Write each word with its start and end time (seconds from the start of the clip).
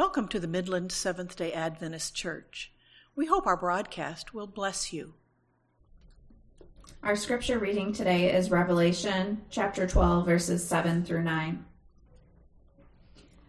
Welcome 0.00 0.28
to 0.28 0.40
the 0.40 0.48
Midland 0.48 0.92
Seventh 0.92 1.36
day 1.36 1.52
Adventist 1.52 2.14
Church. 2.14 2.72
We 3.14 3.26
hope 3.26 3.46
our 3.46 3.54
broadcast 3.54 4.32
will 4.32 4.46
bless 4.46 4.94
you. 4.94 5.12
Our 7.02 7.14
scripture 7.14 7.58
reading 7.58 7.92
today 7.92 8.34
is 8.34 8.50
Revelation 8.50 9.42
chapter 9.50 9.86
12, 9.86 10.24
verses 10.24 10.66
7 10.66 11.04
through 11.04 11.24
9. 11.24 11.66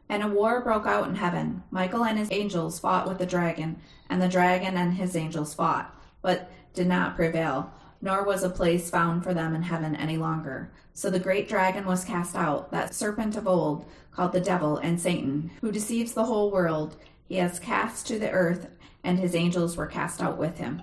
And 0.09 0.23
a 0.23 0.27
war 0.27 0.59
broke 0.59 0.85
out 0.85 1.07
in 1.07 1.15
heaven. 1.15 1.63
Michael 1.71 2.03
and 2.03 2.19
his 2.19 2.33
angels 2.33 2.81
fought 2.81 3.07
with 3.07 3.17
the 3.17 3.25
dragon, 3.25 3.77
and 4.09 4.21
the 4.21 4.27
dragon 4.27 4.75
and 4.75 4.95
his 4.95 5.15
angels 5.15 5.53
fought, 5.53 5.97
but 6.21 6.51
did 6.73 6.87
not 6.87 7.15
prevail, 7.15 7.71
nor 8.01 8.23
was 8.23 8.43
a 8.43 8.49
place 8.49 8.89
found 8.89 9.23
for 9.23 9.33
them 9.33 9.55
in 9.55 9.61
heaven 9.61 9.95
any 9.95 10.17
longer. 10.17 10.71
So 10.93 11.09
the 11.09 11.19
great 11.19 11.47
dragon 11.47 11.85
was 11.85 12.03
cast 12.03 12.35
out, 12.35 12.71
that 12.71 12.93
serpent 12.93 13.35
of 13.37 13.47
old, 13.47 13.85
called 14.11 14.33
the 14.33 14.41
devil 14.41 14.77
and 14.77 14.99
Satan, 14.99 15.51
who 15.61 15.71
deceives 15.71 16.13
the 16.13 16.25
whole 16.25 16.51
world. 16.51 16.97
He 17.27 17.35
has 17.35 17.59
cast 17.59 18.07
to 18.07 18.19
the 18.19 18.31
earth, 18.31 18.67
and 19.03 19.19
his 19.19 19.35
angels 19.35 19.77
were 19.77 19.87
cast 19.87 20.21
out 20.21 20.37
with 20.37 20.57
him. 20.57 20.81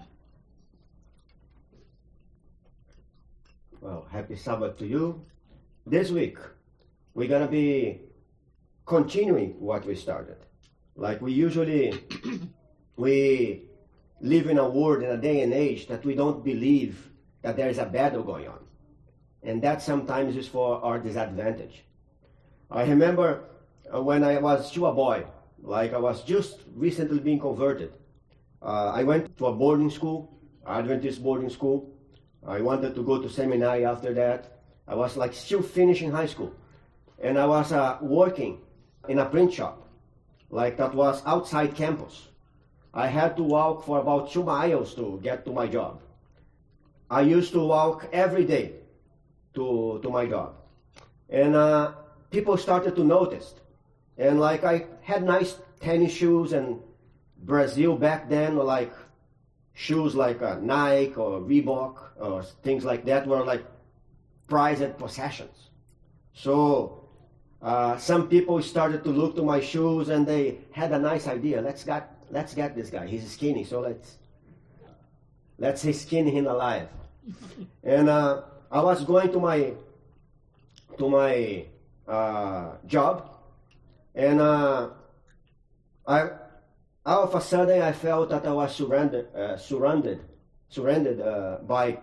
Well, 3.80 4.06
happy 4.10 4.36
Sabbath 4.36 4.78
to 4.78 4.86
you. 4.86 5.24
This 5.86 6.10
week, 6.10 6.38
we're 7.14 7.28
going 7.28 7.42
to 7.42 7.50
be 7.50 8.00
continuing 8.86 9.50
what 9.60 9.84
we 9.84 9.94
started. 9.94 10.36
Like 10.96 11.20
we 11.20 11.32
usually, 11.32 12.00
we 12.96 13.67
live 14.20 14.48
in 14.48 14.58
a 14.58 14.68
world, 14.68 15.02
in 15.02 15.10
a 15.10 15.16
day 15.16 15.42
and 15.42 15.52
age 15.52 15.86
that 15.88 16.04
we 16.04 16.14
don't 16.14 16.44
believe 16.44 17.10
that 17.42 17.56
there 17.56 17.68
is 17.68 17.78
a 17.78 17.86
battle 17.86 18.22
going 18.22 18.48
on. 18.48 18.58
And 19.42 19.62
that 19.62 19.82
sometimes 19.82 20.36
is 20.36 20.48
for 20.48 20.82
our 20.84 20.98
disadvantage. 20.98 21.84
I 22.70 22.82
remember 22.82 23.44
uh, 23.94 24.02
when 24.02 24.24
I 24.24 24.38
was 24.38 24.68
still 24.68 24.86
a 24.86 24.92
boy, 24.92 25.24
like 25.62 25.92
I 25.92 25.98
was 25.98 26.22
just 26.24 26.60
recently 26.74 27.20
being 27.20 27.38
converted. 27.38 27.92
Uh, 28.60 28.92
I 28.94 29.04
went 29.04 29.36
to 29.38 29.46
a 29.46 29.52
boarding 29.52 29.90
school, 29.90 30.38
Adventist 30.66 31.22
boarding 31.22 31.50
school. 31.50 31.94
I 32.46 32.60
wanted 32.60 32.94
to 32.94 33.02
go 33.02 33.22
to 33.22 33.28
seminary 33.28 33.84
after 33.84 34.12
that. 34.14 34.58
I 34.86 34.94
was 34.94 35.16
like 35.16 35.32
still 35.32 35.62
finishing 35.62 36.10
high 36.10 36.26
school. 36.26 36.52
And 37.22 37.38
I 37.38 37.46
was 37.46 37.72
uh, 37.72 37.98
working 38.00 38.60
in 39.08 39.18
a 39.18 39.24
print 39.24 39.52
shop, 39.52 39.88
like 40.50 40.76
that 40.76 40.94
was 40.94 41.22
outside 41.26 41.74
campus. 41.74 42.28
I 42.98 43.06
had 43.06 43.36
to 43.36 43.44
walk 43.44 43.84
for 43.84 44.00
about 44.00 44.32
two 44.32 44.42
miles 44.42 44.92
to 44.96 45.20
get 45.22 45.44
to 45.44 45.52
my 45.52 45.68
job. 45.68 46.00
I 47.08 47.20
used 47.20 47.52
to 47.52 47.60
walk 47.60 48.08
every 48.12 48.44
day 48.44 48.72
to, 49.54 50.00
to 50.02 50.10
my 50.10 50.26
job. 50.26 50.56
And 51.30 51.54
uh, 51.54 51.92
people 52.32 52.56
started 52.56 52.96
to 52.96 53.04
notice. 53.04 53.54
And 54.18 54.40
like 54.40 54.64
I 54.64 54.86
had 55.00 55.22
nice 55.22 55.54
tennis 55.80 56.12
shoes 56.12 56.52
and 56.52 56.80
Brazil 57.44 57.94
back 57.94 58.28
then, 58.28 58.56
were 58.56 58.64
like 58.64 58.92
shoes 59.74 60.16
like 60.16 60.42
uh, 60.42 60.58
Nike 60.60 61.14
or 61.14 61.40
Reebok 61.40 62.18
or 62.18 62.42
things 62.64 62.84
like 62.84 63.04
that 63.04 63.28
were 63.28 63.44
like 63.44 63.64
prized 64.48 64.98
possessions. 64.98 65.70
So 66.34 67.04
uh, 67.62 67.96
some 67.96 68.28
people 68.28 68.60
started 68.60 69.04
to 69.04 69.10
look 69.10 69.36
to 69.36 69.44
my 69.44 69.60
shoes 69.60 70.08
and 70.08 70.26
they 70.26 70.58
had 70.72 70.90
a 70.90 70.98
nice 70.98 71.28
idea. 71.28 71.62
Let's 71.62 71.84
get 71.84 72.17
let's 72.30 72.54
get 72.54 72.74
this 72.74 72.90
guy. 72.90 73.06
He's 73.06 73.30
skinny, 73.30 73.64
so 73.64 73.80
let's 73.80 74.16
let's 75.58 75.82
skin 75.82 76.26
him 76.26 76.46
alive. 76.46 76.88
and 77.82 78.08
uh, 78.08 78.42
I 78.70 78.80
was 78.80 79.04
going 79.04 79.32
to 79.32 79.40
my 79.40 79.72
to 80.98 81.08
my 81.08 81.64
uh, 82.06 82.72
job, 82.86 83.30
and 84.14 84.40
uh, 84.40 84.90
I 86.06 86.30
all 87.06 87.24
of 87.24 87.34
a 87.34 87.40
sudden 87.40 87.82
I 87.82 87.92
felt 87.92 88.30
that 88.30 88.46
I 88.46 88.52
was 88.52 88.74
surrounded, 88.74 89.34
uh, 89.34 89.56
surrounded, 89.56 90.20
surrounded 90.68 91.20
uh, 91.20 91.58
by 91.62 91.98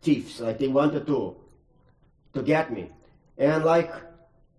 thieves. 0.00 0.40
Like 0.40 0.58
they 0.58 0.68
wanted 0.68 1.06
to 1.06 1.36
to 2.34 2.42
get 2.42 2.72
me, 2.72 2.88
and 3.38 3.64
like 3.64 3.92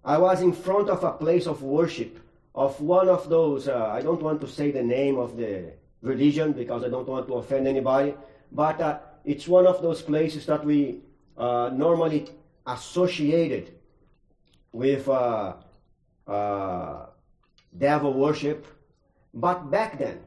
I 0.03 0.17
was 0.17 0.41
in 0.41 0.53
front 0.53 0.89
of 0.89 1.03
a 1.03 1.11
place 1.11 1.47
of 1.47 1.61
worship 1.61 2.19
of 2.55 2.79
one 2.81 3.09
of 3.09 3.29
those. 3.29 3.67
Uh, 3.67 3.87
I 3.87 4.01
don't 4.01 4.21
want 4.21 4.41
to 4.41 4.47
say 4.47 4.71
the 4.71 4.83
name 4.83 5.17
of 5.17 5.37
the 5.37 5.73
religion 6.01 6.53
because 6.53 6.83
I 6.83 6.89
don't 6.89 7.07
want 7.07 7.27
to 7.27 7.35
offend 7.35 7.67
anybody, 7.67 8.13
but 8.51 8.79
uh, 8.81 8.99
it's 9.25 9.47
one 9.47 9.65
of 9.65 9.81
those 9.81 10.01
places 10.01 10.45
that 10.45 10.63
we 10.65 10.99
uh, 11.37 11.71
normally 11.73 12.29
associated 12.67 13.73
with 14.71 15.07
uh, 15.07 15.53
uh, 16.27 17.05
devil 17.77 18.13
worship. 18.13 18.67
But 19.33 19.71
back 19.71 19.97
then, 19.97 20.19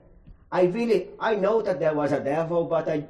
I 0.51 0.65
really, 0.65 1.09
I 1.21 1.35
know 1.37 1.63
that 1.63 1.79
there 1.79 1.95
was 1.95 2.13
a 2.13 2.21
devil, 2.21 2.65
but 2.65 2.89
I, 2.89 3.05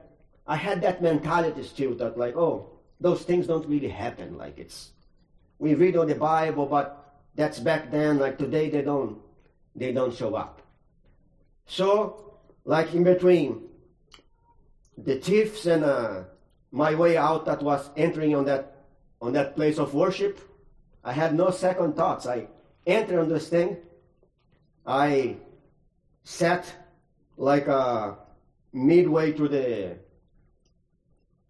I 0.46 0.56
had 0.56 0.82
that 0.82 1.02
mentality 1.02 1.62
still 1.62 1.94
that 1.96 2.18
like, 2.18 2.36
oh, 2.36 2.70
those 3.00 3.22
things 3.22 3.46
don't 3.46 3.66
really 3.66 3.88
happen. 3.88 4.36
Like 4.36 4.58
it's, 4.58 4.90
we 5.58 5.74
read 5.74 5.96
on 5.96 6.08
the 6.08 6.14
Bible, 6.14 6.66
but 6.66 7.05
that's 7.36 7.60
back 7.60 7.90
then. 7.90 8.18
Like 8.18 8.38
today, 8.38 8.70
they 8.70 8.82
don't, 8.82 9.18
they 9.74 9.92
don't 9.92 10.14
show 10.14 10.34
up. 10.34 10.62
So, 11.66 12.38
like 12.64 12.94
in 12.94 13.04
between 13.04 13.68
the 14.96 15.16
thieves 15.16 15.66
and 15.66 15.84
uh, 15.84 16.24
my 16.72 16.94
way 16.94 17.16
out, 17.16 17.44
that 17.46 17.62
was 17.62 17.90
entering 17.96 18.34
on 18.34 18.44
that 18.46 18.76
on 19.20 19.32
that 19.32 19.54
place 19.54 19.78
of 19.78 19.94
worship. 19.94 20.40
I 21.04 21.12
had 21.12 21.34
no 21.34 21.50
second 21.50 21.94
thoughts. 21.94 22.26
I 22.26 22.48
entered 22.86 23.20
on 23.20 23.28
this 23.28 23.48
thing. 23.48 23.76
I 24.86 25.36
sat 26.24 26.72
like 27.36 27.66
a 27.66 28.18
midway 28.72 29.32
to 29.32 29.48
the 29.48 29.98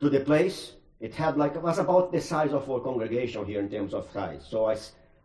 to 0.00 0.10
the 0.10 0.20
place. 0.20 0.72
It 1.00 1.14
had 1.14 1.36
like 1.36 1.54
it 1.54 1.62
was 1.62 1.78
about 1.78 2.12
the 2.12 2.20
size 2.20 2.53
of 2.53 2.70
our 2.70 2.80
congregation 2.80 3.44
here 3.44 3.60
in 3.60 3.70
terms 3.70 3.94
of 3.94 4.10
size. 4.12 4.44
So 4.48 4.66
I 4.66 4.76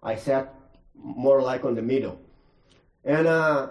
I 0.01 0.15
sat 0.15 0.53
more 0.95 1.41
like 1.41 1.63
on 1.63 1.75
the 1.75 1.81
middle, 1.81 2.19
and 3.05 3.27
uh, 3.27 3.69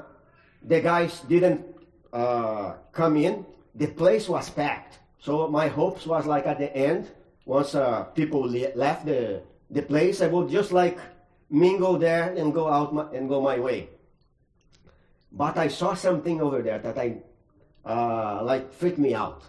the 0.63 0.81
guys 0.81 1.21
didn't 1.29 1.65
uh, 2.13 2.75
come 2.93 3.17
in. 3.17 3.47
The 3.75 3.87
place 3.87 4.29
was 4.29 4.51
packed. 4.51 4.99
So 5.19 5.49
my 5.49 5.69
hopes 5.69 6.07
was 6.07 6.27
like 6.27 6.47
at 6.47 6.59
the 6.59 6.75
end, 6.75 7.11
once 7.45 7.75
uh, 7.75 8.05
people 8.15 8.41
le- 8.43 8.75
left 8.75 9.07
the 9.07 9.43
the 9.71 9.83
place, 9.83 10.21
I 10.21 10.27
would 10.27 10.49
just 10.49 10.73
like 10.73 10.99
mingle 11.51 11.99
there 11.99 12.35
and 12.35 12.55
go 12.55 12.69
out 12.69 12.95
my, 12.95 13.07
and 13.13 13.29
go 13.29 13.41
my 13.41 13.59
way. 13.59 13.89
But 15.33 15.57
I 15.57 15.69
saw 15.69 15.95
something 15.95 16.41
over 16.41 16.63
there 16.63 16.79
that 16.79 16.99
I 16.99 17.19
uh, 17.85 18.43
like 18.43 18.73
freaked 18.73 18.99
me 18.99 19.15
out. 19.15 19.43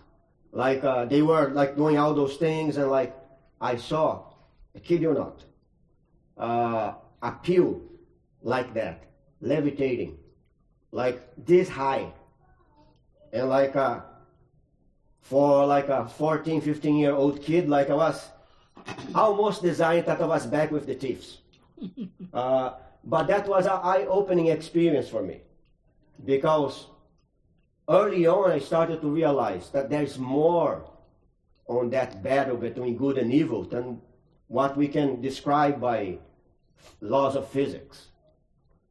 Like 0.52 0.84
uh, 0.84 1.06
they 1.06 1.22
were 1.22 1.50
like 1.50 1.75
doing 1.75 1.97
all 1.97 2.14
those 2.14 2.38
things, 2.38 2.78
and 2.78 2.91
like 2.91 3.16
I 3.59 3.78
saw, 3.78 4.34
I 4.75 4.80
kid 4.80 5.02
you 5.02 5.14
not, 5.14 5.44
uh, 6.41 6.94
a 7.22 7.34
like 8.41 8.74
that, 8.74 9.03
levitating, 9.41 10.18
like 10.91 11.22
this 11.46 11.69
high, 11.69 12.12
and 13.31 13.47
like 13.47 13.75
uh, 13.75 14.02
for 15.22 15.66
like 15.66 15.88
a 15.90 16.07
14, 16.07 16.62
15 16.62 16.97
year 16.97 17.13
old 17.13 17.41
kid, 17.41 17.69
like 17.69 17.90
I 17.90 17.94
was 17.94 18.29
almost 19.13 19.62
designed 19.62 20.07
that 20.07 20.19
I 20.19 20.25
was 20.25 20.46
back 20.47 20.72
with 20.72 20.85
the 20.85 20.96
thieves. 20.96 21.38
Uh, 22.34 22.75
but 23.03 23.28
that 23.28 23.46
was 23.46 23.66
an 23.66 23.79
eye 23.84 24.06
opening 24.08 24.47
experience 24.47 25.09
for 25.09 25.22
me 25.22 25.41
because 26.23 26.88
early 27.90 28.25
on 28.25 28.52
I 28.52 28.59
started 28.59 29.02
to 29.02 29.09
realize 29.09 29.69
that 29.72 29.90
there's 29.90 30.18
more 30.18 30.85
on 31.68 31.90
that 31.90 32.23
battle 32.23 32.56
between 32.56 32.96
good 32.96 33.18
and 33.18 33.34
evil 33.34 33.63
than 33.66 34.00
what 34.47 34.78
we 34.78 34.88
can 34.88 35.19
describe 35.19 35.81
by 35.81 36.19
laws 37.00 37.36
of 37.36 37.47
physics. 37.47 38.08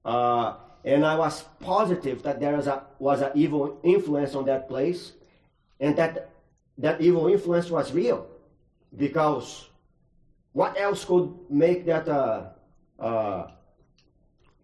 Uh, 0.04 0.54
and 0.84 1.04
I 1.04 1.16
was 1.16 1.42
positive 1.60 2.22
that 2.22 2.40
there 2.40 2.56
was 2.56 2.66
a, 2.66 2.82
was 2.98 3.20
an 3.20 3.32
evil 3.34 3.78
influence 3.82 4.34
on 4.34 4.46
that 4.46 4.68
place 4.68 5.12
and 5.78 5.96
that 5.96 6.30
that 6.78 7.00
evil 7.00 7.28
influence 7.28 7.70
was 7.70 7.92
real 7.92 8.26
because 8.96 9.68
what 10.52 10.78
else 10.80 11.04
could 11.04 11.32
make 11.50 11.84
that 11.86 12.08
uh, 12.08 12.48
uh, 12.98 13.50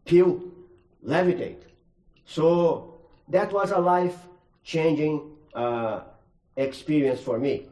pew 0.04 0.52
levitate? 1.04 1.62
So 2.24 2.98
that 3.28 3.52
was 3.52 3.70
a 3.70 3.78
life 3.78 4.16
changing 4.64 5.30
uh, 5.54 6.00
experience 6.56 7.20
for 7.20 7.38
me. 7.38 7.68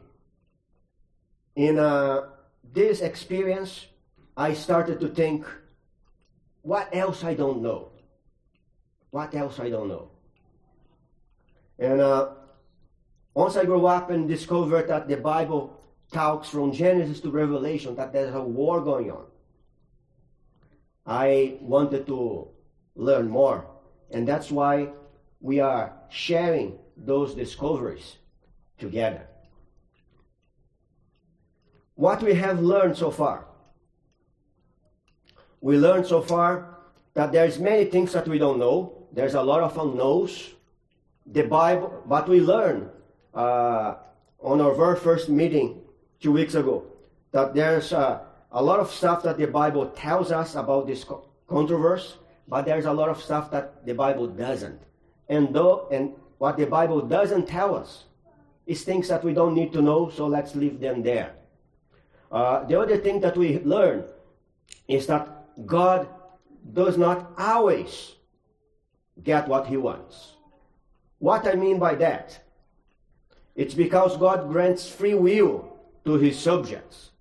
In 1.55 1.79
uh, 1.79 2.29
this 2.73 3.01
experience, 3.01 3.87
I 4.37 4.53
started 4.53 4.99
to 4.99 5.07
think, 5.07 5.45
what 6.61 6.93
else 6.93 7.23
I 7.23 7.35
don't 7.35 7.61
know? 7.61 7.89
What 9.11 9.33
else 9.33 9.59
I 9.59 9.69
don't 9.69 9.87
know? 9.87 10.09
And 11.79 12.01
uh, 12.01 12.29
once 13.33 13.55
I 13.55 13.65
grew 13.65 13.85
up 13.85 14.09
and 14.09 14.27
discovered 14.27 14.87
that 14.87 15.07
the 15.07 15.17
Bible 15.17 15.79
talks 16.11 16.49
from 16.49 16.71
Genesis 16.71 17.19
to 17.21 17.29
Revelation 17.29 17.95
that 17.95 18.13
there's 18.13 18.33
a 18.33 18.41
war 18.41 18.81
going 18.81 19.11
on, 19.11 19.25
I 21.05 21.57
wanted 21.61 22.07
to 22.07 22.47
learn 22.95 23.29
more. 23.29 23.67
And 24.11 24.27
that's 24.27 24.51
why 24.51 24.89
we 25.39 25.59
are 25.59 25.93
sharing 26.09 26.77
those 26.97 27.35
discoveries 27.35 28.15
together. 28.79 29.27
What 31.95 32.21
we 32.21 32.33
have 32.33 32.59
learned 32.59 32.97
so 32.97 33.11
far. 33.11 33.45
We 35.61 35.77
learned 35.77 36.05
so 36.05 36.21
far 36.21 36.77
that 37.13 37.31
there's 37.31 37.59
many 37.59 37.85
things 37.85 38.13
that 38.13 38.27
we 38.27 38.37
don't 38.37 38.59
know. 38.59 39.07
There's 39.11 39.33
a 39.33 39.41
lot 39.41 39.61
of 39.61 39.77
unknowns. 39.77 40.51
The 41.25 41.43
Bible, 41.43 42.03
but 42.05 42.29
we 42.29 42.39
learned 42.39 42.89
uh, 43.33 43.95
on 44.41 44.61
our 44.61 44.75
very 44.75 44.99
first 44.99 45.27
meeting 45.27 45.81
two 46.19 46.31
weeks 46.31 46.53
ago 46.53 46.85
that 47.31 47.53
there's 47.53 47.93
uh, 47.93 48.19
a 48.51 48.61
lot 48.61 48.79
of 48.79 48.91
stuff 48.91 49.23
that 49.23 49.37
the 49.37 49.47
Bible 49.47 49.87
tells 49.87 50.31
us 50.31 50.55
about 50.55 50.87
this 50.87 51.03
co- 51.03 51.27
controversy, 51.47 52.13
but 52.47 52.65
there's 52.65 52.85
a 52.85 52.93
lot 52.93 53.09
of 53.09 53.21
stuff 53.21 53.49
that 53.51 53.85
the 53.85 53.93
Bible 53.93 54.27
doesn't. 54.27 54.79
And 55.29 55.53
though 55.53 55.87
and 55.91 56.13
what 56.37 56.57
the 56.57 56.65
Bible 56.65 57.01
doesn't 57.01 57.47
tell 57.47 57.75
us 57.75 58.05
is 58.67 58.83
things 58.83 59.07
that 59.07 59.23
we 59.23 59.33
don't 59.33 59.53
need 59.53 59.73
to 59.73 59.81
know, 59.81 60.09
so 60.09 60.27
let's 60.27 60.55
leave 60.55 60.79
them 60.79 61.01
there. 61.03 61.33
Uh, 62.31 62.63
the 62.65 62.79
other 62.79 62.97
thing 62.97 63.19
that 63.21 63.37
we 63.37 63.59
learn 63.59 64.03
is 64.87 65.07
that 65.07 65.27
God 65.65 66.07
does 66.73 66.97
not 66.97 67.31
always 67.37 68.15
get 69.23 69.47
what 69.47 69.67
he 69.67 69.77
wants. 69.77 70.33
What 71.19 71.47
I 71.47 71.55
mean 71.55 71.79
by 71.79 71.95
that? 71.95 72.39
It's 73.55 73.73
because 73.73 74.17
God 74.17 74.49
grants 74.49 74.89
free 74.89 75.13
will 75.13 75.77
to 76.03 76.15
his 76.15 76.37
subjects. 76.37 77.11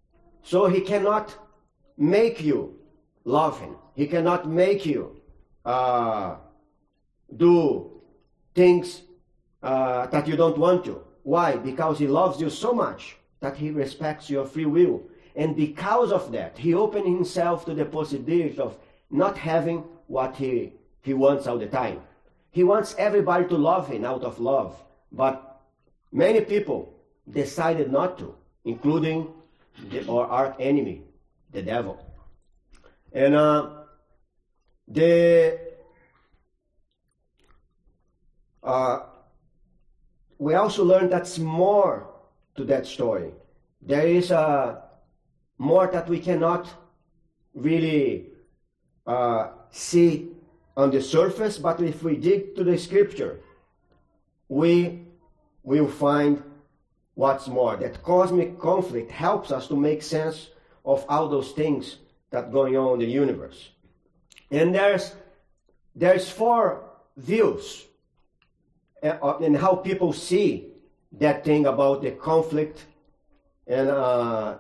So 0.43 0.67
he 0.67 0.81
cannot 0.81 1.37
make 1.97 2.43
you 2.43 2.77
love 3.25 3.61
him. 3.61 3.77
He 3.95 4.07
cannot 4.07 4.49
make 4.49 4.85
you 4.85 5.21
uh, 5.65 6.37
do 7.37 8.03
things 8.55 9.03
uh, 9.63 10.07
that 10.09 10.27
you 10.27 10.37
don't 10.37 10.59
want 10.59 10.85
to. 10.87 11.03
Why? 11.23 11.57
Because 11.57 11.99
he 11.99 12.07
loves 12.07 12.41
you 12.41 12.51
so 12.51 12.73
much 12.73 13.17
that 13.41 13.57
he 13.57 13.71
respects 13.71 14.29
your 14.29 14.45
free 14.45 14.67
will. 14.67 15.03
And 15.35 15.57
because 15.57 16.13
of 16.13 16.31
that, 16.33 16.57
he 16.59 16.75
opened 16.75 17.07
himself 17.07 17.65
to 17.67 17.75
the 17.75 17.85
possibility 17.85 18.59
of 18.59 18.79
not 19.11 19.37
having 19.37 19.85
what 20.07 20.37
he, 20.37 20.73
he 21.03 21.15
wants 21.15 21.47
all 21.47 21.59
the 21.59 21.67
time. 21.67 22.01
He 22.51 22.63
wants 22.63 22.95
everybody 22.99 23.49
to 23.49 23.57
love 23.57 23.89
him 23.89 24.05
out 24.05 24.23
of 24.23 24.39
love. 24.39 24.81
But 25.11 25.61
many 26.13 26.41
people 26.41 26.95
decided 27.29 27.91
not 27.91 28.19
to, 28.19 28.35
including 28.65 29.33
the, 29.91 30.09
our 30.09 30.55
enemy, 30.61 31.03
the 31.51 31.63
devil. 31.63 31.99
And 33.13 33.35
uh, 33.35 33.71
the 34.87 35.59
uh, 38.63 39.01
we 40.39 40.55
also 40.55 40.85
learned 40.85 41.13
that's 41.13 41.39
more 41.39 42.09
to 42.57 42.65
that 42.65 42.87
story. 42.87 43.31
There 43.83 44.07
is 44.07 44.33
uh, 44.33 44.81
more 45.59 45.87
that 45.87 46.09
we 46.09 46.19
cannot 46.19 46.69
really 47.55 48.27
uh, 49.07 49.49
see 49.71 50.29
on 50.77 50.91
the 50.91 51.01
surface, 51.01 51.59
but 51.59 51.81
if 51.81 52.03
we 52.03 52.17
dig 52.17 52.57
to 52.57 52.65
the 52.65 52.77
scripture, 52.77 53.41
we 54.49 55.01
will 55.63 55.89
find 55.89 56.43
what's 57.15 57.47
more. 57.47 57.77
That 57.77 58.03
cosmic 58.03 58.59
conflict 58.59 59.11
helps 59.11 59.53
us 59.53 59.69
to 59.69 59.77
make 59.77 60.03
sense 60.03 60.51
of 60.85 61.05
all 61.09 61.29
those 61.29 61.53
things 61.53 61.97
that 62.31 62.53
going 62.53 62.77
on 62.77 62.95
in 62.95 63.07
the 63.07 63.13
universe. 63.13 63.71
And 64.51 64.75
there's 64.75 65.15
there's 65.95 66.29
four 66.29 66.91
views 67.17 67.85
and 69.03 69.57
how 69.57 69.77
people 69.77 70.13
see 70.13 70.69
that 71.13 71.45
thing 71.45 71.67
about 71.67 72.03
the 72.03 72.11
conflict 72.11 72.87
and 73.67 73.89
uh, 73.89 74.57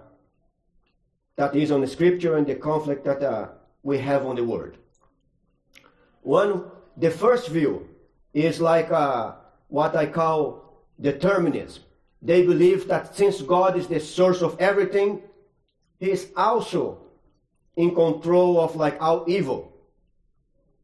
that 1.36 1.54
is 1.56 1.70
on 1.70 1.81
the 1.81 1.86
scripture 1.86 2.36
and 2.36 2.46
the 2.46 2.54
conflict 2.54 3.04
that 3.04 3.22
uh, 3.22 3.48
we 3.82 3.98
have 3.98 4.25
on 4.26 4.36
the 4.36 4.44
word. 4.44 4.76
One, 6.22 6.64
the 6.96 7.10
first 7.10 7.48
view 7.48 7.88
is 8.32 8.60
like 8.60 8.90
uh, 8.90 9.32
what 9.69 9.96
I 9.96 10.06
call 10.06 10.84
determinism. 11.00 11.82
They 12.22 12.46
believe 12.46 12.88
that 12.88 13.14
since 13.14 13.42
God 13.42 13.76
is 13.76 13.86
the 13.86 14.00
source 14.00 14.40
of 14.42 14.58
everything, 14.58 15.22
He 16.00 16.10
is 16.10 16.31
also 16.36 16.98
in 17.76 17.94
control 17.94 18.60
of 18.60 18.76
like 18.76 18.96
all 19.00 19.25
evil. 19.26 19.72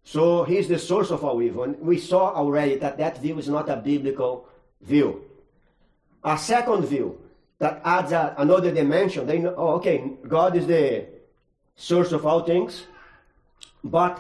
So 0.05 0.45
He's 0.45 0.69
the 0.69 0.79
source 0.79 1.11
of 1.11 1.25
all 1.25 1.41
evil. 1.41 1.63
And 1.63 1.81
we 1.81 1.99
saw 1.99 2.35
already 2.35 2.77
that 2.77 2.99
that 2.99 3.23
view 3.23 3.39
is 3.39 3.49
not 3.49 3.71
a 3.71 3.77
biblical 3.77 4.49
view. 4.83 5.25
A 6.23 6.37
second 6.37 6.85
view 6.85 7.19
that 7.61 7.81
adds 7.85 8.11
a, 8.13 8.35
another 8.39 8.73
dimension. 8.73 9.27
They 9.27 9.39
know, 9.39 9.55
oh, 9.57 9.75
okay, 9.75 10.17
God 10.27 10.57
is 10.57 10.67
the 10.67 11.07
source 11.77 12.11
of 12.11 12.27
all 12.27 12.41
things, 12.41 12.87
but 13.85 14.19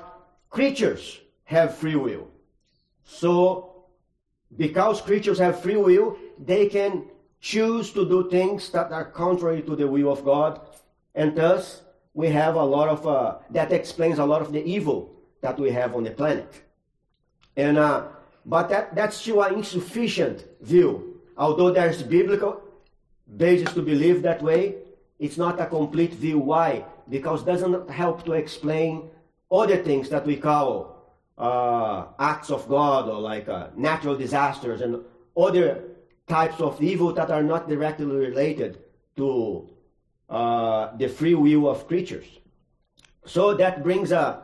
creatures 0.51 1.21
have 1.45 1.75
free 1.75 1.97
will. 1.97 2.29
So, 3.05 3.87
because 4.57 5.01
creatures 5.01 5.39
have 5.39 5.61
free 5.61 5.77
will, 5.77 6.17
they 6.39 6.69
can 6.69 7.05
choose 7.41 7.93
to 7.93 8.07
do 8.07 8.31
things 8.31 8.71
that 8.71 8.93
are 8.93 9.07
contrary 9.07 9.63
to 9.63 9.75
the 9.75 9.89
will 9.89 10.13
of 10.13 10.25
God, 10.25 10.61
and 11.15 11.35
thus 11.35 11.83
we 12.13 12.29
have 12.29 12.55
a 12.57 12.65
lot 12.65 12.89
of 12.89 13.07
uh, 13.07 13.39
that 13.51 13.73
explains 13.73 14.19
a 14.19 14.25
lot 14.25 14.43
of 14.43 14.53
the 14.53 14.63
evil 14.65 15.11
that 15.41 15.59
we 15.59 15.71
have 15.71 15.95
on 15.95 16.05
the 16.05 16.11
planet. 16.11 16.63
And 17.57 17.79
uh, 17.79 18.05
but 18.45 18.69
that 18.69 18.95
that's 18.95 19.17
still 19.17 19.43
an 19.43 19.55
insufficient 19.55 20.45
view. 20.61 21.21
Although 21.39 21.71
there's 21.71 22.03
biblical 22.03 22.63
basis 23.37 23.73
to 23.75 23.82
believe 23.82 24.23
that 24.23 24.43
way, 24.43 24.77
it's 25.19 25.37
not 25.37 25.61
a 25.61 25.67
complete 25.67 26.15
view. 26.15 26.38
Why? 26.38 26.85
Because 27.09 27.43
doesn't 27.44 27.91
help 27.91 28.25
to 28.25 28.32
explain 28.32 29.11
other 29.50 29.77
things 29.77 30.09
that 30.11 30.27
we 30.27 30.37
call 30.37 31.00
uh, 31.37 32.06
acts 32.19 32.50
of 32.50 32.69
God 32.69 33.09
or 33.09 33.21
like 33.21 33.49
uh, 33.49 33.69
natural 33.77 34.17
disasters 34.17 34.81
and 34.81 35.03
other 35.37 35.85
types 36.29 36.61
of 36.61 36.81
evil 36.82 37.12
that 37.12 37.31
are 37.31 37.43
not 37.43 37.69
directly 37.69 38.06
related 38.06 38.79
to 39.17 39.69
uh, 40.29 40.97
the 40.97 41.09
free 41.09 41.35
will 41.35 41.69
of 41.69 41.87
creatures. 41.88 42.27
So 43.27 43.55
that 43.55 43.82
brings 43.82 44.12
a, 44.12 44.43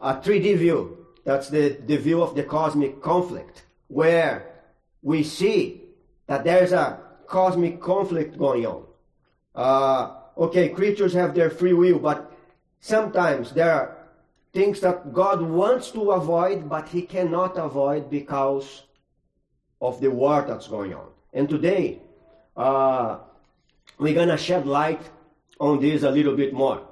a 0.00 0.14
3D 0.16 0.58
view. 0.58 1.06
That's 1.24 1.48
the, 1.48 1.78
the 1.86 1.96
view 1.96 2.22
of 2.22 2.34
the 2.34 2.42
cosmic 2.42 3.00
conflict, 3.00 3.62
where 3.86 4.50
we 5.02 5.22
see 5.22 5.82
that 6.26 6.44
there's 6.44 6.72
a 6.72 6.98
cosmic 7.32 7.80
conflict 7.80 8.36
going 8.36 8.66
on. 8.66 8.84
Uh, 9.54 10.14
okay, 10.36 10.68
creatures 10.68 11.14
have 11.14 11.34
their 11.34 11.48
free 11.48 11.72
will, 11.72 11.98
but 11.98 12.30
sometimes 12.80 13.52
there 13.52 13.72
are 13.72 13.96
things 14.52 14.80
that 14.80 15.12
God 15.12 15.40
wants 15.40 15.90
to 15.92 16.12
avoid, 16.12 16.68
but 16.68 16.88
He 16.88 17.02
cannot 17.02 17.56
avoid 17.56 18.10
because 18.10 18.82
of 19.80 19.98
the 20.00 20.10
war 20.10 20.44
that's 20.46 20.68
going 20.68 20.92
on. 20.94 21.08
And 21.32 21.48
today, 21.48 22.02
uh, 22.54 23.18
we're 23.98 24.14
gonna 24.14 24.36
shed 24.36 24.66
light 24.66 25.00
on 25.58 25.80
this 25.80 26.02
a 26.02 26.10
little 26.10 26.36
bit 26.36 26.52
more. 26.52 26.82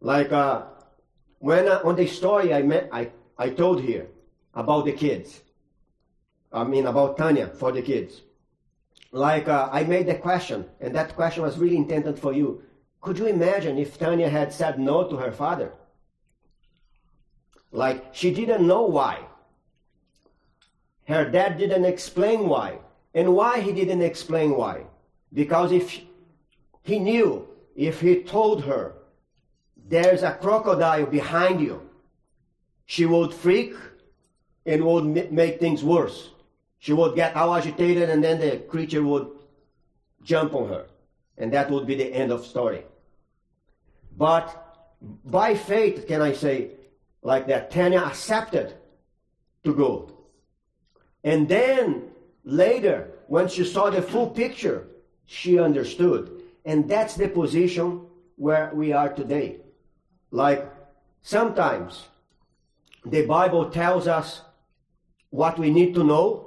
Like 0.00 0.32
uh, 0.32 0.62
when 1.38 1.68
uh, 1.68 1.80
on 1.84 1.94
the 1.94 2.06
story 2.08 2.52
I 2.52 2.62
met, 2.62 2.88
I 2.92 3.10
I 3.38 3.50
told 3.50 3.80
here 3.80 4.08
about 4.54 4.86
the 4.86 4.92
kids. 4.92 5.40
I 6.52 6.64
mean 6.64 6.86
about 6.86 7.16
Tanya 7.16 7.48
for 7.48 7.70
the 7.70 7.82
kids. 7.82 8.22
Like 9.14 9.46
uh, 9.46 9.68
I 9.70 9.84
made 9.84 10.08
the 10.08 10.16
question, 10.16 10.64
and 10.80 10.92
that 10.96 11.14
question 11.14 11.44
was 11.44 11.56
really 11.56 11.76
intended 11.76 12.18
for 12.18 12.32
you. 12.32 12.64
Could 13.00 13.16
you 13.16 13.26
imagine 13.26 13.78
if 13.78 13.96
Tanya 13.96 14.28
had 14.28 14.52
said 14.52 14.80
no 14.80 15.08
to 15.08 15.16
her 15.16 15.30
father? 15.30 15.72
Like 17.70 18.12
she 18.12 18.34
didn't 18.34 18.66
know 18.66 18.82
why. 18.82 19.20
Her 21.06 21.30
dad 21.30 21.58
didn't 21.58 21.84
explain 21.84 22.48
why. 22.48 22.80
And 23.14 23.36
why 23.36 23.60
he 23.60 23.70
didn't 23.70 24.02
explain 24.02 24.56
why? 24.56 24.82
Because 25.32 25.70
if 25.70 26.00
he 26.82 26.98
knew, 26.98 27.46
if 27.76 28.00
he 28.00 28.20
told 28.24 28.64
her, 28.64 28.94
there's 29.76 30.24
a 30.24 30.32
crocodile 30.32 31.06
behind 31.06 31.60
you, 31.60 31.88
she 32.84 33.06
would 33.06 33.32
freak 33.32 33.74
and 34.66 34.84
would 34.84 35.30
make 35.30 35.60
things 35.60 35.84
worse. 35.84 36.33
She 36.84 36.92
would 36.92 37.14
get 37.14 37.34
all 37.34 37.54
agitated 37.54 38.10
and 38.10 38.22
then 38.22 38.38
the 38.38 38.58
creature 38.58 39.02
would 39.02 39.28
jump 40.22 40.52
on 40.52 40.68
her. 40.68 40.84
And 41.38 41.50
that 41.54 41.70
would 41.70 41.86
be 41.86 41.94
the 41.94 42.12
end 42.12 42.30
of 42.30 42.44
story. 42.44 42.84
But 44.18 44.46
by 45.24 45.54
faith, 45.54 46.06
can 46.06 46.20
I 46.20 46.34
say, 46.34 46.72
like 47.22 47.46
that, 47.46 47.70
Tanya 47.70 48.00
accepted 48.00 48.74
to 49.64 49.74
go. 49.74 50.12
And 51.24 51.48
then 51.48 52.10
later, 52.44 53.12
when 53.28 53.48
she 53.48 53.64
saw 53.64 53.88
the 53.88 54.02
full 54.02 54.28
picture, 54.28 54.86
she 55.24 55.58
understood. 55.58 56.42
And 56.66 56.86
that's 56.86 57.14
the 57.14 57.28
position 57.28 58.02
where 58.36 58.70
we 58.74 58.92
are 58.92 59.08
today. 59.08 59.56
Like 60.30 60.70
sometimes 61.22 62.08
the 63.06 63.24
Bible 63.24 63.70
tells 63.70 64.06
us 64.06 64.42
what 65.30 65.58
we 65.58 65.70
need 65.70 65.94
to 65.94 66.04
know, 66.04 66.43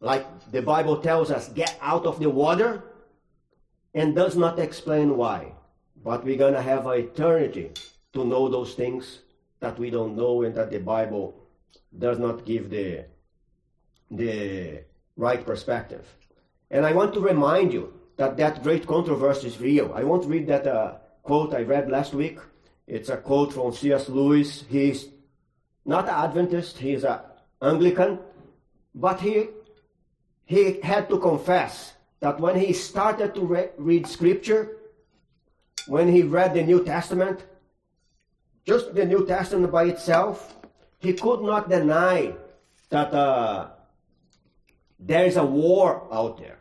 like 0.00 0.50
the 0.50 0.62
Bible 0.62 0.98
tells 0.98 1.30
us, 1.30 1.48
get 1.48 1.78
out 1.80 2.06
of 2.06 2.18
the 2.18 2.30
water, 2.30 2.82
and 3.94 4.14
does 4.14 4.36
not 4.36 4.58
explain 4.58 5.16
why. 5.16 5.52
But 6.02 6.24
we're 6.24 6.38
going 6.38 6.54
to 6.54 6.62
have 6.62 6.86
an 6.86 6.98
eternity 6.98 7.72
to 8.14 8.24
know 8.24 8.48
those 8.48 8.74
things 8.74 9.20
that 9.60 9.78
we 9.78 9.90
don't 9.90 10.16
know 10.16 10.42
and 10.42 10.54
that 10.54 10.70
the 10.70 10.78
Bible 10.78 11.34
does 11.96 12.18
not 12.18 12.46
give 12.46 12.70
the, 12.70 13.04
the 14.10 14.84
right 15.16 15.44
perspective. 15.44 16.06
And 16.70 16.86
I 16.86 16.92
want 16.92 17.12
to 17.14 17.20
remind 17.20 17.72
you 17.72 17.92
that 18.16 18.36
that 18.38 18.62
great 18.62 18.86
controversy 18.86 19.48
is 19.48 19.60
real. 19.60 19.92
I 19.94 20.04
won't 20.04 20.26
read 20.26 20.46
that 20.46 20.66
uh, 20.66 20.94
quote 21.22 21.54
I 21.54 21.62
read 21.62 21.90
last 21.90 22.14
week. 22.14 22.38
It's 22.86 23.08
a 23.08 23.16
quote 23.16 23.52
from 23.52 23.72
C.S. 23.72 24.08
Lewis. 24.08 24.64
He's 24.68 25.08
not 25.84 26.04
an 26.04 26.14
Adventist, 26.14 26.78
he's 26.78 27.04
an 27.04 27.20
Anglican, 27.62 28.18
but 28.94 29.20
he, 29.20 29.48
he 30.50 30.80
had 30.80 31.08
to 31.08 31.16
confess 31.16 31.92
that 32.18 32.40
when 32.40 32.58
he 32.58 32.72
started 32.72 33.36
to 33.36 33.42
re- 33.42 33.70
read 33.78 34.04
Scripture, 34.04 34.78
when 35.86 36.08
he 36.08 36.24
read 36.24 36.54
the 36.54 36.62
New 36.64 36.84
Testament, 36.84 37.44
just 38.66 38.92
the 38.92 39.06
New 39.06 39.24
Testament 39.24 39.70
by 39.70 39.84
itself, 39.84 40.56
he 40.98 41.12
could 41.12 41.42
not 41.42 41.70
deny 41.70 42.34
that 42.88 43.14
uh, 43.14 43.68
there 44.98 45.24
is 45.24 45.36
a 45.36 45.44
war 45.44 46.08
out 46.10 46.38
there. 46.38 46.58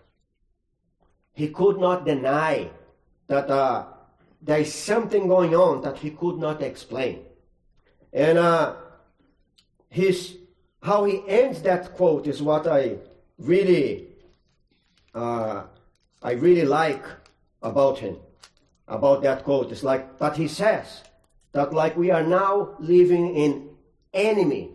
He 1.34 1.48
could 1.48 1.80
not 1.80 2.06
deny 2.06 2.70
that 3.26 3.50
uh, 3.50 3.88
there 4.40 4.60
is 4.60 4.72
something 4.72 5.28
going 5.28 5.56
on 5.56 5.82
that 5.82 5.98
he 5.98 6.12
could 6.12 6.38
not 6.38 6.62
explain. 6.62 7.26
And 8.14 8.38
uh, 8.38 8.76
his 9.90 10.38
how 10.84 11.06
he 11.06 11.24
ends 11.28 11.64
that 11.64 11.96
quote 11.96 12.28
is 12.28 12.40
what 12.40 12.68
I 12.68 13.00
really 13.40 14.08
uh, 15.16 15.64
I 16.22 16.32
really 16.32 16.66
like 16.66 17.04
about 17.62 18.00
him, 18.00 18.18
about 18.88 19.24
that 19.24 19.44
quote. 19.44 19.72
It's 19.72 19.84
like, 19.84 20.18
but 20.18 20.36
he 20.36 20.48
says 20.48 21.04
that 21.54 21.74
like 21.74 21.98
we 21.98 22.12
are 22.12 22.24
now 22.24 22.76
living 22.80 23.36
in 23.36 23.70
enemy 24.14 24.72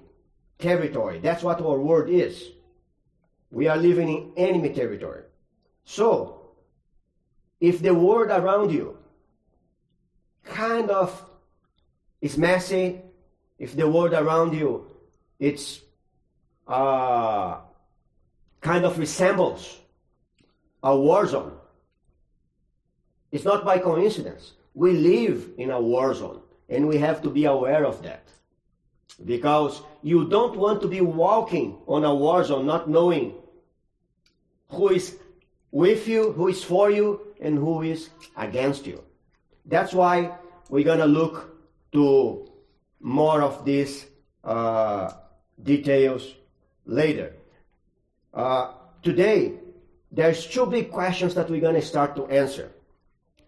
territory. 0.58 1.18
That's 1.18 1.42
what 1.42 1.60
our 1.60 1.78
word 1.78 2.08
is. 2.08 2.50
We 3.50 3.68
are 3.68 3.76
living 3.76 4.08
in 4.08 4.32
enemy 4.36 4.70
territory. 4.70 5.22
So, 5.84 6.40
if 7.60 7.80
the 7.80 7.94
world 7.94 8.30
around 8.30 8.72
you 8.72 8.98
kind 10.44 10.90
of 10.90 11.24
is 12.20 12.36
messy, 12.36 13.00
if 13.58 13.76
the 13.76 13.88
world 13.88 14.12
around 14.12 14.54
you 14.54 14.86
it's 15.38 15.80
uh, 16.66 17.58
kind 18.64 18.86
of 18.86 18.98
resembles 18.98 19.78
a 20.82 20.96
war 20.96 21.26
zone. 21.26 21.52
It's 23.30 23.44
not 23.44 23.64
by 23.64 23.78
coincidence. 23.78 24.52
We 24.72 24.92
live 24.92 25.50
in 25.58 25.70
a 25.70 25.80
war 25.80 26.14
zone, 26.14 26.40
and 26.70 26.88
we 26.88 26.96
have 26.96 27.20
to 27.22 27.30
be 27.30 27.44
aware 27.44 27.84
of 27.84 28.02
that. 28.02 28.26
Because 29.24 29.82
you 30.02 30.28
don't 30.28 30.56
want 30.56 30.80
to 30.80 30.88
be 30.88 31.02
walking 31.02 31.76
on 31.86 32.04
a 32.04 32.14
war 32.14 32.42
zone 32.42 32.66
not 32.66 32.88
knowing 32.88 33.34
who 34.70 34.88
is 34.88 35.16
with 35.70 36.08
you, 36.08 36.32
who 36.32 36.48
is 36.48 36.64
for 36.64 36.90
you, 36.90 37.20
and 37.40 37.58
who 37.58 37.82
is 37.82 38.08
against 38.36 38.86
you. 38.86 39.04
That's 39.66 39.92
why 39.92 40.36
we're 40.70 40.84
going 40.84 41.04
to 41.06 41.06
look 41.20 41.54
to 41.92 42.50
more 43.00 43.42
of 43.42 43.64
these 43.64 44.06
uh, 44.42 45.12
details 45.62 46.34
later. 46.86 47.34
Uh, 48.34 48.72
today, 49.02 49.54
there's 50.10 50.46
two 50.46 50.66
big 50.66 50.90
questions 50.90 51.34
that 51.34 51.48
we're 51.48 51.60
going 51.60 51.74
to 51.74 51.82
start 51.82 52.16
to 52.16 52.26
answer. 52.26 52.70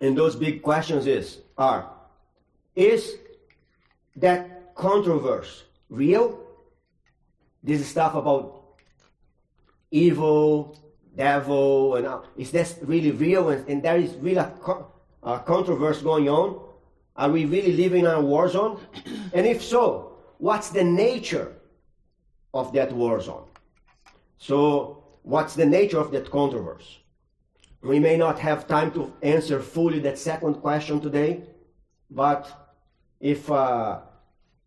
And 0.00 0.16
those 0.16 0.36
big 0.36 0.62
questions 0.62 1.06
is, 1.06 1.38
are, 1.58 1.90
is 2.74 3.16
that 4.16 4.74
controversy 4.74 5.64
real? 5.90 6.40
This 7.62 7.86
stuff 7.86 8.14
about 8.14 8.62
evil, 9.90 10.78
devil, 11.16 11.96
and 11.96 12.06
uh, 12.06 12.20
is 12.36 12.50
this 12.50 12.78
really 12.82 13.10
real? 13.10 13.48
And, 13.48 13.66
and 13.68 13.82
there 13.82 13.96
is 13.96 14.14
really 14.16 14.38
a, 14.38 14.52
co- 14.60 14.86
a 15.22 15.40
controversy 15.40 16.04
going 16.04 16.28
on? 16.28 16.60
Are 17.16 17.30
we 17.30 17.44
really 17.44 17.72
living 17.72 18.04
in 18.04 18.10
a 18.10 18.20
war 18.20 18.48
zone? 18.48 18.78
and 19.32 19.46
if 19.46 19.62
so, 19.64 20.18
what's 20.38 20.70
the 20.70 20.84
nature 20.84 21.56
of 22.56 22.72
that 22.72 22.92
war 22.92 23.20
zone. 23.20 23.44
So, 24.38 25.04
what's 25.22 25.54
the 25.54 25.66
nature 25.66 25.98
of 25.98 26.10
that 26.12 26.30
controversy? 26.30 26.98
We 27.82 27.98
may 27.98 28.16
not 28.16 28.38
have 28.40 28.66
time 28.66 28.90
to 28.92 29.12
answer 29.22 29.60
fully 29.60 30.00
that 30.00 30.18
second 30.18 30.54
question 30.54 31.00
today, 31.00 31.42
but 32.10 32.50
if 33.20 33.50
uh, 33.50 34.00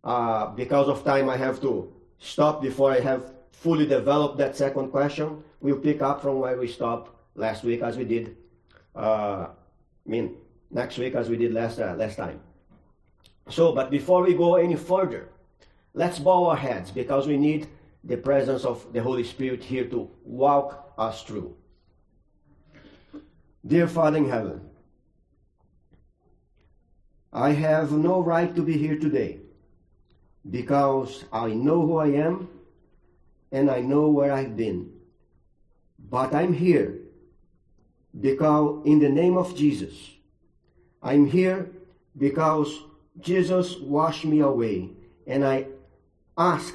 uh, 0.03 0.47
because 0.47 0.87
of 0.87 1.03
time 1.03 1.29
I 1.29 1.37
have 1.37 1.61
to 1.61 1.93
stop 2.19 2.61
before 2.61 2.91
I 2.91 2.99
have 2.99 3.33
fully 3.51 3.85
developed 3.85 4.37
that 4.37 4.55
second 4.55 4.89
question, 4.89 5.43
we'll 5.59 5.79
pick 5.79 6.01
up 6.01 6.21
from 6.21 6.39
where 6.39 6.57
we 6.57 6.67
stopped 6.67 7.11
last 7.35 7.63
week, 7.63 7.81
as 7.81 7.97
we 7.97 8.05
did. 8.05 8.37
Uh, 8.95 9.47
I 9.49 10.09
mean, 10.09 10.35
next 10.71 10.97
week 10.97 11.15
as 11.15 11.29
we 11.29 11.37
did 11.37 11.53
last 11.53 11.79
uh, 11.79 11.95
last 11.95 12.15
time. 12.15 12.39
So, 13.49 13.73
but 13.73 13.89
before 13.89 14.23
we 14.23 14.33
go 14.33 14.55
any 14.55 14.75
further, 14.75 15.29
let's 15.93 16.19
bow 16.19 16.45
our 16.49 16.55
heads 16.55 16.91
because 16.91 17.27
we 17.27 17.37
need 17.37 17.67
the 18.03 18.17
presence 18.17 18.65
of 18.65 18.91
the 18.93 19.01
Holy 19.01 19.23
Spirit 19.23 19.63
here 19.63 19.85
to 19.85 20.09
walk 20.23 20.93
us 20.97 21.23
through. 21.23 21.55
Dear 23.65 23.87
Father 23.87 24.17
in 24.17 24.29
heaven, 24.29 24.61
I 27.31 27.51
have 27.51 27.91
no 27.91 28.21
right 28.21 28.55
to 28.55 28.61
be 28.63 28.77
here 28.77 28.97
today 28.97 29.39
because 30.49 31.25
I 31.31 31.49
know 31.49 31.81
who 31.81 31.97
I 31.97 32.07
am 32.07 32.49
and 33.51 33.69
I 33.69 33.81
know 33.81 34.09
where 34.09 34.31
I've 34.31 34.55
been. 34.55 34.91
But 36.09 36.33
I'm 36.33 36.53
here 36.53 36.97
because, 38.19 38.85
in 38.85 38.99
the 38.99 39.09
name 39.09 39.37
of 39.37 39.55
Jesus, 39.55 39.93
I'm 41.03 41.27
here 41.27 41.69
because 42.17 42.73
Jesus 43.19 43.77
washed 43.77 44.25
me 44.25 44.39
away 44.39 44.89
and 45.27 45.45
I 45.45 45.67
ask 46.37 46.73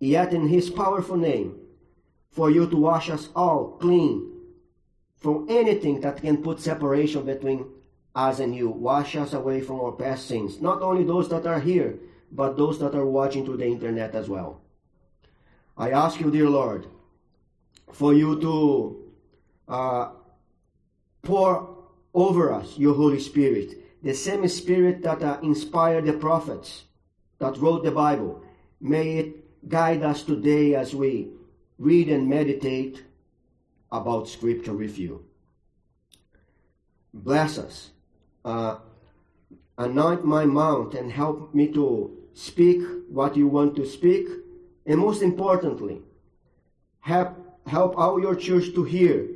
yet 0.00 0.32
in 0.32 0.48
his 0.48 0.70
powerful 0.70 1.16
name, 1.16 1.56
for 2.30 2.50
you 2.50 2.66
to 2.68 2.76
wash 2.76 3.10
us 3.10 3.28
all 3.36 3.76
clean 3.80 4.32
from 5.16 5.46
anything 5.48 6.00
that 6.00 6.22
can 6.22 6.42
put 6.42 6.58
separation 6.58 7.24
between 7.24 7.66
us 8.14 8.40
and 8.40 8.56
you. 8.56 8.68
Wash 8.70 9.14
us 9.14 9.34
away 9.34 9.60
from 9.60 9.80
our 9.80 9.92
past 9.92 10.26
sins, 10.26 10.60
not 10.60 10.82
only 10.82 11.04
those 11.04 11.28
that 11.28 11.46
are 11.46 11.60
here, 11.60 11.98
but 12.32 12.56
those 12.56 12.78
that 12.78 12.94
are 12.94 13.06
watching 13.06 13.44
through 13.44 13.58
the 13.58 13.66
internet 13.66 14.14
as 14.14 14.28
well. 14.28 14.60
I 15.76 15.90
ask 15.90 16.20
you, 16.20 16.30
dear 16.30 16.48
Lord, 16.48 16.86
for 17.92 18.14
you 18.14 18.40
to 18.40 19.12
uh, 19.68 20.10
pour 21.22 21.76
over 22.14 22.52
us 22.52 22.78
your 22.78 22.94
Holy 22.94 23.20
Spirit, 23.20 24.02
the 24.02 24.14
same 24.14 24.46
Spirit 24.48 25.02
that 25.02 25.22
uh, 25.22 25.38
inspired 25.42 26.06
the 26.06 26.12
prophets 26.12 26.84
that 27.38 27.56
wrote 27.58 27.84
the 27.84 27.90
Bible. 27.90 28.42
May 28.80 29.18
it 29.18 29.39
guide 29.68 30.02
us 30.02 30.22
today 30.22 30.74
as 30.74 30.94
we 30.94 31.28
read 31.78 32.08
and 32.08 32.28
meditate 32.28 33.04
about 33.92 34.28
Scripture 34.28 34.74
with 34.74 34.98
you. 34.98 35.24
Bless 37.12 37.58
us. 37.58 37.90
Uh, 38.44 38.78
anoint 39.78 40.24
my 40.24 40.44
mouth 40.44 40.94
and 40.94 41.10
help 41.10 41.54
me 41.54 41.66
to 41.68 42.16
speak 42.34 42.82
what 43.08 43.36
you 43.36 43.46
want 43.46 43.76
to 43.76 43.86
speak. 43.86 44.28
And 44.86 45.00
most 45.00 45.22
importantly, 45.22 46.02
help, 47.00 47.36
help 47.66 47.98
all 47.98 48.20
your 48.20 48.34
church 48.34 48.74
to 48.74 48.84
hear 48.84 49.28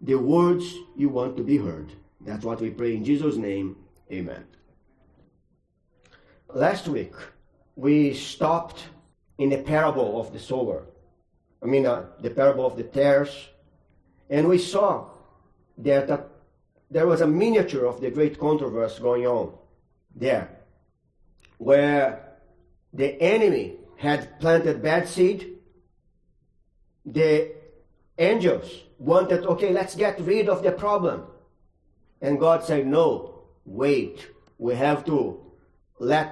the 0.00 0.14
words 0.14 0.74
you 0.96 1.08
want 1.08 1.36
to 1.36 1.42
be 1.42 1.56
heard. 1.56 1.92
That's 2.20 2.44
what 2.44 2.60
we 2.60 2.70
pray 2.70 2.94
in 2.94 3.04
Jesus' 3.04 3.36
name. 3.36 3.76
Amen. 4.10 4.44
Last 6.54 6.86
week, 6.86 7.14
we 7.76 8.14
stopped 8.14 8.84
in 9.38 9.50
the 9.50 9.58
parable 9.58 10.20
of 10.20 10.32
the 10.32 10.38
sower. 10.38 10.84
I 11.62 11.66
mean, 11.66 11.86
uh, 11.86 12.06
the 12.20 12.30
parable 12.30 12.66
of 12.66 12.76
the 12.76 12.84
tares. 12.84 13.48
And 14.28 14.48
we 14.48 14.58
saw 14.58 15.08
that 15.78 16.10
uh, 16.10 16.20
there 16.90 17.06
was 17.06 17.20
a 17.20 17.26
miniature 17.26 17.86
of 17.86 18.00
the 18.00 18.10
great 18.10 18.38
controversy 18.38 19.00
going 19.00 19.26
on 19.26 19.54
there, 20.14 20.50
where 21.58 22.36
the 22.92 23.20
enemy 23.22 23.76
had 23.96 24.38
planted 24.40 24.82
bad 24.82 25.08
seed. 25.08 25.58
The 27.06 27.52
angels 28.18 28.70
wanted, 28.98 29.44
okay, 29.46 29.72
let's 29.72 29.94
get 29.94 30.20
rid 30.20 30.48
of 30.48 30.62
the 30.62 30.72
problem. 30.72 31.24
And 32.20 32.38
God 32.38 32.62
said, 32.64 32.86
no, 32.86 33.42
wait, 33.64 34.28
we 34.58 34.74
have 34.74 35.04
to 35.06 35.40
let 35.98 36.28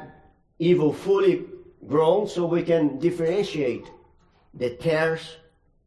evil 0.59 0.93
fully 0.93 1.47
grown 1.87 2.29
so 2.29 2.47
we 2.47 2.63
can 2.63 2.99
differentiate 2.99 3.87
the 4.55 4.71
tares 4.71 5.37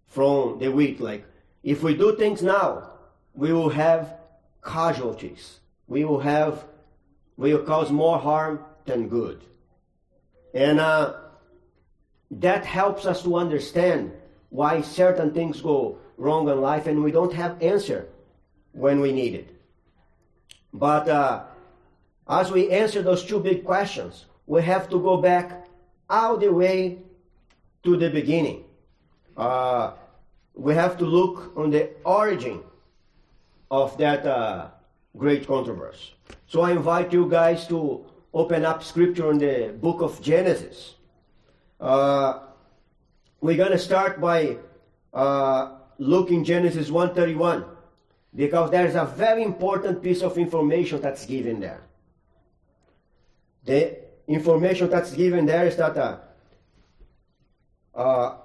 from 0.08 0.60
the 0.60 0.70
wheat. 0.70 1.00
Like, 1.00 1.26
if 1.64 1.84
we 1.84 1.96
do 1.96 2.16
things 2.16 2.42
now, 2.42 2.92
we 3.34 3.54
will 3.54 3.70
have 3.70 4.18
casualties. 4.64 5.60
We 5.88 6.06
will 6.06 6.20
have, 6.20 6.66
we 7.38 7.54
will 7.54 7.64
cause 7.64 7.92
more 7.92 8.20
harm 8.20 8.64
than 8.86 9.08
good. 9.08 9.44
And 10.54 10.80
uh, 10.80 11.16
that 12.32 12.66
helps 12.66 13.06
us 13.06 13.24
to 13.24 13.36
understand 13.36 14.12
why 14.50 14.82
certain 14.82 15.34
things 15.34 15.62
go 15.62 15.98
wrong 16.18 16.48
in 16.48 16.62
life 16.62 16.86
and 16.88 17.04
we 17.04 17.12
don't 17.12 17.34
have 17.34 17.62
answer 17.62 18.08
when 18.72 19.00
we 19.00 19.12
need 19.12 19.34
it. 19.34 19.50
But 20.74 21.08
uh, 21.08 21.44
as 22.28 22.52
we 22.52 22.70
answer 22.70 23.02
those 23.02 23.24
two 23.24 23.40
big 23.40 23.66
questions, 23.66 24.26
we 24.46 24.62
have 24.62 24.90
to 24.90 25.00
go 25.00 25.18
back 25.18 25.63
all 26.10 26.38
the 26.38 26.52
way 26.52 27.00
to 27.84 27.98
the 27.98 28.10
beginning. 28.10 28.64
Uh, 29.36 29.94
we 30.56 30.74
have 30.74 30.98
to 30.98 31.06
look 31.06 31.54
on 31.58 31.72
the 31.72 31.90
origin 32.06 32.62
of 33.72 33.98
that 33.98 34.26
uh, 34.26 34.68
great 35.18 35.48
controversy. 35.48 36.14
So 36.48 36.62
I 36.62 36.72
invite 36.72 37.12
you 37.12 37.28
guys 37.30 37.68
to 37.68 38.06
open 38.34 38.66
up 38.66 38.84
scripture 38.84 39.32
in 39.32 39.38
the 39.38 39.74
book 39.82 40.02
of 40.02 40.22
Genesis. 40.22 40.96
Uh, 41.80 42.40
we're 43.42 43.58
going 43.58 43.72
to 43.72 43.80
start 43.80 44.22
by 44.22 44.58
uh, 45.14 45.72
looking 45.98 46.44
Genesis 46.44 46.90
131 46.90 47.66
because 48.36 48.72
there's 48.72 48.96
a 48.96 49.06
very 49.06 49.44
important 49.44 50.02
piece 50.02 50.22
of 50.22 50.38
information 50.38 51.02
that's 51.02 51.26
given 51.26 51.60
there. 51.60 51.82
The 53.66 54.03
information 54.28 54.90
that's 54.90 55.14
given 55.14 55.46
there 55.46 55.66
is 55.66 55.76
that 55.78 55.98
uh, 55.98 56.18
uh, 57.96 58.38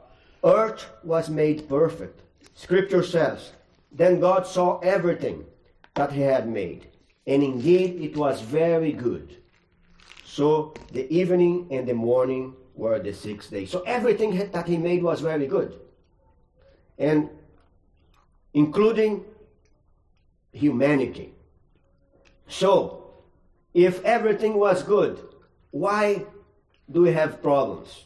earth 0.44 0.86
was 1.04 1.28
made 1.28 1.68
perfect. 1.68 2.20
Scripture 2.54 3.02
says, 3.02 3.52
Then 3.92 4.20
God 4.20 4.46
saw 4.46 4.78
everything 4.80 5.44
that 5.94 6.12
he 6.12 6.20
had 6.20 6.48
made, 6.48 6.88
and 7.26 7.42
indeed 7.42 8.00
it 8.02 8.16
was 8.16 8.40
very 8.40 8.92
good. 8.92 9.36
So 10.24 10.74
the 10.92 11.12
evening 11.12 11.68
and 11.70 11.86
the 11.86 11.94
morning 11.94 12.54
were 12.74 12.98
the 12.98 13.12
sixth 13.12 13.50
day. 13.50 13.66
So 13.66 13.80
everything 13.82 14.50
that 14.52 14.66
he 14.66 14.76
made 14.76 15.02
was 15.02 15.20
very 15.20 15.46
good. 15.46 15.78
And 16.98 17.28
including 18.54 19.24
humanity. 20.52 21.32
So, 22.48 23.12
if 23.74 24.02
everything 24.04 24.54
was 24.54 24.82
good, 24.82 25.27
why 25.70 26.24
do 26.90 27.02
we 27.02 27.12
have 27.12 27.42
problems? 27.42 28.04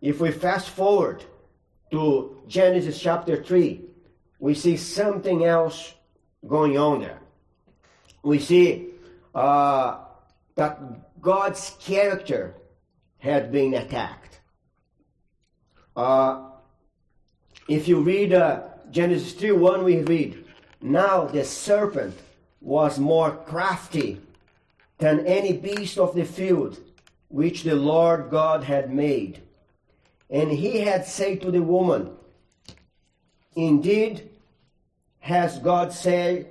If 0.00 0.20
we 0.20 0.30
fast 0.30 0.70
forward 0.70 1.24
to 1.90 2.36
Genesis 2.46 3.00
chapter 3.00 3.42
3, 3.42 3.80
we 4.38 4.54
see 4.54 4.76
something 4.76 5.44
else 5.44 5.94
going 6.46 6.78
on 6.78 7.00
there. 7.00 7.20
We 8.22 8.38
see 8.38 8.88
uh, 9.34 9.98
that 10.54 11.20
God's 11.20 11.76
character 11.80 12.54
had 13.18 13.50
been 13.50 13.74
attacked. 13.74 14.40
Uh, 15.96 16.50
if 17.68 17.88
you 17.88 18.00
read 18.00 18.32
uh, 18.32 18.68
Genesis 18.90 19.32
3 19.32 19.52
1, 19.52 19.84
we 19.84 20.02
read, 20.02 20.44
Now 20.80 21.24
the 21.24 21.44
serpent 21.44 22.16
was 22.60 22.98
more 22.98 23.32
crafty 23.32 24.20
than 24.98 25.26
any 25.26 25.52
beast 25.52 25.98
of 25.98 26.14
the 26.14 26.24
field 26.24 26.80
which 27.28 27.62
the 27.62 27.74
Lord 27.74 28.30
God 28.30 28.64
had 28.64 28.92
made. 28.92 29.42
And 30.30 30.50
he 30.50 30.80
had 30.80 31.06
said 31.06 31.40
to 31.42 31.50
the 31.50 31.62
woman, 31.62 32.10
Indeed, 33.54 34.30
has 35.18 35.58
God 35.58 35.92
said, 35.92 36.48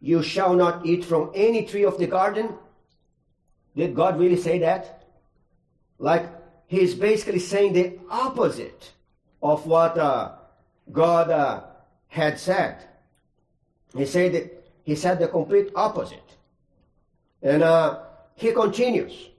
You 0.00 0.22
shall 0.22 0.54
not 0.54 0.84
eat 0.86 1.04
from 1.04 1.30
any 1.34 1.64
tree 1.64 1.84
of 1.84 1.98
the 1.98 2.06
garden? 2.06 2.54
Did 3.76 3.94
God 3.94 4.18
really 4.18 4.36
say 4.36 4.58
that? 4.58 5.04
Like, 5.98 6.28
he's 6.66 6.94
basically 6.94 7.38
saying 7.38 7.72
the 7.72 7.98
opposite 8.10 8.92
of 9.42 9.66
what 9.66 9.96
uh, 9.96 10.32
God 10.90 11.30
uh, 11.30 11.62
had 12.08 12.38
said. 12.38 12.84
He 13.96 14.06
said 14.06 14.32
that 14.32 14.62
he 14.84 14.96
said 14.96 15.18
the 15.18 15.28
complete 15.28 15.70
opposite. 15.76 16.36
And 17.42 17.62
uh, 17.62 18.00
he 18.34 18.52
continues. 18.52 19.30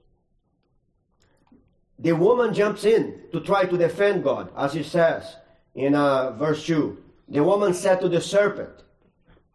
The 1.98 2.12
woman 2.12 2.52
jumps 2.52 2.84
in 2.84 3.22
to 3.32 3.40
try 3.40 3.64
to 3.64 3.78
defend 3.78 4.24
God, 4.24 4.50
as 4.56 4.74
he 4.74 4.82
says 4.82 5.36
in 5.74 5.94
uh, 5.94 6.32
verse 6.32 6.66
2. 6.66 7.02
The 7.28 7.42
woman 7.42 7.72
said 7.72 8.00
to 8.00 8.08
the 8.08 8.20
serpent, 8.20 8.82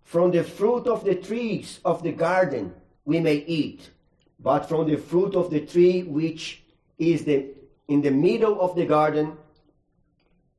From 0.03 0.31
the 0.31 0.43
fruit 0.43 0.87
of 0.87 1.03
the 1.03 1.15
trees 1.15 1.79
of 1.85 2.01
the 2.01 2.11
garden 2.11 2.73
we 3.05 3.19
may 3.19 3.35
eat, 3.35 3.89
but 4.39 4.67
from 4.67 4.89
the 4.89 4.97
fruit 4.97 5.35
of 5.35 5.51
the 5.51 5.61
tree 5.61 6.03
which 6.03 6.63
is 6.97 7.25
the, 7.25 7.47
in 7.87 8.01
the 8.01 8.11
middle 8.11 8.59
of 8.61 8.75
the 8.75 8.85
garden, 8.85 9.37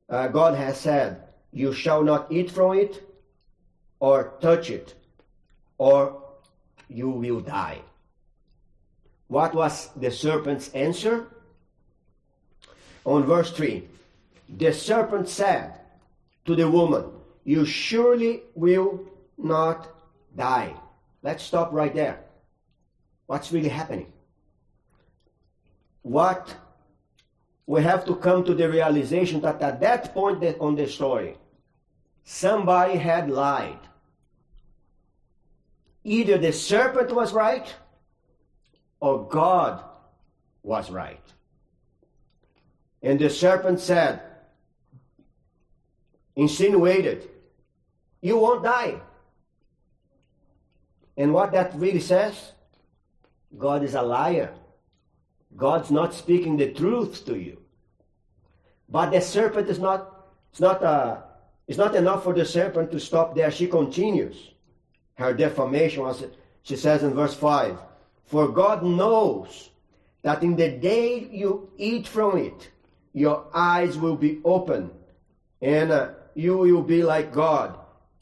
uh, 0.09 0.27
God 0.27 0.55
has 0.55 0.79
said, 0.79 1.23
You 1.51 1.73
shall 1.73 2.03
not 2.03 2.31
eat 2.31 2.51
from 2.51 2.77
it, 2.77 3.03
or 3.99 4.33
touch 4.41 4.69
it, 4.69 4.93
or 5.77 6.20
you 6.91 7.09
will 7.09 7.39
die. 7.39 7.81
What 9.27 9.53
was 9.53 9.89
the 9.95 10.11
serpent's 10.11 10.69
answer? 10.73 11.27
On 13.05 13.23
verse 13.23 13.51
3 13.51 13.87
The 14.57 14.73
serpent 14.73 15.29
said 15.29 15.79
to 16.45 16.55
the 16.55 16.69
woman, 16.69 17.05
You 17.45 17.65
surely 17.65 18.41
will 18.55 18.99
not 19.37 19.87
die. 20.35 20.73
Let's 21.23 21.43
stop 21.43 21.71
right 21.71 21.93
there. 21.93 22.19
What's 23.27 23.51
really 23.51 23.69
happening? 23.69 24.11
What 26.01 26.55
we 27.65 27.81
have 27.83 28.03
to 28.05 28.15
come 28.15 28.43
to 28.43 28.53
the 28.53 28.69
realization 28.69 29.39
that 29.41 29.61
at 29.61 29.79
that 29.79 30.13
point 30.13 30.43
on 30.59 30.75
the 30.75 30.87
story, 30.87 31.37
somebody 32.25 32.97
had 32.97 33.29
lied. 33.29 33.79
Either 36.03 36.37
the 36.37 36.51
serpent 36.51 37.13
was 37.13 37.31
right 37.31 37.73
or 38.99 39.27
God 39.27 39.83
was 40.63 40.89
right. 40.89 41.21
And 43.01 43.19
the 43.19 43.29
serpent 43.29 43.79
said, 43.79 44.21
insinuated, 46.35 47.29
You 48.21 48.37
won't 48.37 48.63
die. 48.63 49.01
And 51.17 51.33
what 51.33 51.51
that 51.51 51.75
really 51.75 51.99
says? 51.99 52.53
God 53.57 53.83
is 53.83 53.95
a 53.95 54.01
liar. 54.01 54.53
God's 55.55 55.91
not 55.91 56.13
speaking 56.13 56.57
the 56.57 56.71
truth 56.71 57.25
to 57.25 57.37
you. 57.37 57.61
But 58.87 59.11
the 59.11 59.21
serpent 59.21 59.69
is 59.69 59.79
not, 59.79 60.27
it's 60.51 60.59
not, 60.59 60.81
uh, 60.83 61.21
it's 61.67 61.77
not 61.77 61.95
enough 61.95 62.23
for 62.23 62.33
the 62.33 62.45
serpent 62.45 62.91
to 62.91 62.99
stop 62.99 63.35
there. 63.35 63.51
She 63.51 63.67
continues 63.67 64.50
her 65.21 65.33
defamation, 65.33 66.03
was, 66.03 66.23
she 66.63 66.75
says 66.75 67.03
in 67.03 67.13
verse 67.13 67.33
5. 67.35 67.77
For 68.25 68.47
God 68.47 68.83
knows 68.83 69.69
that 70.21 70.43
in 70.43 70.55
the 70.55 70.69
day 70.69 71.27
you 71.31 71.69
eat 71.77 72.07
from 72.07 72.37
it, 72.37 72.69
your 73.13 73.45
eyes 73.53 73.97
will 73.97 74.15
be 74.15 74.39
open, 74.45 74.91
and 75.61 75.91
uh, 75.91 76.09
you 76.33 76.57
will 76.57 76.81
be 76.81 77.03
like 77.03 77.33
God, 77.33 77.77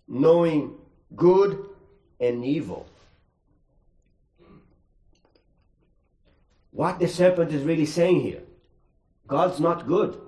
knowing 0.07 0.75
good 1.15 1.69
and 2.19 2.43
evil. 2.43 2.85
What 6.71 6.99
the 6.99 7.07
serpent 7.07 7.51
is 7.51 7.63
really 7.63 7.85
saying 7.85 8.21
here 8.21 8.43
God's 9.27 9.59
not 9.59 9.87
good. 9.87 10.19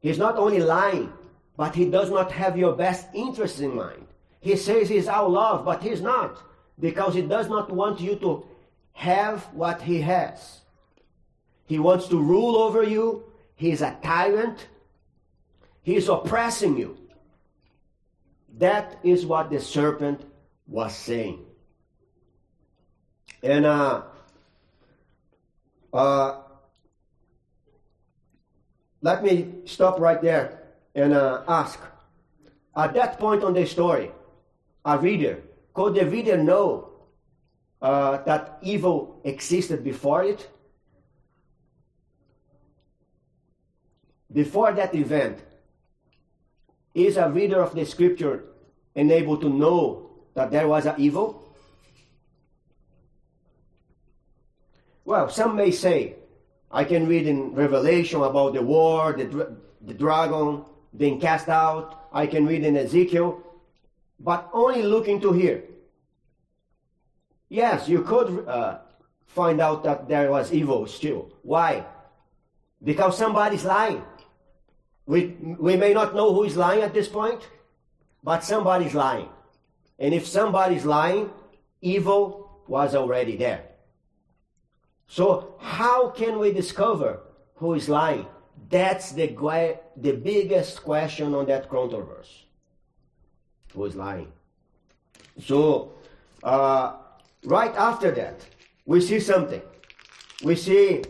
He's 0.00 0.18
not 0.18 0.36
only 0.36 0.58
lying, 0.58 1.12
but 1.56 1.74
he 1.74 1.86
does 1.86 2.10
not 2.10 2.32
have 2.32 2.56
your 2.56 2.74
best 2.74 3.06
interest 3.14 3.60
in 3.60 3.74
mind. 3.74 4.01
He 4.42 4.56
says 4.56 4.88
he's 4.88 5.06
our 5.06 5.28
love, 5.28 5.64
but 5.64 5.82
he's 5.82 6.00
not, 6.00 6.36
because 6.78 7.14
he 7.14 7.22
does 7.22 7.48
not 7.48 7.70
want 7.70 8.00
you 8.00 8.16
to 8.16 8.44
have 8.92 9.44
what 9.54 9.80
he 9.80 10.00
has. 10.00 10.60
He 11.66 11.78
wants 11.78 12.08
to 12.08 12.20
rule 12.20 12.56
over 12.56 12.82
you. 12.82 13.22
He's 13.54 13.82
a 13.82 13.96
tyrant. 14.02 14.66
He's 15.82 16.08
oppressing 16.08 16.76
you. 16.76 16.98
That 18.58 18.98
is 19.04 19.24
what 19.24 19.48
the 19.48 19.60
serpent 19.60 20.20
was 20.66 20.94
saying. 20.94 21.46
And 23.44 23.64
uh, 23.64 24.02
uh, 25.92 26.40
let 29.02 29.22
me 29.22 29.52
stop 29.66 30.00
right 30.00 30.20
there 30.20 30.62
and 30.96 31.12
uh, 31.14 31.44
ask. 31.46 31.78
At 32.74 32.94
that 32.94 33.20
point 33.20 33.44
on 33.44 33.54
the 33.54 33.66
story, 33.66 34.10
a 34.84 34.98
reader? 34.98 35.42
Could 35.74 35.94
the 35.94 36.06
reader 36.06 36.36
know 36.36 36.90
uh, 37.80 38.18
that 38.24 38.58
evil 38.62 39.20
existed 39.24 39.82
before 39.82 40.24
it? 40.24 40.48
Before 44.32 44.72
that 44.72 44.94
event, 44.94 45.38
is 46.94 47.16
a 47.16 47.28
reader 47.28 47.60
of 47.60 47.74
the 47.74 47.84
scripture 47.84 48.44
enabled 48.94 49.40
to 49.42 49.48
know 49.48 50.10
that 50.34 50.50
there 50.50 50.68
was 50.68 50.86
an 50.86 50.94
evil? 50.98 51.38
Well, 55.04 55.28
some 55.28 55.56
may 55.56 55.70
say, 55.70 56.16
I 56.70 56.84
can 56.84 57.06
read 57.06 57.26
in 57.26 57.54
Revelation 57.54 58.22
about 58.22 58.54
the 58.54 58.62
war, 58.62 59.12
the, 59.12 59.56
the 59.82 59.94
dragon 59.94 60.64
being 60.96 61.20
cast 61.20 61.48
out. 61.48 62.08
I 62.12 62.26
can 62.26 62.46
read 62.46 62.64
in 62.64 62.76
Ezekiel 62.76 63.42
but 64.22 64.48
only 64.52 64.82
looking 64.82 65.20
to 65.20 65.32
here. 65.32 65.64
Yes, 67.48 67.88
you 67.88 68.02
could 68.02 68.46
uh, 68.48 68.78
find 69.26 69.60
out 69.60 69.84
that 69.84 70.08
there 70.08 70.30
was 70.30 70.52
evil 70.52 70.86
still. 70.86 71.30
Why? 71.42 71.84
Because 72.82 73.18
somebody's 73.18 73.64
lying. 73.64 74.02
We, 75.06 75.36
we 75.58 75.76
may 75.76 75.92
not 75.92 76.14
know 76.14 76.32
who 76.32 76.44
is 76.44 76.56
lying 76.56 76.82
at 76.82 76.94
this 76.94 77.08
point, 77.08 77.46
but 78.22 78.44
somebody's 78.44 78.94
lying. 78.94 79.28
And 79.98 80.14
if 80.14 80.26
somebody's 80.26 80.84
lying, 80.84 81.30
evil 81.80 82.62
was 82.68 82.94
already 82.94 83.36
there. 83.36 83.64
So, 85.08 85.56
how 85.58 86.08
can 86.08 86.38
we 86.38 86.52
discover 86.52 87.20
who 87.56 87.74
is 87.74 87.88
lying? 87.88 88.26
That's 88.70 89.12
the, 89.12 89.26
the 89.96 90.12
biggest 90.12 90.82
question 90.82 91.34
on 91.34 91.46
that 91.46 91.68
controversy. 91.68 92.46
Is 93.74 93.96
lying? 93.96 94.30
So, 95.40 95.92
uh, 96.42 96.94
right 97.44 97.74
after 97.74 98.10
that, 98.12 98.46
we 98.84 99.00
see 99.00 99.18
something. 99.18 99.62
We 100.44 100.56
see 100.56 101.02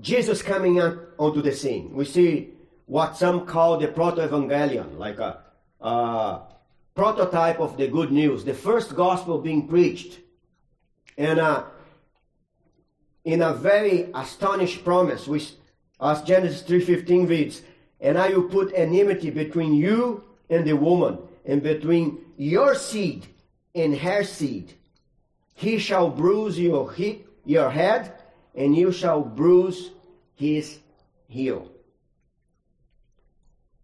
Jesus 0.00 0.40
coming 0.42 0.80
on, 0.80 1.00
onto 1.18 1.42
the 1.42 1.52
scene. 1.52 1.92
We 1.92 2.04
see 2.04 2.50
what 2.86 3.16
some 3.16 3.46
call 3.46 3.78
the 3.78 3.88
proto-evangelion, 3.88 4.98
like 4.98 5.18
a, 5.18 5.42
a 5.80 6.42
prototype 6.94 7.58
of 7.60 7.76
the 7.76 7.88
good 7.88 8.12
news, 8.12 8.44
the 8.44 8.54
first 8.54 8.94
gospel 8.94 9.38
being 9.38 9.66
preached. 9.66 10.20
And 11.18 11.40
uh, 11.40 11.64
in 13.24 13.42
a 13.42 13.52
very 13.52 14.10
astonished 14.14 14.84
promise, 14.84 15.26
which, 15.26 15.52
as 16.00 16.22
Genesis 16.22 16.62
3.15 16.62 17.28
reads, 17.28 17.62
And 18.00 18.18
I 18.18 18.30
will 18.30 18.48
put 18.48 18.72
enmity 18.74 19.30
between 19.30 19.74
you 19.74 20.24
and 20.50 20.66
the 20.66 20.74
woman, 20.74 21.18
and 21.44 21.62
between 21.62 22.18
your 22.36 22.74
seed 22.74 23.26
and 23.74 23.96
her 23.96 24.22
seed. 24.24 24.74
He 25.54 25.78
shall 25.78 26.10
bruise 26.10 26.58
your, 26.58 26.92
he, 26.92 27.24
your 27.44 27.70
head, 27.70 28.14
and 28.54 28.76
you 28.76 28.92
shall 28.92 29.22
bruise 29.22 29.90
his 30.34 30.78
heel. 31.28 31.70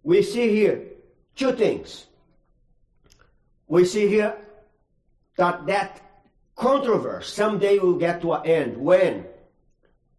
We 0.03 0.23
see 0.23 0.51
here 0.51 0.85
two 1.37 1.53
things. 1.53 2.07
We 3.67 3.85
see 3.85 4.09
here 4.09 4.37
that 5.37 5.67
that 5.67 6.01
controversy 6.57 7.31
someday 7.31 7.79
will 7.79 7.99
get 7.99 8.23
to 8.23 8.33
an 8.33 8.47
end. 8.47 8.77
When? 8.77 9.27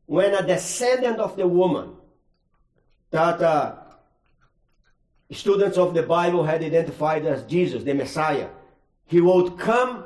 When 0.06 0.34
a 0.34 0.46
descendant 0.46 1.20
of 1.20 1.36
the 1.36 1.48
woman 1.48 1.94
that 3.12 3.42
uh, 3.42 3.76
students 5.32 5.78
of 5.78 5.94
the 5.94 6.04
Bible 6.04 6.44
had 6.44 6.64
identified 6.64 7.26
as 7.26 7.44
Jesus, 7.44 7.84
the 7.84 7.94
Messiah, 7.94 8.50
he 9.06 9.22
would 9.22 9.58
come 9.58 10.06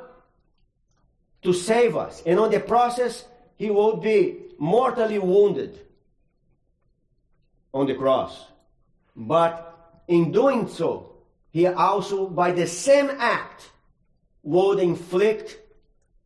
to 1.41 1.53
save 1.53 1.95
us. 1.95 2.23
And 2.25 2.39
on 2.39 2.51
the 2.51 2.59
process, 2.59 3.25
he 3.55 3.69
would 3.69 4.01
be 4.01 4.37
mortally 4.57 5.19
wounded 5.19 5.79
on 7.73 7.87
the 7.87 7.95
cross. 7.95 8.45
But 9.15 10.01
in 10.07 10.31
doing 10.31 10.67
so, 10.67 11.13
he 11.51 11.67
also, 11.67 12.27
by 12.27 12.51
the 12.51 12.67
same 12.67 13.09
act, 13.19 13.71
would 14.43 14.79
inflict 14.79 15.59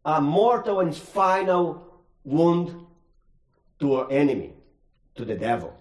a 0.06 0.22
mortal 0.22 0.80
and 0.80 0.96
final 0.96 2.02
wound 2.24 2.86
to 3.80 3.96
our 3.96 4.12
enemy, 4.12 4.54
to 5.16 5.26
the 5.26 5.36
devil. 5.36 5.78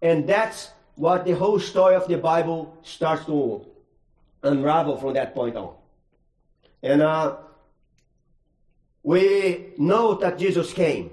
And 0.00 0.28
that's 0.28 0.70
what 1.02 1.24
the 1.24 1.32
whole 1.32 1.58
story 1.58 1.96
of 1.96 2.06
the 2.06 2.16
Bible 2.16 2.78
starts 2.84 3.24
to 3.24 3.66
unravel 4.44 4.96
from 4.96 5.14
that 5.14 5.34
point 5.34 5.56
on. 5.56 5.74
And 6.80 7.02
uh, 7.02 7.38
we 9.02 9.72
know 9.78 10.14
that 10.14 10.38
Jesus 10.38 10.72
came. 10.72 11.10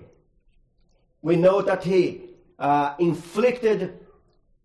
We 1.24 1.38
know 1.38 1.64
that 1.64 1.84
he 1.84 2.22
uh, 2.60 2.94
inflicted 3.00 3.98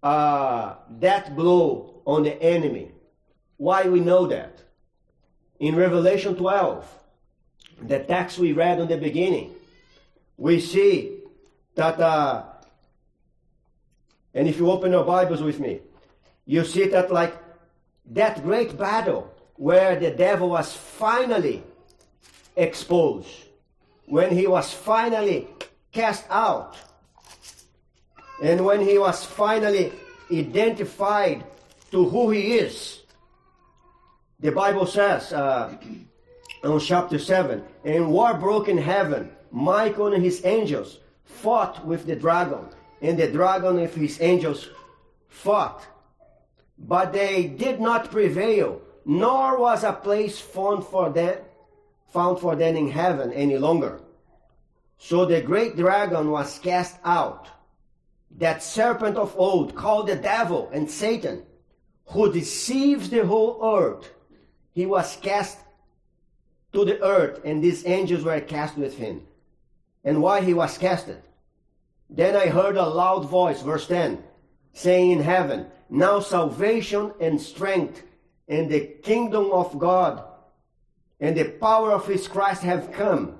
uh, 0.03 0.75
that 1.01 1.35
blow 1.35 2.03
on 2.05 2.25
the 2.25 2.35
enemy. 2.43 2.93
Why 3.57 3.89
we 3.89 4.01
know 4.01 4.27
that? 4.27 4.63
In 5.59 5.75
Revelation 5.75 6.37
12, 6.37 6.87
the 7.81 8.01
text 8.01 8.39
we 8.39 8.53
read 8.53 8.79
in 8.79 8.89
the 8.89 8.99
beginning, 8.99 9.55
we 10.37 10.61
see 10.61 11.21
that, 11.77 11.99
uh, 11.99 12.43
and 14.35 14.49
if 14.49 14.59
you 14.59 14.71
open 14.71 14.93
your 14.93 15.05
Bibles 15.05 15.43
with 15.43 15.61
me, 15.61 15.81
you 16.45 16.65
see 16.65 16.89
that 16.89 17.13
like 17.13 17.35
that 18.11 18.43
great 18.43 18.77
battle 18.77 19.33
where 19.57 19.99
the 19.99 20.11
devil 20.11 20.51
was 20.51 20.75
finally 20.75 21.63
exposed, 22.57 23.29
when 24.07 24.37
he 24.37 24.47
was 24.47 24.73
finally 24.73 25.49
cast 25.93 26.25
out, 26.29 26.77
and 28.43 28.65
when 28.65 28.81
he 28.81 28.99
was 28.99 29.25
finally 29.25 29.93
identified 30.31 31.45
to 31.91 32.09
who 32.09 32.31
he 32.31 32.55
is. 32.55 33.01
The 34.41 34.51
Bible 34.51 34.87
says 34.87 35.33
uh, 35.33 35.77
in 36.65 36.81
chapter 36.81 37.19
7 37.19 37.63
In 37.85 38.11
war 38.11 38.35
broke 38.35 38.69
in 38.69 38.79
heaven, 38.79 39.31
Michael 39.53 40.13
and 40.13 40.23
his 40.23 40.45
angels 40.45 40.99
fought 41.25 41.87
with 41.87 42.07
the 42.07 42.17
dragon, 42.17 42.67
and 43.01 43.19
the 43.19 43.31
dragon 43.31 43.79
and 43.79 43.91
his 43.91 44.21
angels 44.21 44.69
fought. 45.29 45.87
But 46.79 47.13
they 47.13 47.47
did 47.47 47.81
not 47.81 48.11
prevail, 48.11 48.83
nor 49.05 49.59
was 49.59 49.85
a 49.85 49.93
place 49.93 50.39
found 50.39 50.85
for 50.87 51.11
them 51.11 51.39
found 52.15 52.39
for 52.39 52.55
them 52.55 52.77
in 52.77 52.89
heaven 52.89 53.33
any 53.33 53.59
longer. 53.59 54.01
So 54.99 55.27
the 55.27 55.43
great 55.43 55.77
dragon 55.77 56.31
was 56.31 56.61
cast 56.61 56.97
out, 57.05 57.49
that 58.39 58.63
serpent 58.63 59.17
of 59.17 59.35
old 59.37 59.75
called 59.75 60.07
the 60.07 60.15
devil 60.15 60.71
and 60.73 60.89
Satan, 60.89 61.43
who 62.07 62.33
deceives 62.33 63.11
the 63.11 63.27
whole 63.27 63.59
earth. 63.77 64.09
He 64.73 64.87
was 64.87 65.17
cast 65.21 65.59
to 66.73 66.85
the 66.85 67.03
earth, 67.03 67.41
and 67.45 67.63
these 67.63 67.85
angels 67.85 68.23
were 68.23 68.41
cast 68.41 68.77
with 68.79 68.97
him. 68.97 69.23
And 70.05 70.23
why 70.23 70.41
he 70.41 70.55
was 70.55 70.79
casted? 70.79 71.21
Then 72.11 72.37
I 72.37 72.47
heard 72.47 72.77
a 72.77 72.87
loud 72.87 73.29
voice, 73.29 73.63
verse 73.63 73.87
10, 73.87 74.23
saying 74.73 75.11
in 75.13 75.21
heaven, 75.21 75.67
Now 75.89 76.21
salvation 76.21 77.13
and 77.21 77.41
strength 77.41 78.03
and 78.49 78.71
the 78.71 78.81
kingdom 79.03 79.51
of 79.51 79.79
God 79.79 80.23
and 81.21 81.37
the 81.37 81.45
power 81.45 81.93
of 81.93 82.07
his 82.07 82.29
Christ 82.29 82.63
have 82.63 82.93
come. 82.93 83.39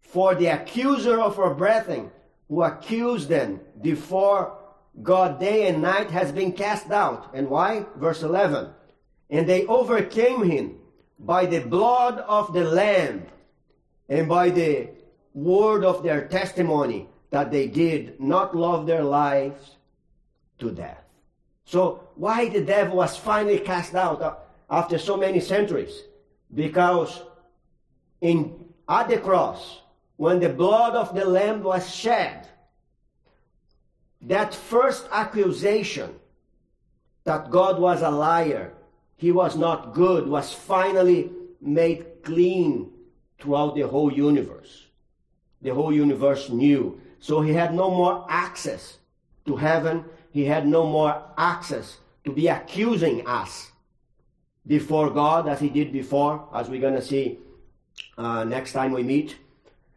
For 0.00 0.34
the 0.34 0.46
accuser 0.46 1.20
of 1.20 1.38
our 1.38 1.54
brethren, 1.54 2.12
who 2.48 2.62
accused 2.62 3.28
them 3.28 3.60
before 3.80 4.56
God 5.02 5.40
day 5.40 5.66
and 5.66 5.82
night, 5.82 6.10
has 6.10 6.30
been 6.30 6.52
cast 6.52 6.90
out. 6.90 7.34
And 7.34 7.50
why? 7.50 7.86
Verse 7.96 8.22
11. 8.22 8.70
And 9.30 9.48
they 9.48 9.66
overcame 9.66 10.48
him 10.48 10.78
by 11.18 11.46
the 11.46 11.60
blood 11.60 12.18
of 12.18 12.52
the 12.52 12.64
Lamb 12.64 13.26
and 14.08 14.28
by 14.28 14.50
the 14.50 14.90
word 15.32 15.84
of 15.84 16.04
their 16.04 16.28
testimony 16.28 17.08
that 17.34 17.50
they 17.50 17.66
did 17.66 18.20
not 18.20 18.54
love 18.54 18.86
their 18.86 19.02
lives 19.02 19.72
to 20.60 20.70
death. 20.70 21.02
So, 21.64 22.06
why 22.14 22.48
the 22.48 22.60
devil 22.60 22.98
was 22.98 23.16
finally 23.16 23.58
cast 23.58 23.96
out 23.96 24.22
uh, 24.22 24.36
after 24.70 24.98
so 24.98 25.16
many 25.16 25.40
centuries? 25.40 26.04
Because 26.54 27.24
in, 28.20 28.54
at 28.88 29.08
the 29.08 29.18
cross, 29.18 29.80
when 30.16 30.38
the 30.38 30.48
blood 30.48 30.94
of 30.94 31.12
the 31.12 31.24
Lamb 31.24 31.64
was 31.64 31.92
shed, 31.92 32.46
that 34.20 34.54
first 34.54 35.08
accusation 35.10 36.14
that 37.24 37.50
God 37.50 37.80
was 37.80 38.02
a 38.02 38.10
liar, 38.10 38.74
he 39.16 39.32
was 39.32 39.56
not 39.56 39.92
good, 39.92 40.28
was 40.28 40.52
finally 40.52 41.32
made 41.60 42.22
clean 42.22 42.92
throughout 43.40 43.74
the 43.74 43.88
whole 43.88 44.12
universe. 44.12 44.86
The 45.62 45.74
whole 45.74 45.92
universe 45.92 46.48
knew. 46.48 47.00
So 47.24 47.40
he 47.40 47.54
had 47.54 47.72
no 47.72 47.88
more 47.90 48.26
access 48.28 48.98
to 49.46 49.56
heaven. 49.56 50.04
He 50.30 50.44
had 50.44 50.68
no 50.68 50.84
more 50.84 51.22
access 51.38 51.96
to 52.24 52.30
be 52.30 52.48
accusing 52.48 53.26
us 53.26 53.72
before 54.66 55.08
God 55.08 55.48
as 55.48 55.58
he 55.58 55.70
did 55.70 55.90
before, 55.90 56.46
as 56.52 56.68
we're 56.68 56.82
going 56.82 56.96
to 56.96 57.00
see 57.00 57.38
uh, 58.18 58.44
next 58.44 58.72
time 58.72 58.92
we 58.92 59.02
meet. 59.02 59.38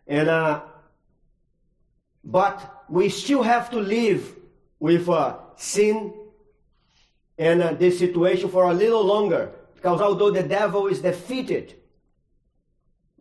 And 0.08 0.30
uh, 0.30 0.62
but 2.24 2.86
we 2.88 3.10
still 3.10 3.44
have 3.44 3.70
to 3.72 3.80
live 3.82 4.34
with 4.80 5.10
uh, 5.10 5.36
sin 5.58 6.14
and 7.38 7.62
uh, 7.62 7.74
this 7.74 8.00
situation 8.00 8.48
for 8.48 8.72
a 8.72 8.74
little 8.74 9.04
longer. 9.04 9.52
Because 9.76 10.00
although 10.00 10.32
the 10.32 10.44
devil 10.44 10.88
is 10.88 11.02
defeated, 11.02 11.76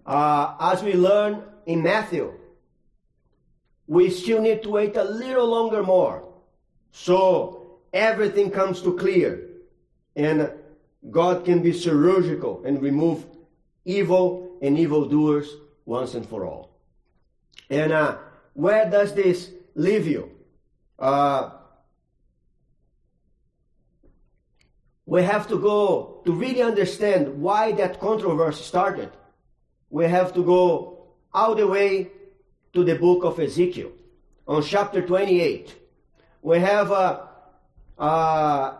uh, 0.06 0.54
as 0.60 0.84
we 0.84 0.92
learn 0.92 1.42
in 1.66 1.82
Matthew, 1.82 2.32
we 3.86 4.10
still 4.10 4.40
need 4.40 4.62
to 4.62 4.70
wait 4.70 4.96
a 4.96 5.04
little 5.04 5.46
longer 5.46 5.82
more. 5.82 6.24
So 6.92 7.78
everything 7.92 8.50
comes 8.50 8.82
to 8.82 8.96
clear. 8.96 9.48
And 10.14 10.50
God 11.10 11.44
can 11.44 11.62
be 11.62 11.72
surgical 11.72 12.64
and 12.64 12.82
remove 12.82 13.26
evil 13.84 14.58
and 14.62 14.78
evildoers 14.78 15.48
once 15.84 16.14
and 16.14 16.28
for 16.28 16.44
all. 16.44 16.70
And 17.70 17.92
uh, 17.92 18.16
where 18.54 18.90
does 18.90 19.14
this 19.14 19.50
leave 19.74 20.06
you? 20.06 20.30
Uh, 20.98 21.50
we 25.04 25.22
have 25.22 25.46
to 25.48 25.58
go 25.58 26.22
to 26.24 26.32
really 26.32 26.62
understand 26.62 27.40
why 27.40 27.72
that 27.72 28.00
controversy 28.00 28.62
started. 28.62 29.10
We 29.90 30.06
have 30.06 30.32
to 30.34 30.42
go 30.42 31.06
all 31.32 31.54
the 31.54 31.66
way 31.66 32.10
to 32.76 32.84
the 32.84 32.94
book 32.94 33.24
of 33.24 33.40
Ezekiel 33.40 33.90
on 34.46 34.62
chapter 34.62 35.00
28. 35.00 35.74
We 36.42 36.58
have 36.58 36.90
a, 36.90 37.26
a 37.96 38.74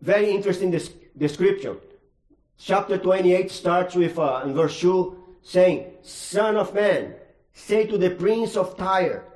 very 0.00 0.30
interesting 0.30 0.70
description. 1.18 1.76
Chapter 2.56 2.96
28 2.96 3.50
starts 3.50 3.94
with, 3.94 4.18
uh, 4.18 4.44
in 4.46 4.54
verse 4.54 4.80
2, 4.80 5.14
saying, 5.42 5.92
Son 6.00 6.56
of 6.56 6.72
man, 6.74 7.14
say 7.52 7.86
to 7.86 7.98
the 7.98 8.08
prince 8.08 8.56
of 8.56 8.78
Tyre, 8.78 9.26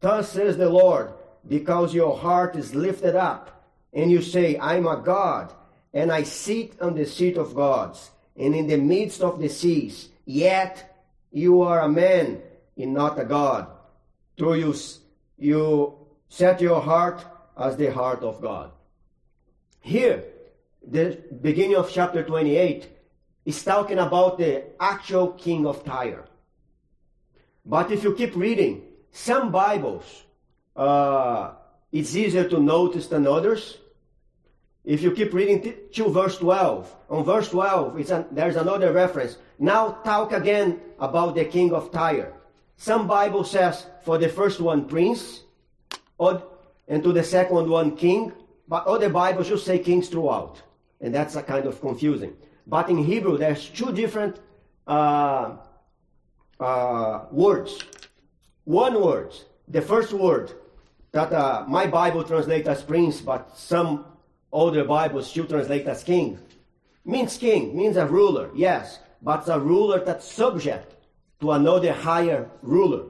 Thus 0.00 0.32
says 0.32 0.56
the 0.56 0.68
Lord, 0.68 1.12
because 1.46 1.94
your 1.94 2.18
heart 2.18 2.56
is 2.56 2.74
lifted 2.74 3.14
up 3.14 3.64
and 3.92 4.10
you 4.10 4.20
say, 4.22 4.58
I'm 4.58 4.88
a 4.88 4.96
God, 4.96 5.52
and 5.92 6.10
I 6.10 6.24
sit 6.24 6.82
on 6.82 6.96
the 6.96 7.06
seat 7.06 7.36
of 7.36 7.54
gods, 7.54 8.10
and 8.36 8.56
in 8.56 8.66
the 8.66 8.76
midst 8.76 9.22
of 9.22 9.38
the 9.38 9.48
seas, 9.48 10.08
yet 10.24 10.98
you 11.30 11.62
are 11.62 11.82
a 11.82 11.88
man 11.88 12.42
and 12.76 12.94
not 12.94 13.18
a 13.18 13.24
God. 13.24 13.68
Through 14.36 14.54
you, 14.54 14.74
you 15.38 15.98
set 16.28 16.60
your 16.60 16.80
heart 16.80 17.24
as 17.56 17.76
the 17.76 17.92
heart 17.92 18.22
of 18.22 18.40
God. 18.40 18.70
Here, 19.80 20.24
the 20.86 21.18
beginning 21.40 21.76
of 21.76 21.90
chapter 21.90 22.22
28 22.22 22.88
is 23.44 23.62
talking 23.62 23.98
about 23.98 24.38
the 24.38 24.64
actual 24.80 25.32
king 25.32 25.66
of 25.66 25.84
Tyre. 25.84 26.24
But 27.64 27.90
if 27.90 28.02
you 28.02 28.14
keep 28.14 28.34
reading, 28.36 28.82
some 29.12 29.52
Bibles, 29.52 30.24
uh, 30.76 31.52
it's 31.92 32.16
easier 32.16 32.48
to 32.48 32.58
notice 32.58 33.06
than 33.06 33.26
others. 33.26 33.78
If 34.84 35.00
you 35.00 35.12
keep 35.12 35.32
reading 35.32 35.74
to 35.92 36.08
verse 36.08 36.36
12, 36.38 36.94
on 37.08 37.24
verse 37.24 37.48
12, 37.48 38.10
a, 38.10 38.26
there's 38.32 38.56
another 38.56 38.92
reference. 38.92 39.38
Now 39.58 39.92
talk 40.04 40.32
again 40.32 40.80
about 40.98 41.34
the 41.36 41.44
king 41.44 41.72
of 41.72 41.90
Tyre. 41.90 42.32
Some 42.76 43.06
Bible 43.06 43.44
says 43.44 43.86
for 44.02 44.18
the 44.18 44.28
first 44.28 44.60
one 44.60 44.86
prince, 44.86 45.42
and 46.18 47.02
to 47.02 47.12
the 47.12 47.22
second 47.22 47.68
one 47.68 47.96
king, 47.96 48.32
but 48.68 48.86
other 48.86 49.08
Bibles 49.08 49.48
just 49.48 49.64
say 49.64 49.78
kings 49.78 50.08
throughout. 50.08 50.62
And 51.00 51.14
that's 51.14 51.36
a 51.36 51.42
kind 51.42 51.66
of 51.66 51.80
confusing. 51.80 52.34
But 52.66 52.88
in 52.88 52.98
Hebrew, 52.98 53.36
there's 53.36 53.68
two 53.68 53.92
different 53.92 54.40
uh, 54.86 55.56
uh, 56.58 57.24
words. 57.30 57.78
One 58.64 59.02
word, 59.02 59.34
the 59.68 59.82
first 59.82 60.12
word 60.12 60.52
that 61.12 61.32
uh, 61.32 61.64
my 61.68 61.86
Bible 61.86 62.24
translates 62.24 62.68
as 62.68 62.82
prince, 62.82 63.20
but 63.20 63.56
some 63.56 64.06
Older 64.50 64.84
Bibles 64.84 65.28
still 65.28 65.46
translate 65.46 65.86
as 65.86 66.02
king. 66.02 66.38
Means 67.04 67.36
king, 67.36 67.76
means 67.76 67.96
a 67.96 68.06
ruler, 68.06 68.50
yes, 68.54 68.98
but 69.20 69.46
a 69.48 69.58
ruler 69.58 70.02
that's 70.02 70.24
subject 70.24 70.93
to 71.44 71.52
another 71.52 71.92
higher 71.92 72.48
ruler. 72.62 73.04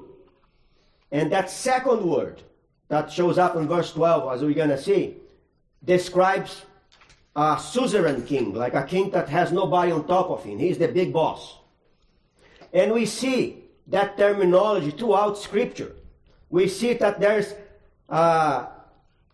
And 1.13 1.31
that 1.31 1.49
second 1.49 2.05
word 2.05 2.43
that 2.89 3.13
shows 3.13 3.39
up 3.39 3.55
in 3.55 3.69
verse 3.69 3.93
12, 3.93 4.35
as 4.35 4.43
we're 4.43 4.55
going 4.55 4.71
to 4.71 4.83
see, 4.83 5.19
describes 5.85 6.63
a 7.37 7.57
suzerain 7.57 8.27
king, 8.27 8.53
like 8.53 8.75
a 8.75 8.83
king 8.83 9.11
that 9.11 9.29
has 9.29 9.53
nobody 9.53 9.93
on 9.93 10.05
top 10.09 10.31
of 10.31 10.43
him. 10.43 10.59
He's 10.59 10.79
the 10.79 10.89
big 10.89 11.13
boss. 11.13 11.59
And 12.73 12.93
we 12.93 13.07
see 13.07 13.65
that 13.87 14.19
terminology 14.19 14.91
throughout 14.91 15.39
Scripture. 15.39 15.93
We 16.51 16.67
see 16.67 16.95
that 16.95 17.21
there's 17.21 17.55
uh, 18.09 18.67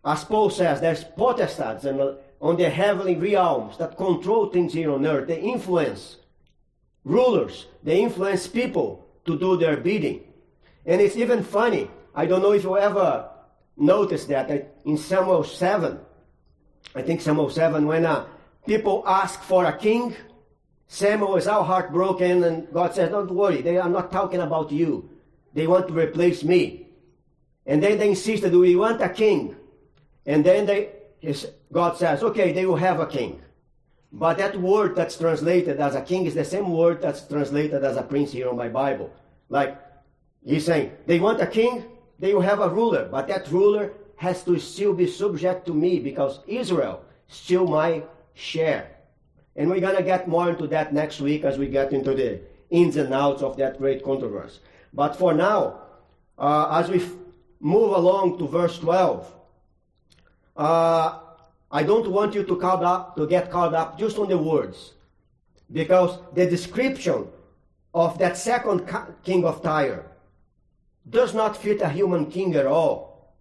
as 0.05 0.25
Paul 0.25 0.51
says, 0.51 0.81
there's 0.81 1.05
potestats 1.05 1.85
and 1.85 2.19
on 2.41 2.57
the 2.57 2.71
heavenly 2.71 3.17
realms 3.17 3.77
that 3.79 3.97
control 3.97 4.49
things 4.49 4.73
here 4.73 4.93
on 4.93 5.07
earth. 5.07 5.29
They 5.29 5.41
influence 5.41 6.17
rulers. 7.05 7.67
They 7.83 8.01
influence 8.03 8.47
people 8.47 9.07
to 9.25 9.39
do 9.39 9.57
their 9.57 9.77
bidding. 9.77 10.25
And 10.87 11.01
it's 11.01 11.17
even 11.17 11.43
funny. 11.43 11.91
I 12.15 12.27
don't 12.27 12.43
know 12.43 12.53
if 12.53 12.65
you 12.65 12.77
ever 12.77 13.29
noticed 13.77 14.29
that 14.29 14.75
in 14.85 14.97
Samuel 14.97 15.45
7. 15.45 15.99
I 16.95 17.03
think 17.03 17.21
Samuel 17.21 17.51
7, 17.51 17.87
when 17.87 18.05
uh, 18.05 18.27
people 18.67 19.05
ask 19.07 19.43
for 19.43 19.65
a 19.65 19.77
king, 19.77 20.17
Samuel 20.89 21.37
is 21.37 21.47
all 21.47 21.63
heartbroken, 21.63 22.43
and 22.43 22.73
God 22.73 22.95
says, 22.95 23.11
Don't 23.11 23.31
worry, 23.31 23.63
they 23.63 23.79
are 23.79 23.89
not 23.89 24.11
talking 24.11 24.41
about 24.41 24.73
you. 24.73 25.09
They 25.55 25.67
want 25.67 25.87
to 25.89 25.95
replace 25.95 26.43
me. 26.43 26.89
And 27.65 27.83
then 27.83 27.99
they 27.99 28.09
insisted, 28.09 28.53
We 28.53 28.75
want 28.75 29.01
a 29.01 29.09
king. 29.09 29.55
And 30.27 30.45
then 30.45 30.67
they, 30.67 30.91
God 31.73 31.97
says, 31.97 32.23
okay, 32.23 32.53
they 32.53 32.67
will 32.67 32.77
have 32.77 33.01
a 33.01 33.07
king. 33.07 33.41
But 34.13 34.39
that 34.39 34.57
word 34.61 34.97
that's 34.97 35.17
translated 35.17 35.79
as 35.81 35.95
a 35.95 36.03
king 36.03 36.27
is 36.27 36.35
the 36.35 36.45
same 36.45 36.73
word 36.73 37.01
that's 37.01 37.27
translated 37.27 37.85
as 37.85 37.97
a 37.97 38.03
prince 38.03 38.33
here 38.33 38.49
in 38.49 38.57
my 38.57 38.69
Bible. 38.69 39.13
Like, 39.49 39.79
he's 40.45 40.67
saying, 40.67 40.93
they 41.07 41.21
want 41.21 41.41
a 41.41 41.47
king, 41.47 41.85
they 42.19 42.35
will 42.35 42.41
have 42.41 42.61
a 42.61 42.69
ruler, 42.69 43.09
but 43.11 43.29
that 43.29 43.51
ruler 43.51 43.93
has 44.17 44.43
to 44.45 44.59
still 44.59 44.93
be 44.93 45.07
subject 45.07 45.67
to 45.67 45.75
me 45.75 46.01
because 46.01 46.41
Israel 46.47 47.03
still 47.29 47.67
my 47.67 48.03
share. 48.35 48.91
And 49.57 49.71
we're 49.71 49.81
to 49.81 50.03
get 50.03 50.29
more 50.29 50.51
into 50.51 50.67
that 50.69 50.93
next 50.93 51.21
week 51.21 51.45
as 51.45 51.59
we 51.59 51.69
get 51.69 51.93
into 51.93 52.15
the 52.15 52.41
ins 52.71 52.97
and 52.97 53.13
outs 53.13 53.43
of 53.43 53.57
that 53.57 53.79
great 53.79 54.05
controversy. 54.05 54.59
But 54.93 55.17
for 55.17 55.35
now, 55.35 55.81
uh, 56.39 56.81
as 56.81 56.91
we 56.91 57.01
f- 57.01 57.13
move 57.61 57.93
along 57.93 58.39
to 58.39 58.49
verse 58.49 58.79
12, 58.79 59.33
uh, 60.57 61.19
I 61.71 61.83
don't 61.85 62.11
want 62.11 62.35
you 62.35 62.43
to, 62.45 62.57
caught 62.57 62.83
up, 62.83 63.17
to 63.17 63.27
get 63.27 63.51
caught 63.51 63.75
up 63.75 63.99
just 63.99 64.19
on 64.19 64.29
the 64.29 64.39
words, 64.39 64.95
because 65.71 66.19
the 66.35 66.47
description 66.47 67.29
of 67.95 68.19
that 68.19 68.37
second 68.37 68.89
king 69.23 69.45
of 69.45 69.63
Tyre 69.63 70.05
does 71.09 71.35
not 71.35 71.57
fit 71.57 71.81
a 71.81 71.89
human 71.89 72.27
king 72.31 72.55
at 72.55 72.67
all. 72.67 73.35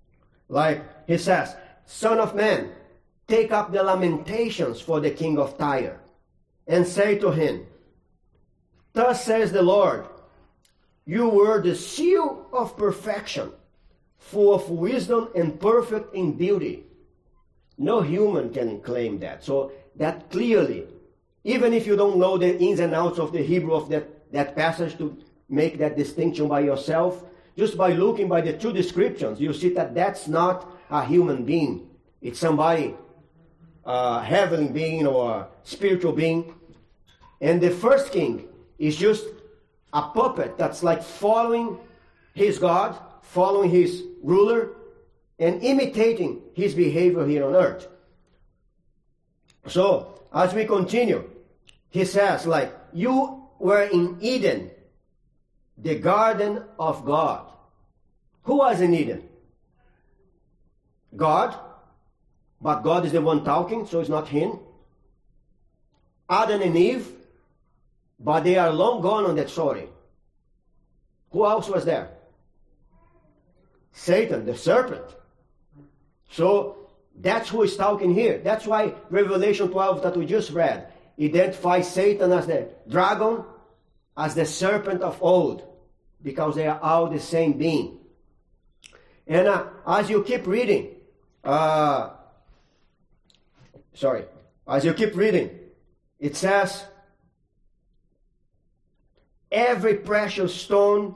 Like 0.48 0.84
he 1.08 1.18
says, 1.18 1.56
Son 1.86 2.20
of 2.20 2.36
man, 2.36 2.72
take 3.28 3.52
up 3.52 3.72
the 3.72 3.82
lamentations 3.82 4.80
for 4.80 5.00
the 5.00 5.12
king 5.12 5.40
of 5.40 5.58
Tyre, 5.58 6.00
and 6.68 6.86
say 6.86 7.18
to 7.18 7.32
him, 7.32 7.66
Thus 8.94 9.26
says 9.26 9.52
the 9.52 9.62
Lord, 9.62 10.06
you 11.06 11.30
were 11.30 11.62
the 11.62 11.76
seal 11.76 12.48
of 12.54 12.78
perfection, 12.78 13.52
full 14.18 14.54
of 14.54 14.70
wisdom 14.70 15.30
and 15.36 15.60
perfect 15.60 16.14
in 16.14 16.34
beauty. 16.34 16.84
No 17.80 18.02
human 18.02 18.54
can 18.54 18.82
claim 18.82 19.20
that. 19.20 19.44
So 19.44 19.72
that 19.96 20.30
clearly, 20.30 20.86
even 21.46 21.74
if 21.74 21.88
you 21.88 21.96
don't 21.96 22.20
know 22.20 22.38
the 22.38 22.60
ins 22.60 22.82
and 22.82 22.94
outs 22.94 23.18
of 23.18 23.32
the 23.32 23.42
Hebrew 23.42 23.74
of 23.74 23.88
that, 23.90 24.32
that 24.34 24.56
passage 24.56 24.98
to 24.98 25.18
make 25.48 25.78
that 25.80 25.96
distinction 25.96 26.50
by 26.50 26.60
yourself, 26.60 27.24
just 27.58 27.78
by 27.78 27.94
looking 27.94 28.28
by 28.28 28.42
the 28.42 28.54
two 28.54 28.74
descriptions, 28.74 29.40
you 29.40 29.54
see 29.54 29.70
that 29.70 29.96
that's 29.96 30.28
not 30.28 30.78
a 30.92 31.06
human 31.06 31.46
being. 31.46 31.90
It's 32.22 32.40
somebody, 32.40 32.96
a 33.86 34.22
heavenly 34.24 34.72
being 34.72 35.08
or 35.08 35.32
a 35.32 35.48
spiritual 35.64 36.12
being. 36.12 36.54
And 37.40 37.62
the 37.62 37.72
first 37.72 38.12
king 38.12 38.48
is 38.78 38.98
just 38.98 39.26
a 39.94 40.02
puppet 40.02 40.58
that's 40.58 40.84
like 40.84 41.02
following 41.02 41.78
his 42.34 42.60
God, 42.60 43.00
following 43.22 43.70
his 43.70 44.04
ruler, 44.22 44.72
and 45.40 45.64
imitating 45.64 46.42
his 46.54 46.76
behavior 46.76 47.26
here 47.26 47.46
on 47.46 47.56
earth. 47.56 47.88
So, 49.68 50.22
as 50.34 50.54
we 50.54 50.66
continue, 50.66 51.30
he 51.90 52.06
says, 52.06 52.46
like, 52.46 52.76
you 52.94 53.44
were 53.58 53.84
in 53.84 54.18
Eden, 54.22 54.72
the 55.78 55.96
garden 55.96 56.64
of 56.78 57.06
God. 57.06 57.52
Who 58.44 58.58
was 58.58 58.82
in 58.82 58.94
Eden? 58.94 59.28
God, 61.16 61.58
but 62.62 62.82
God 62.82 63.06
is 63.06 63.12
the 63.14 63.22
one 63.22 63.44
talking, 63.44 63.86
so 63.86 64.00
it's 64.00 64.10
not 64.10 64.28
him. 64.28 64.60
Adam 66.30 66.62
and 66.62 66.78
Eve, 66.78 67.08
but 68.20 68.44
they 68.44 68.58
are 68.58 68.72
long 68.72 69.02
gone 69.02 69.26
on 69.26 69.36
that 69.36 69.50
story. 69.50 69.88
Who 71.32 71.46
else 71.46 71.70
was 71.70 71.86
there? 71.86 72.10
Satan, 73.94 74.46
the 74.46 74.56
serpent. 74.56 75.16
So 76.30 76.90
that's 77.16 77.50
who 77.50 77.64
is 77.64 77.76
talking 77.76 78.14
here. 78.14 78.40
That's 78.44 78.66
why 78.66 78.94
Revelation 79.10 79.70
12 79.70 80.04
that 80.04 80.16
we 80.18 80.26
just 80.26 80.52
read 80.52 80.92
identifies 81.20 81.92
Satan 81.92 82.32
as 82.32 82.48
the 82.48 82.70
dragon, 82.88 83.44
as 84.16 84.36
the 84.36 84.46
serpent 84.46 85.02
of 85.02 85.22
old, 85.22 85.64
because 86.22 86.56
they 86.56 86.68
are 86.68 86.80
all 86.80 87.10
the 87.10 87.20
same 87.20 87.54
being. 87.54 88.00
And 89.28 89.48
uh, 89.48 89.66
as 89.86 90.10
you 90.10 90.24
keep 90.24 90.48
reading, 90.48 90.96
uh, 91.44 92.12
sorry, 93.94 94.26
as 94.68 94.86
you 94.86 94.94
keep 94.94 95.16
reading, 95.16 95.50
it 96.20 96.36
says, 96.36 96.86
Every 99.52 99.96
precious 99.96 100.54
stone 100.54 101.16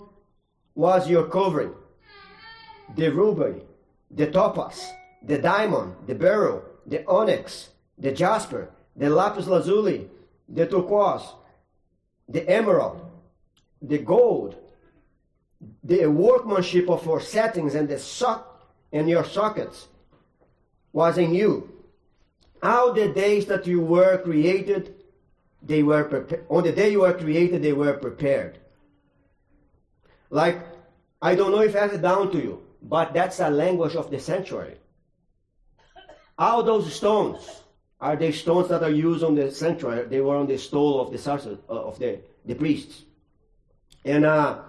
was 0.73 1.08
your 1.08 1.28
covering 1.28 1.73
the 2.95 3.10
ruby, 3.12 3.62
the 4.10 4.28
topaz, 4.28 4.91
the 5.23 5.38
diamond, 5.38 5.95
the 6.05 6.15
beryl, 6.15 6.63
the 6.86 7.05
onyx, 7.07 7.69
the 7.97 8.12
jasper, 8.12 8.69
the 8.95 9.09
lapis 9.09 9.47
lazuli, 9.47 10.09
the 10.49 10.67
turquoise, 10.67 11.23
the 12.27 12.47
emerald, 12.49 13.09
the 13.81 13.97
gold, 13.97 14.55
the 15.83 16.05
workmanship 16.05 16.89
of 16.89 17.05
your 17.05 17.21
settings 17.21 17.75
and 17.75 17.88
the 17.88 17.99
sock 17.99 18.62
and 18.91 19.09
your 19.09 19.23
sockets 19.23 19.88
was 20.91 21.17
in 21.17 21.33
you. 21.33 21.69
All 22.62 22.93
the 22.93 23.09
days 23.09 23.45
that 23.47 23.65
you 23.65 23.81
were 23.81 24.17
created, 24.19 24.95
they 25.62 25.83
were 25.83 26.03
prepared. 26.03 26.45
On 26.49 26.63
the 26.63 26.71
day 26.71 26.91
you 26.91 27.01
were 27.01 27.13
created, 27.13 27.62
they 27.62 27.73
were 27.73 27.93
prepared. 27.93 28.59
Like, 30.29 30.59
I 31.21 31.36
don't 31.36 31.51
know 31.51 31.62
if 31.62 31.75
I 31.75 31.79
have 31.79 31.93
it 31.93 32.01
down 32.01 32.31
to 32.31 32.38
you, 32.38 32.63
but 32.81 33.13
that's 33.13 33.39
a 33.39 33.49
language 33.49 33.95
of 33.95 34.12
the 34.12 34.19
sanctuary. 34.19 34.77
All 36.43 36.62
those 36.62 36.93
stones 36.93 37.39
are 38.01 38.17
they 38.17 38.34
stones 38.34 38.67
that 38.67 38.84
are 38.84 38.89
used 38.89 39.23
on 39.23 39.34
the 39.34 39.49
sanctuary. 39.49 40.08
They 40.08 40.19
were 40.19 40.36
on 40.36 40.47
the 40.47 40.58
stole 40.58 40.99
of 40.99 41.10
the 41.13 41.32
uh, 41.32 41.73
of 41.73 41.97
the, 41.99 42.19
the 42.45 42.53
priests. 42.53 43.03
And 44.03 44.25
uh, 44.25 44.60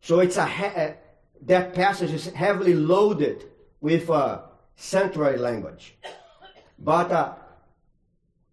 so 0.00 0.18
it's 0.18 0.36
a 0.36 0.42
uh, 0.42 0.94
that 1.42 1.74
passage 1.74 2.10
is 2.10 2.26
heavily 2.26 2.74
loaded 2.74 3.44
with 3.80 4.10
uh, 4.10 4.40
sanctuary 4.74 5.38
language. 5.38 5.94
But 6.80 7.12
uh, 7.12 7.34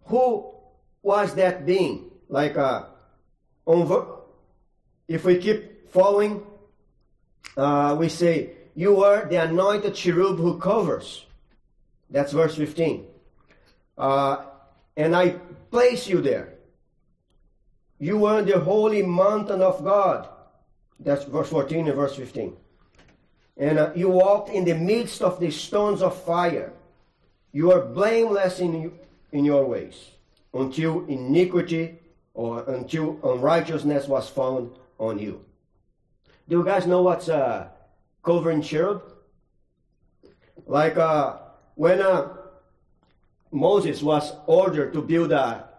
who 0.04 0.54
was 1.02 1.34
that 1.34 1.66
being? 1.66 2.12
Like, 2.30 2.56
uh, 2.56 2.84
if 5.08 5.26
we 5.26 5.40
keep 5.40 5.90
following, 5.90 6.44
uh, 7.58 7.96
we 7.98 8.10
say, 8.10 8.55
You 8.76 9.04
are 9.04 9.26
the 9.26 9.42
anointed 9.42 9.96
cherub 9.96 10.38
who 10.38 10.60
covers. 10.60 11.26
That's 12.10 12.34
verse 12.34 12.56
15. 12.56 13.06
Uh, 13.98 14.46
and 14.98 15.16
I 15.16 15.30
place 15.72 16.08
you 16.08 16.22
there. 16.22 16.56
You 18.00 18.26
are 18.26 18.42
the 18.42 18.60
holy 18.60 19.02
mountain 19.02 19.62
of 19.62 19.84
God. 19.84 20.28
That's 21.00 21.24
verse 21.24 21.50
14 21.50 21.88
and 21.88 21.96
verse 21.96 22.16
15. 22.16 22.56
And 23.58 23.80
uh, 23.80 23.92
you 23.96 24.10
walked 24.10 24.50
in 24.50 24.66
the 24.66 24.76
midst 24.76 25.22
of 25.22 25.40
the 25.40 25.50
stones 25.50 26.02
of 26.02 26.22
fire. 26.24 26.74
You 27.54 27.72
are 27.72 27.82
blameless 27.82 28.60
in, 28.60 28.92
in 29.32 29.46
your 29.46 29.66
ways 29.66 30.12
until 30.54 31.06
iniquity 31.06 31.98
or 32.34 32.64
until 32.70 33.18
unrighteousness 33.24 34.08
was 34.10 34.30
found 34.30 34.72
on 34.98 35.20
you. 35.20 35.44
Do 36.50 36.58
you 36.58 36.66
guys 36.66 36.86
know 36.86 37.02
what's 37.02 37.30
uh, 37.30 37.70
covering 38.26 38.62
cherub? 38.62 39.04
Like 40.66 40.98
uh, 40.98 41.38
when 41.76 42.02
uh, 42.02 42.34
Moses 43.52 44.02
was 44.02 44.34
ordered 44.48 44.94
to 44.94 45.02
build 45.02 45.32
a 45.32 45.70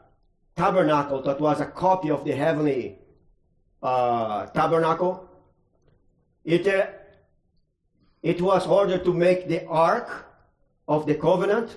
tabernacle 0.54 1.20
that 1.22 1.40
was 1.40 1.60
a 1.60 1.66
copy 1.66 2.10
of 2.10 2.24
the 2.24 2.32
heavenly 2.32 2.98
uh, 3.82 4.46
tabernacle, 4.46 5.28
it, 6.44 6.66
uh, 6.66 6.86
it 8.22 8.40
was 8.40 8.66
ordered 8.66 9.04
to 9.04 9.12
make 9.12 9.48
the 9.48 9.66
ark 9.66 10.26
of 10.86 11.06
the 11.06 11.16
covenant 11.16 11.76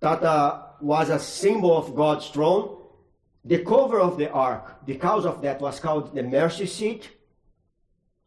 that 0.00 0.22
uh, 0.22 0.62
was 0.80 1.10
a 1.10 1.18
symbol 1.18 1.76
of 1.76 1.94
God's 1.94 2.28
throne. 2.28 2.76
The 3.44 3.58
cover 3.58 4.00
of 4.00 4.18
the 4.18 4.30
ark, 4.30 4.86
the 4.86 4.94
because 4.94 5.24
of 5.26 5.42
that, 5.42 5.60
was 5.60 5.80
called 5.80 6.14
the 6.14 6.22
mercy 6.22 6.66
seat. 6.66 7.10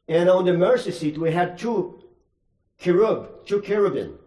And 0.08 0.30
on 0.30 0.46
the 0.46 0.54
mercy 0.54 0.92
seat, 0.92 1.18
we 1.18 1.32
had 1.32 1.58
two 1.58 2.04
cherub, 2.78 3.46
two 3.46 3.62
cherubim. 3.62 4.18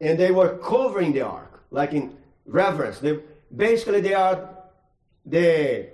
And 0.00 0.18
they 0.18 0.30
were 0.30 0.58
covering 0.58 1.12
the 1.12 1.22
ark, 1.22 1.64
like 1.70 1.92
in 1.92 2.16
reverence. 2.44 2.98
They, 2.98 3.20
basically, 3.54 4.00
they 4.00 4.14
are 4.14 4.50
the, 5.24 5.88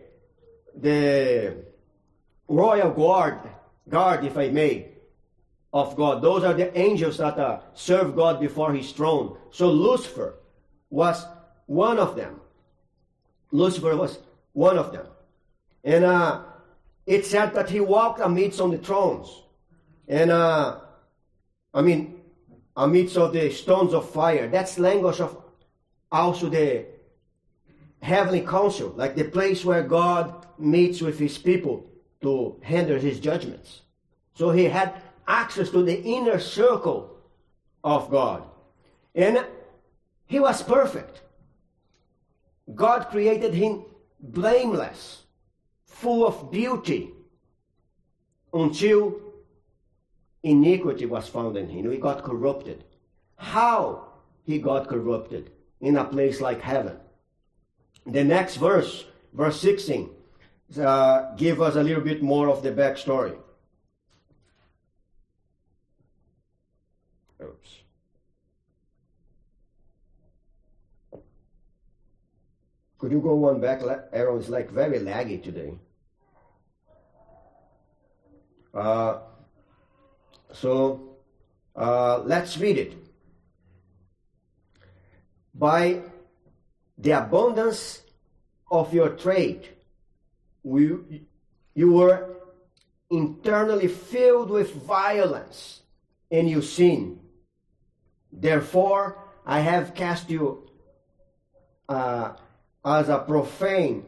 the 0.74 1.56
royal 2.48 2.90
guard, 2.90 3.38
guard, 3.88 4.24
if 4.24 4.36
I 4.38 4.48
may, 4.48 4.88
of 5.72 5.94
God. 5.96 6.22
Those 6.22 6.44
are 6.44 6.54
the 6.54 6.76
angels 6.76 7.18
that 7.18 7.38
uh, 7.38 7.60
serve 7.74 8.16
God 8.16 8.40
before 8.40 8.72
his 8.72 8.90
throne. 8.92 9.36
So 9.50 9.70
Lucifer 9.70 10.36
was 10.90 11.24
one 11.66 11.98
of 11.98 12.16
them. 12.16 12.40
Lucifer 13.50 13.96
was 13.96 14.18
one 14.52 14.78
of 14.78 14.92
them. 14.92 15.06
And 15.84 16.04
uh, 16.04 16.42
it 17.08 17.24
said 17.24 17.54
that 17.54 17.70
he 17.70 17.80
walked 17.80 18.20
amidst 18.20 18.60
on 18.60 18.70
the 18.70 18.76
thrones. 18.76 19.42
And 20.06 20.30
uh, 20.30 20.80
I 21.72 21.80
mean, 21.80 22.20
amidst 22.76 23.16
of 23.16 23.32
the 23.32 23.50
stones 23.50 23.94
of 23.94 24.08
fire. 24.10 24.46
That's 24.48 24.78
language 24.78 25.20
of 25.20 25.36
also 26.12 26.50
the 26.50 26.84
heavenly 28.02 28.42
council, 28.42 28.92
like 28.94 29.16
the 29.16 29.24
place 29.24 29.64
where 29.64 29.82
God 29.82 30.46
meets 30.58 31.00
with 31.00 31.18
his 31.18 31.38
people 31.38 31.90
to 32.20 32.60
handle 32.62 32.98
his 32.98 33.20
judgments. 33.20 33.82
So 34.34 34.50
he 34.50 34.64
had 34.64 35.02
access 35.26 35.70
to 35.70 35.82
the 35.82 36.00
inner 36.02 36.38
circle 36.38 37.16
of 37.82 38.10
God. 38.10 38.44
And 39.14 39.44
he 40.26 40.40
was 40.40 40.62
perfect. 40.62 41.22
God 42.74 43.08
created 43.08 43.54
him 43.54 43.84
blameless, 44.20 45.22
full 46.00 46.26
of 46.26 46.50
beauty, 46.50 47.10
until 48.52 49.20
iniquity 50.42 51.06
was 51.06 51.28
found 51.28 51.56
in 51.56 51.68
him. 51.68 51.90
He 51.90 51.98
got 51.98 52.22
corrupted. 52.22 52.84
How 53.36 54.08
he 54.44 54.58
got 54.58 54.88
corrupted 54.88 55.50
in 55.80 55.96
a 55.96 56.04
place 56.04 56.40
like 56.40 56.60
heaven? 56.60 56.96
The 58.06 58.24
next 58.24 58.56
verse, 58.56 59.04
verse 59.32 59.60
16, 59.60 60.10
uh, 60.80 61.34
give 61.36 61.60
us 61.60 61.74
a 61.74 61.82
little 61.82 62.02
bit 62.02 62.22
more 62.22 62.48
of 62.48 62.62
the 62.62 62.70
backstory. 62.70 63.36
Oops. 67.42 67.70
Could 72.98 73.12
you 73.12 73.20
go 73.20 73.34
one 73.34 73.60
back? 73.60 73.82
Aaron 74.12 74.38
is 74.38 74.48
like 74.48 74.70
very 74.70 74.98
laggy 74.98 75.42
today. 75.42 75.74
Uh, 78.74 79.18
so 80.52 81.16
uh, 81.76 82.18
let's 82.24 82.58
read 82.58 82.78
it. 82.78 82.94
By 85.54 86.02
the 86.96 87.12
abundance 87.12 88.02
of 88.70 88.92
your 88.92 89.10
trade, 89.10 89.68
we, 90.62 91.26
you 91.74 91.92
were 91.92 92.36
internally 93.10 93.88
filled 93.88 94.50
with 94.50 94.74
violence 94.74 95.80
and 96.30 96.48
you 96.48 96.62
sin. 96.62 97.20
Therefore, 98.30 99.18
I 99.46 99.60
have 99.60 99.94
cast 99.94 100.28
you 100.28 100.68
uh, 101.88 102.34
as 102.84 103.08
a 103.08 103.18
profane 103.18 104.04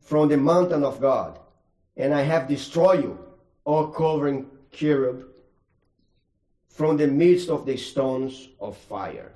from 0.00 0.28
the 0.28 0.36
mountain 0.36 0.84
of 0.84 1.00
God, 1.00 1.40
and 1.96 2.14
I 2.14 2.22
have 2.22 2.48
destroyed 2.48 3.02
you, 3.02 3.18
O 3.64 3.88
covering 3.88 4.46
cherub, 4.72 5.24
from 6.68 6.96
the 6.96 7.06
midst 7.06 7.48
of 7.48 7.64
the 7.64 7.76
stones 7.76 8.48
of 8.60 8.76
fire. 8.76 9.32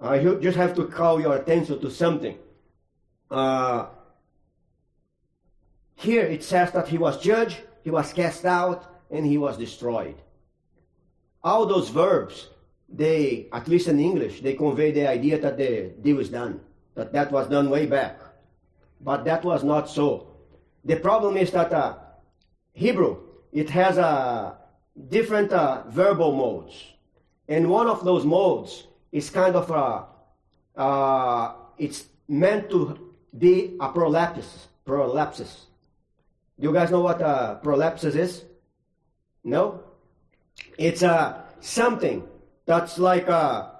I 0.00 0.18
just 0.18 0.56
have 0.56 0.74
to 0.76 0.86
call 0.86 1.20
your 1.20 1.36
attention 1.36 1.80
to 1.80 1.90
something. 1.90 2.38
Uh, 3.30 3.86
here 5.96 6.22
it 6.22 6.44
says 6.44 6.70
that 6.72 6.86
he 6.86 6.96
was 6.96 7.20
judged, 7.20 7.58
he 7.82 7.90
was 7.90 8.12
cast 8.12 8.44
out, 8.44 9.02
and 9.10 9.26
he 9.26 9.36
was 9.36 9.58
destroyed. 9.58 10.14
All 11.42 11.66
those 11.66 11.88
verbs, 11.88 12.48
they, 12.88 13.48
at 13.52 13.66
least 13.66 13.88
in 13.88 13.98
English, 13.98 14.40
they 14.40 14.54
convey 14.54 14.92
the 14.92 15.08
idea 15.08 15.38
that 15.40 15.56
the 15.56 15.92
deal 16.00 16.20
is 16.20 16.28
done, 16.28 16.60
that 16.94 17.12
that 17.12 17.32
was 17.32 17.48
done 17.48 17.68
way 17.68 17.86
back. 17.86 18.20
But 19.00 19.24
that 19.24 19.44
was 19.44 19.64
not 19.64 19.88
so. 19.90 20.27
The 20.88 20.96
problem 20.96 21.36
is 21.36 21.50
that 21.50 21.70
uh, 21.70 21.96
Hebrew, 22.72 23.18
it 23.52 23.68
has 23.68 23.98
a 23.98 24.56
different 25.10 25.52
uh, 25.52 25.82
verbal 25.88 26.32
modes. 26.32 26.82
And 27.46 27.68
one 27.68 27.88
of 27.88 28.06
those 28.06 28.24
modes 28.24 28.86
is 29.12 29.28
kind 29.28 29.54
of 29.54 29.70
a, 29.70 30.80
uh, 30.80 31.52
it's 31.76 32.06
meant 32.26 32.70
to 32.70 33.12
be 33.36 33.76
a 33.78 33.90
prolepsis. 33.90 34.68
Prolepsis. 34.86 35.66
Do 36.58 36.68
you 36.68 36.72
guys 36.72 36.90
know 36.90 37.02
what 37.02 37.20
a 37.20 37.60
prolepsis 37.62 38.14
is? 38.16 38.44
No? 39.44 39.82
It's 40.78 41.02
uh, 41.02 41.42
something 41.60 42.26
that's 42.64 42.96
like 42.98 43.28
uh, 43.28 43.72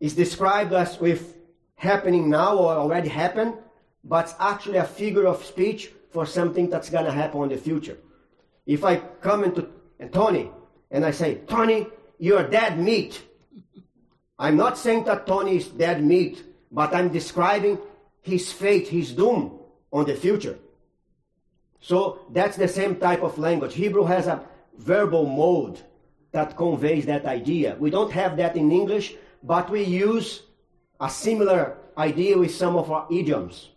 is 0.00 0.14
described 0.14 0.72
as 0.72 0.98
with 0.98 1.36
happening 1.76 2.28
now 2.28 2.56
or 2.56 2.72
already 2.72 3.08
happened, 3.08 3.54
but 4.02 4.24
it's 4.24 4.34
actually 4.40 4.78
a 4.78 4.84
figure 4.84 5.28
of 5.28 5.44
speech 5.44 5.92
for 6.16 6.24
something 6.24 6.70
that's 6.70 6.88
gonna 6.88 7.12
happen 7.12 7.42
in 7.42 7.50
the 7.50 7.58
future. 7.58 7.98
If 8.64 8.84
I 8.84 8.96
come 9.20 9.44
into 9.44 9.68
and 10.00 10.10
Tony 10.10 10.50
and 10.90 11.04
I 11.04 11.10
say, 11.10 11.42
Tony, 11.46 11.88
you're 12.18 12.48
dead 12.48 12.80
meat. 12.80 13.22
I'm 14.38 14.56
not 14.56 14.78
saying 14.78 15.04
that 15.04 15.26
Tony 15.26 15.58
is 15.58 15.68
dead 15.68 16.02
meat, 16.02 16.42
but 16.72 16.94
I'm 16.94 17.10
describing 17.10 17.76
his 18.22 18.50
fate, 18.50 18.88
his 18.88 19.12
doom 19.12 19.58
on 19.92 20.06
the 20.06 20.14
future. 20.14 20.58
So 21.80 22.20
that's 22.32 22.56
the 22.56 22.68
same 22.68 22.96
type 22.96 23.22
of 23.22 23.36
language. 23.36 23.74
Hebrew 23.74 24.04
has 24.04 24.26
a 24.26 24.42
verbal 24.78 25.26
mode 25.26 25.82
that 26.32 26.56
conveys 26.56 27.04
that 27.04 27.26
idea. 27.26 27.76
We 27.78 27.90
don't 27.90 28.12
have 28.12 28.38
that 28.38 28.56
in 28.56 28.72
English, 28.72 29.14
but 29.42 29.68
we 29.68 29.82
use 29.82 30.44
a 30.98 31.10
similar 31.10 31.76
idea 31.98 32.38
with 32.38 32.54
some 32.54 32.74
of 32.74 32.90
our 32.90 33.06
idioms. 33.10 33.68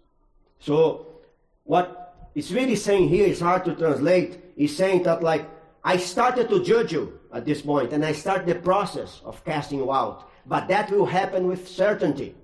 So 0.60 1.06
what 1.66 1.99
it's 2.36 2.52
really 2.52 2.76
saying 2.76 3.10
here, 3.10 3.28
it's 3.28 3.40
hard 3.40 3.66
to 3.66 3.76
translate. 3.76 4.40
Is 4.56 4.76
saying 4.76 5.04
that 5.04 5.24
like 5.24 5.50
I 5.84 5.98
started 5.98 6.50
to 6.50 6.64
judge 6.64 6.92
you 6.92 7.20
at 7.34 7.46
this 7.46 7.62
point, 7.62 7.94
and 7.94 8.06
I 8.06 8.12
start 8.12 8.46
the 8.46 8.56
process 8.56 9.22
of 9.24 9.44
casting 9.46 9.80
you 9.80 9.92
out. 9.92 10.30
But 10.46 10.68
that 10.68 10.92
will 10.92 11.06
happen 11.06 11.48
with 11.48 11.68
certainty. 11.68 12.36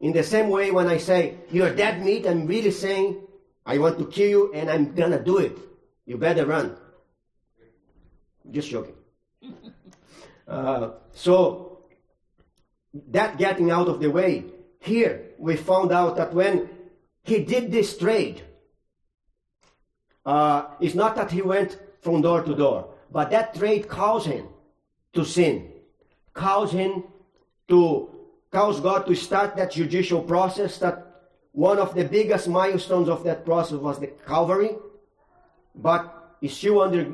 In 0.00 0.12
the 0.12 0.24
same 0.24 0.48
way, 0.48 0.70
when 0.70 0.88
I 0.88 0.96
say 0.96 1.36
you're 1.50 1.74
dead 1.74 2.04
meat, 2.04 2.26
I'm 2.26 2.46
really 2.46 2.72
saying 2.72 3.22
I 3.64 3.78
want 3.78 3.98
to 3.98 4.06
kill 4.06 4.28
you, 4.28 4.52
and 4.52 4.68
I'm 4.68 4.94
gonna 4.94 5.22
do 5.22 5.38
it. 5.38 5.56
You 6.06 6.16
better 6.16 6.44
run. 6.44 6.76
Just 8.50 8.70
joking. 8.70 8.96
uh, 10.48 10.90
so 11.12 11.84
that 13.08 13.38
getting 13.38 13.70
out 13.70 13.88
of 13.88 14.00
the 14.00 14.10
way, 14.10 14.44
here 14.80 15.30
we 15.38 15.56
found 15.56 15.92
out 15.92 16.16
that 16.16 16.34
when 16.34 16.68
he 17.22 17.44
did 17.44 17.70
this 17.70 17.96
trade, 17.96 18.42
uh, 20.24 20.66
it's 20.80 20.94
not 20.94 21.16
that 21.16 21.30
he 21.30 21.42
went 21.42 21.78
from 22.00 22.22
door 22.22 22.42
to 22.42 22.54
door, 22.54 22.88
but 23.10 23.30
that 23.30 23.54
trade 23.54 23.88
caused 23.88 24.26
him 24.26 24.46
to 25.12 25.24
sin, 25.24 25.70
caused 26.32 26.72
him 26.72 27.04
to 27.68 28.08
cause 28.50 28.80
God 28.80 29.06
to 29.06 29.14
start 29.14 29.56
that 29.56 29.72
judicial 29.72 30.22
process. 30.22 30.78
That 30.78 31.06
one 31.52 31.78
of 31.78 31.94
the 31.94 32.04
biggest 32.04 32.48
milestones 32.48 33.08
of 33.08 33.24
that 33.24 33.44
process 33.44 33.78
was 33.78 33.98
the 33.98 34.08
Calvary, 34.26 34.76
but 35.74 36.36
it's 36.40 36.54
still 36.54 36.80
under 36.80 37.12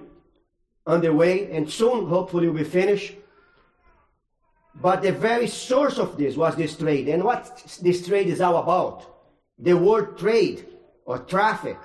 underway, 0.86 1.52
and 1.52 1.70
soon, 1.70 2.06
hopefully, 2.06 2.48
will 2.48 2.56
be 2.56 2.64
finished. 2.64 3.14
But 4.80 5.02
the 5.02 5.12
very 5.12 5.46
source 5.46 5.98
of 5.98 6.16
this 6.16 6.36
was 6.36 6.56
this 6.56 6.76
trade. 6.76 7.08
And 7.08 7.22
what 7.24 7.78
this 7.82 8.06
trade 8.06 8.28
is 8.28 8.40
all 8.40 8.56
about? 8.56 9.04
The 9.58 9.76
word 9.76 10.16
trade 10.18 10.66
or 11.04 11.18
traffic 11.18 11.78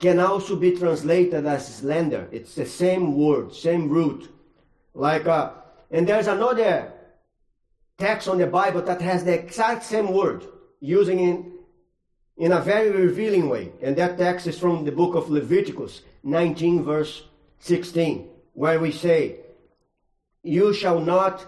can 0.00 0.20
also 0.20 0.56
be 0.56 0.76
translated 0.76 1.46
as 1.46 1.76
slander. 1.76 2.28
It's 2.30 2.54
the 2.54 2.66
same 2.66 3.16
word, 3.16 3.54
same 3.54 3.88
root. 3.88 4.30
Like, 4.94 5.26
uh, 5.26 5.52
and 5.90 6.06
there's 6.06 6.26
another 6.26 6.92
text 7.98 8.28
on 8.28 8.38
the 8.38 8.46
Bible 8.46 8.82
that 8.82 9.00
has 9.00 9.24
the 9.24 9.34
exact 9.34 9.84
same 9.84 10.12
word, 10.12 10.44
using 10.80 11.20
in 11.20 11.56
in 12.36 12.52
a 12.52 12.60
very 12.60 12.90
revealing 12.90 13.48
way. 13.48 13.72
And 13.82 13.96
that 13.96 14.18
text 14.18 14.46
is 14.46 14.58
from 14.58 14.84
the 14.84 14.92
book 14.92 15.14
of 15.14 15.30
Leviticus 15.30 16.02
19, 16.22 16.84
verse 16.84 17.22
16, 17.60 18.28
where 18.52 18.78
we 18.78 18.92
say, 18.92 19.36
You 20.42 20.74
shall 20.74 21.00
not 21.00 21.46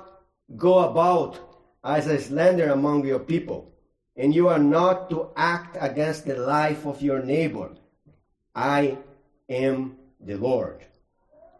go 0.57 0.78
about 0.78 1.38
as 1.84 2.07
a 2.07 2.20
slander 2.20 2.70
among 2.70 3.05
your 3.05 3.18
people, 3.18 3.72
and 4.16 4.34
you 4.34 4.49
are 4.49 4.59
not 4.59 5.11
to 5.11 5.30
act 5.36 5.76
against 5.78 6.26
the 6.26 6.36
life 6.36 6.86
of 6.86 7.03
your 7.03 7.22
neighbor. 7.22 7.70
I 8.59 8.98
am 9.48 9.96
the 10.20 10.36
Lord. 10.36 10.84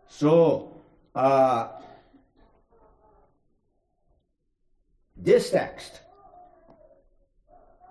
So, 0.09 0.80
uh, 1.14 1.68
this 5.16 5.51
text 5.51 6.01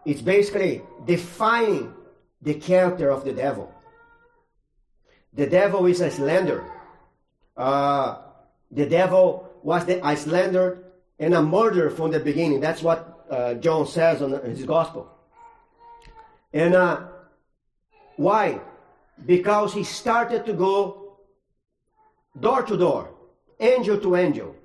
is 0.04 0.22
basically 0.22 0.82
defining 1.06 1.94
the 2.42 2.56
character 2.56 3.10
of 3.10 3.24
the 3.24 3.32
devil. 3.32 3.74
The 5.34 5.48
devil 5.48 5.86
is 5.86 6.02
a 6.02 6.12
slanderer. 6.12 6.70
Uh, 7.56 8.18
the 8.72 8.88
devil 8.88 9.50
was 9.64 9.86
the 9.86 10.06
Icelander 10.06 10.84
and 11.18 11.34
a 11.34 11.42
murderer 11.42 11.92
from 11.92 12.12
the 12.12 12.20
beginning. 12.20 12.60
That's 12.60 12.84
what 12.84 13.26
uh, 13.30 13.54
John 13.54 13.88
says 13.88 14.22
in 14.22 14.32
his 14.52 14.66
gospel. 14.66 15.10
And 16.52 16.76
uh, 16.76 17.08
why? 18.18 18.60
Because 19.26 19.74
he 19.74 19.84
started 19.84 20.46
to 20.46 20.54
go 20.54 21.18
door 22.40 22.64
to 22.64 22.78
door, 22.78 23.10
angel 23.60 24.00
to 24.00 24.16
angel, 24.16 24.56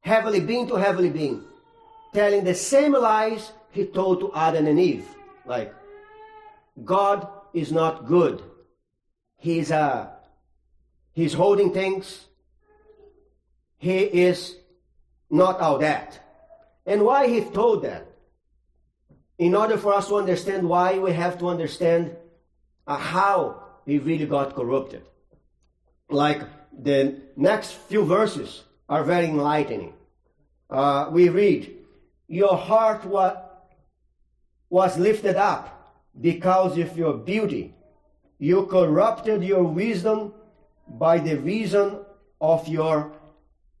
heavenly 0.00 0.40
being 0.40 0.66
to 0.68 0.74
heavenly 0.74 1.10
being, 1.10 1.44
telling 2.14 2.44
the 2.44 2.54
same 2.54 2.92
lies 2.92 3.52
he 3.70 3.86
told 3.86 4.20
to 4.20 4.32
Adam 4.34 4.66
and 4.66 4.80
Eve. 4.80 5.06
Like, 5.44 5.74
God 6.84 7.28
is 7.52 7.70
not 7.70 8.06
good. 8.06 8.42
He's, 9.36 9.70
uh, 9.70 10.08
he's 11.12 11.34
holding 11.34 11.72
things 11.72 12.26
he 13.82 13.98
is 13.98 14.54
not 15.28 15.58
all 15.58 15.78
that. 15.78 16.20
And 16.86 17.02
why 17.02 17.26
he 17.26 17.40
told 17.40 17.82
that? 17.82 18.06
In 19.38 19.56
order 19.56 19.76
for 19.76 19.92
us 19.92 20.06
to 20.06 20.14
understand 20.14 20.68
why, 20.68 21.00
we 21.00 21.12
have 21.12 21.36
to 21.40 21.48
understand 21.48 22.14
uh, 22.86 22.96
how 22.96 23.60
he 23.86 23.98
really 23.98 24.26
got 24.26 24.54
corrupted. 24.54 25.02
Like 26.08 26.42
the 26.72 27.20
next 27.36 27.72
few 27.72 28.04
verses 28.04 28.62
are 28.88 29.04
very 29.04 29.26
enlightening. 29.26 29.94
Uh, 30.70 31.08
we 31.10 31.28
read, 31.28 31.76
Your 32.28 32.56
heart 32.56 33.04
was, 33.04 33.36
was 34.70 34.98
lifted 34.98 35.36
up 35.36 36.00
because 36.20 36.78
of 36.78 36.96
your 36.96 37.14
beauty. 37.14 37.74
You 38.38 38.66
corrupted 38.66 39.44
your 39.44 39.64
wisdom 39.64 40.34
by 40.88 41.18
the 41.18 41.36
reason 41.36 42.00
of 42.40 42.66
your 42.66 43.12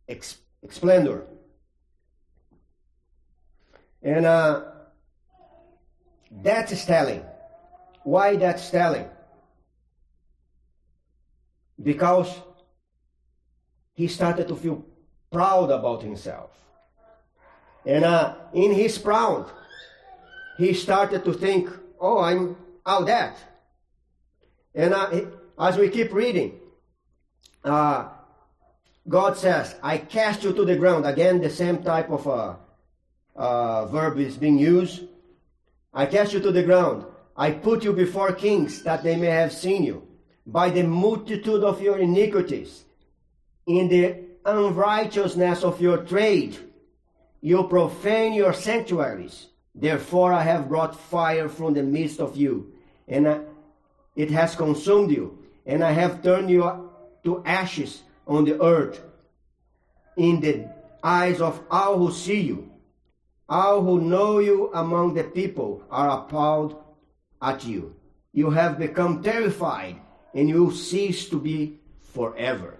ex- 0.08 0.38
splendor. 0.70 1.26
And 4.02 4.26
uh, 4.26 4.62
that's 6.30 6.84
telling. 6.84 7.22
Why 8.04 8.36
that's 8.36 8.70
telling? 8.70 9.06
Because 11.82 12.32
he 13.94 14.08
started 14.08 14.48
to 14.48 14.56
feel 14.56 14.84
proud 15.30 15.70
about 15.70 16.02
himself. 16.02 16.50
And 17.84 18.04
uh, 18.04 18.34
in 18.52 18.72
his 18.72 18.98
proud, 18.98 19.50
he 20.56 20.74
started 20.74 21.24
to 21.24 21.32
think, 21.32 21.68
oh, 22.00 22.18
I'm 22.20 22.56
all 22.86 23.04
that. 23.04 23.36
And 24.74 24.94
uh, 24.94 25.22
as 25.58 25.76
we 25.76 25.88
keep 25.88 26.12
reading, 26.12 26.60
uh, 27.64 28.08
God 29.08 29.36
says, 29.36 29.74
I 29.82 29.98
cast 29.98 30.44
you 30.44 30.52
to 30.52 30.64
the 30.64 30.76
ground. 30.76 31.06
Again, 31.06 31.40
the 31.40 31.50
same 31.50 31.82
type 31.82 32.10
of 32.10 32.26
uh, 32.26 32.54
uh, 33.34 33.86
verb 33.86 34.18
is 34.18 34.36
being 34.36 34.58
used. 34.58 35.02
I 35.92 36.06
cast 36.06 36.32
you 36.32 36.40
to 36.40 36.52
the 36.52 36.62
ground. 36.62 37.04
I 37.36 37.50
put 37.50 37.82
you 37.82 37.92
before 37.92 38.32
kings 38.32 38.82
that 38.84 39.02
they 39.02 39.16
may 39.16 39.26
have 39.26 39.52
seen 39.52 39.82
you. 39.82 40.06
By 40.46 40.70
the 40.70 40.82
multitude 40.82 41.62
of 41.62 41.80
your 41.80 41.98
iniquities, 41.98 42.84
in 43.66 43.88
the 43.88 44.16
unrighteousness 44.44 45.62
of 45.62 45.80
your 45.80 45.98
trade, 45.98 46.58
you 47.40 47.64
profane 47.64 48.32
your 48.32 48.52
sanctuaries. 48.52 49.48
Therefore, 49.74 50.32
I 50.32 50.42
have 50.42 50.68
brought 50.68 50.98
fire 50.98 51.48
from 51.48 51.74
the 51.74 51.82
midst 51.82 52.20
of 52.20 52.36
you, 52.36 52.72
and 53.08 53.26
uh, 53.26 53.40
it 54.16 54.30
has 54.30 54.54
consumed 54.54 55.10
you, 55.10 55.38
and 55.64 55.82
I 55.82 55.92
have 55.92 56.22
turned 56.22 56.50
you 56.50 56.90
to 57.24 57.42
ashes 57.44 58.02
on 58.26 58.44
the 58.44 58.60
earth 58.62 59.00
in 60.16 60.40
the 60.40 60.68
eyes 61.02 61.40
of 61.40 61.60
all 61.70 61.98
who 61.98 62.12
see 62.12 62.40
you. 62.40 62.70
All 63.48 63.82
who 63.82 64.00
know 64.00 64.38
you 64.38 64.70
among 64.72 65.14
the 65.14 65.24
people 65.24 65.82
are 65.90 66.20
appalled 66.20 66.82
at 67.40 67.64
you. 67.64 67.94
You 68.32 68.50
have 68.50 68.78
become 68.78 69.22
terrified 69.22 70.00
and 70.34 70.48
you 70.48 70.64
will 70.64 70.72
cease 70.72 71.28
to 71.28 71.38
be 71.38 71.78
forever. 72.12 72.78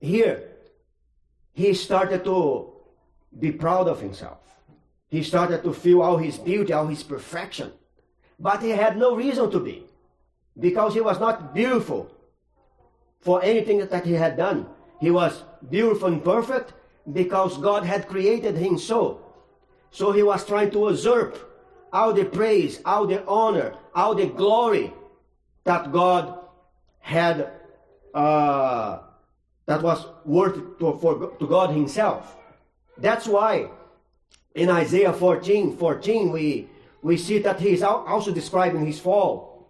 here, 0.00 0.50
he 1.52 1.72
started 1.72 2.24
to 2.24 2.72
be 3.38 3.50
proud 3.52 3.88
of 3.88 4.00
himself. 4.00 4.38
He 5.08 5.22
started 5.22 5.62
to 5.62 5.72
feel 5.72 6.02
all 6.02 6.18
his 6.18 6.38
beauty, 6.38 6.72
all 6.72 6.86
his 6.86 7.02
perfection. 7.02 7.72
But 8.38 8.62
he 8.62 8.70
had 8.70 8.96
no 8.96 9.14
reason 9.14 9.50
to 9.50 9.60
be, 9.60 9.86
because 10.58 10.94
he 10.94 11.00
was 11.00 11.20
not 11.20 11.54
beautiful 11.54 12.10
for 13.20 13.42
anything 13.42 13.78
that 13.86 14.04
he 14.04 14.12
had 14.12 14.36
done. 14.36 14.66
He 15.00 15.10
was 15.10 15.44
beautiful 15.70 16.08
and 16.08 16.22
perfect 16.22 16.74
because 17.12 17.58
God 17.58 17.84
had 17.84 18.08
created 18.08 18.56
him 18.56 18.78
so. 18.78 19.20
So 19.90 20.12
he 20.12 20.22
was 20.22 20.44
trying 20.44 20.70
to 20.72 20.90
usurp 20.90 21.38
all 21.92 22.12
the 22.12 22.24
praise, 22.24 22.80
all 22.84 23.06
the 23.06 23.24
honor, 23.26 23.74
all 23.94 24.14
the 24.14 24.26
glory 24.26 24.92
that 25.64 25.92
God 25.92 26.38
had, 27.00 27.50
uh, 28.14 28.98
that 29.66 29.82
was 29.82 30.06
worth 30.24 30.78
to, 30.78 30.98
for, 30.98 31.36
to 31.38 31.46
God 31.46 31.70
Himself. 31.70 32.36
That's 32.98 33.26
why 33.26 33.68
in 34.54 34.70
Isaiah 34.70 35.12
14, 35.12 35.76
14, 35.76 36.30
we, 36.30 36.68
we 37.02 37.16
see 37.16 37.38
that 37.38 37.60
he 37.60 37.70
is 37.70 37.82
also 37.82 38.32
describing 38.32 38.86
his 38.86 39.00
fall. 39.00 39.68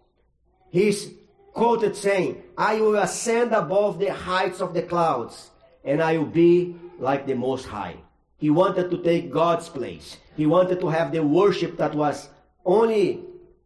He's 0.71 1.11
quoted 1.53 1.97
saying, 1.97 2.43
I 2.57 2.81
will 2.81 2.97
ascend 2.97 3.53
above 3.53 3.99
the 3.99 4.13
heights 4.13 4.61
of 4.61 4.75
the 4.75 4.83
clouds, 4.83 5.51
and 5.85 6.03
I 6.03 6.19
will 6.19 6.27
be 6.27 6.77
like 6.99 7.27
the 7.27 7.35
Most 7.35 7.67
High. 7.67 7.97
He 8.37 8.51
wanted 8.51 8.91
to 8.91 8.99
take 8.99 9.33
God's 9.33 9.69
place. 9.69 10.19
He 10.37 10.47
wanted 10.47 10.81
to 10.81 10.89
have 10.89 11.13
the 11.13 11.23
worship 11.23 11.79
that 11.79 11.95
was 11.95 12.29
only 12.65 13.23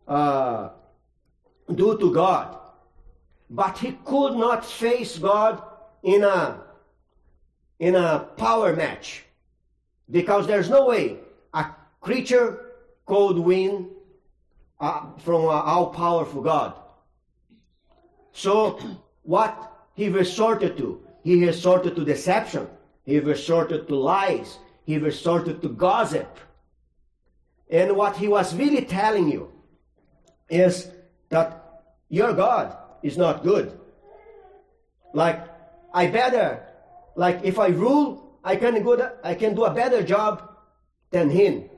uh, 0.07 0.70
due 1.74 1.98
to 1.98 2.12
God. 2.12 2.56
But 3.50 3.78
he 3.78 3.92
could 4.04 4.36
not 4.36 4.64
face 4.64 5.18
God 5.18 5.62
in 6.02 6.22
a, 6.22 6.60
in 7.78 7.94
a 7.94 8.20
power 8.36 8.74
match. 8.74 9.24
Because 10.10 10.46
there's 10.46 10.70
no 10.70 10.86
way 10.86 11.18
a 11.52 11.66
creature 12.00 12.72
could 13.06 13.38
win 13.38 13.88
uh, 14.80 15.02
from 15.18 15.42
an 15.42 15.50
all 15.50 15.88
powerful 15.88 16.42
God. 16.42 16.74
So, 18.32 18.78
what 19.22 19.86
he 19.94 20.08
resorted 20.08 20.76
to? 20.76 21.02
He 21.24 21.44
resorted 21.44 21.96
to 21.96 22.04
deception. 22.04 22.68
He 23.04 23.18
resorted 23.18 23.88
to 23.88 23.96
lies. 23.96 24.58
He 24.84 24.98
resorted 24.98 25.60
to 25.62 25.68
gossip. 25.70 26.38
And 27.68 27.96
what 27.96 28.16
he 28.16 28.28
was 28.28 28.54
really 28.54 28.84
telling 28.84 29.30
you 29.30 29.52
is 30.48 30.90
that 31.28 31.57
your 32.09 32.32
God 32.32 32.76
is 33.02 33.16
not 33.16 33.42
good. 33.42 33.78
Like, 35.12 35.46
I 35.92 36.06
better, 36.09 36.62
like, 37.16 37.40
if 37.44 37.59
I 37.59 37.68
rule, 37.68 38.38
I 38.44 38.56
can, 38.56 38.82
go, 38.82 39.11
I 39.24 39.34
can 39.34 39.54
do 39.54 39.64
a 39.64 39.74
better 39.74 40.02
job 40.02 40.56
than 41.11 41.30
him. 41.30 41.68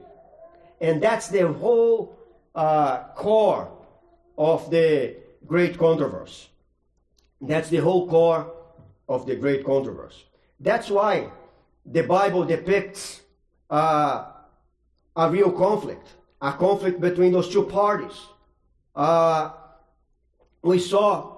And 0.80 1.02
that's 1.02 1.28
the 1.28 1.52
whole 1.52 2.18
uh, 2.54 3.04
core 3.14 3.70
of 4.36 4.70
the 4.70 5.16
great 5.46 5.78
controversy. 5.78 6.48
That's 7.40 7.68
the 7.68 7.78
whole 7.78 8.08
core 8.08 8.52
of 9.08 9.26
the 9.26 9.36
great 9.36 9.64
controversy. 9.64 10.24
That's 10.58 10.90
why 10.90 11.30
the 11.86 12.02
Bible 12.02 12.44
depicts 12.44 13.22
uh, 13.70 14.26
a 15.16 15.30
real 15.30 15.52
conflict, 15.52 16.06
a 16.40 16.52
conflict 16.52 17.00
between 17.00 17.32
those 17.32 17.48
two 17.48 17.64
parties. 17.64 18.18
Uh, 18.94 19.50
we 20.62 20.78
saw 20.78 21.36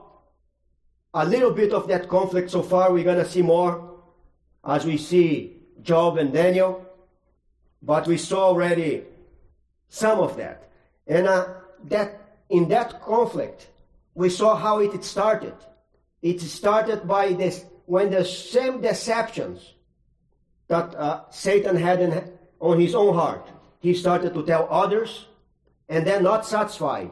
a 1.14 1.24
little 1.24 1.52
bit 1.52 1.72
of 1.72 1.88
that 1.88 2.08
conflict 2.08 2.50
so 2.50 2.62
far. 2.62 2.92
We're 2.92 3.04
going 3.04 3.22
to 3.22 3.30
see 3.30 3.42
more 3.42 4.00
as 4.64 4.84
we 4.84 4.96
see 4.96 5.56
Job 5.82 6.18
and 6.18 6.32
Daniel, 6.32 6.86
but 7.82 8.06
we 8.06 8.16
saw 8.16 8.46
already 8.46 9.04
some 9.88 10.20
of 10.20 10.36
that. 10.36 10.70
And 11.06 11.26
uh, 11.26 11.48
that 11.84 12.38
in 12.48 12.68
that 12.68 13.02
conflict, 13.02 13.68
we 14.14 14.28
saw 14.28 14.54
how 14.54 14.78
it 14.78 15.04
started. 15.04 15.54
It 16.22 16.40
started 16.40 17.06
by 17.06 17.32
this 17.32 17.64
when 17.86 18.10
the 18.10 18.24
same 18.24 18.80
deceptions 18.80 19.74
that 20.68 20.94
uh, 20.94 21.28
Satan 21.30 21.76
had 21.76 22.00
in, 22.00 22.32
on 22.60 22.80
his 22.80 22.94
own 22.94 23.14
heart, 23.14 23.46
he 23.80 23.94
started 23.94 24.32
to 24.34 24.44
tell 24.44 24.68
others, 24.70 25.26
and 25.88 26.06
then 26.06 26.22
not 26.22 26.46
satisfied, 26.46 27.10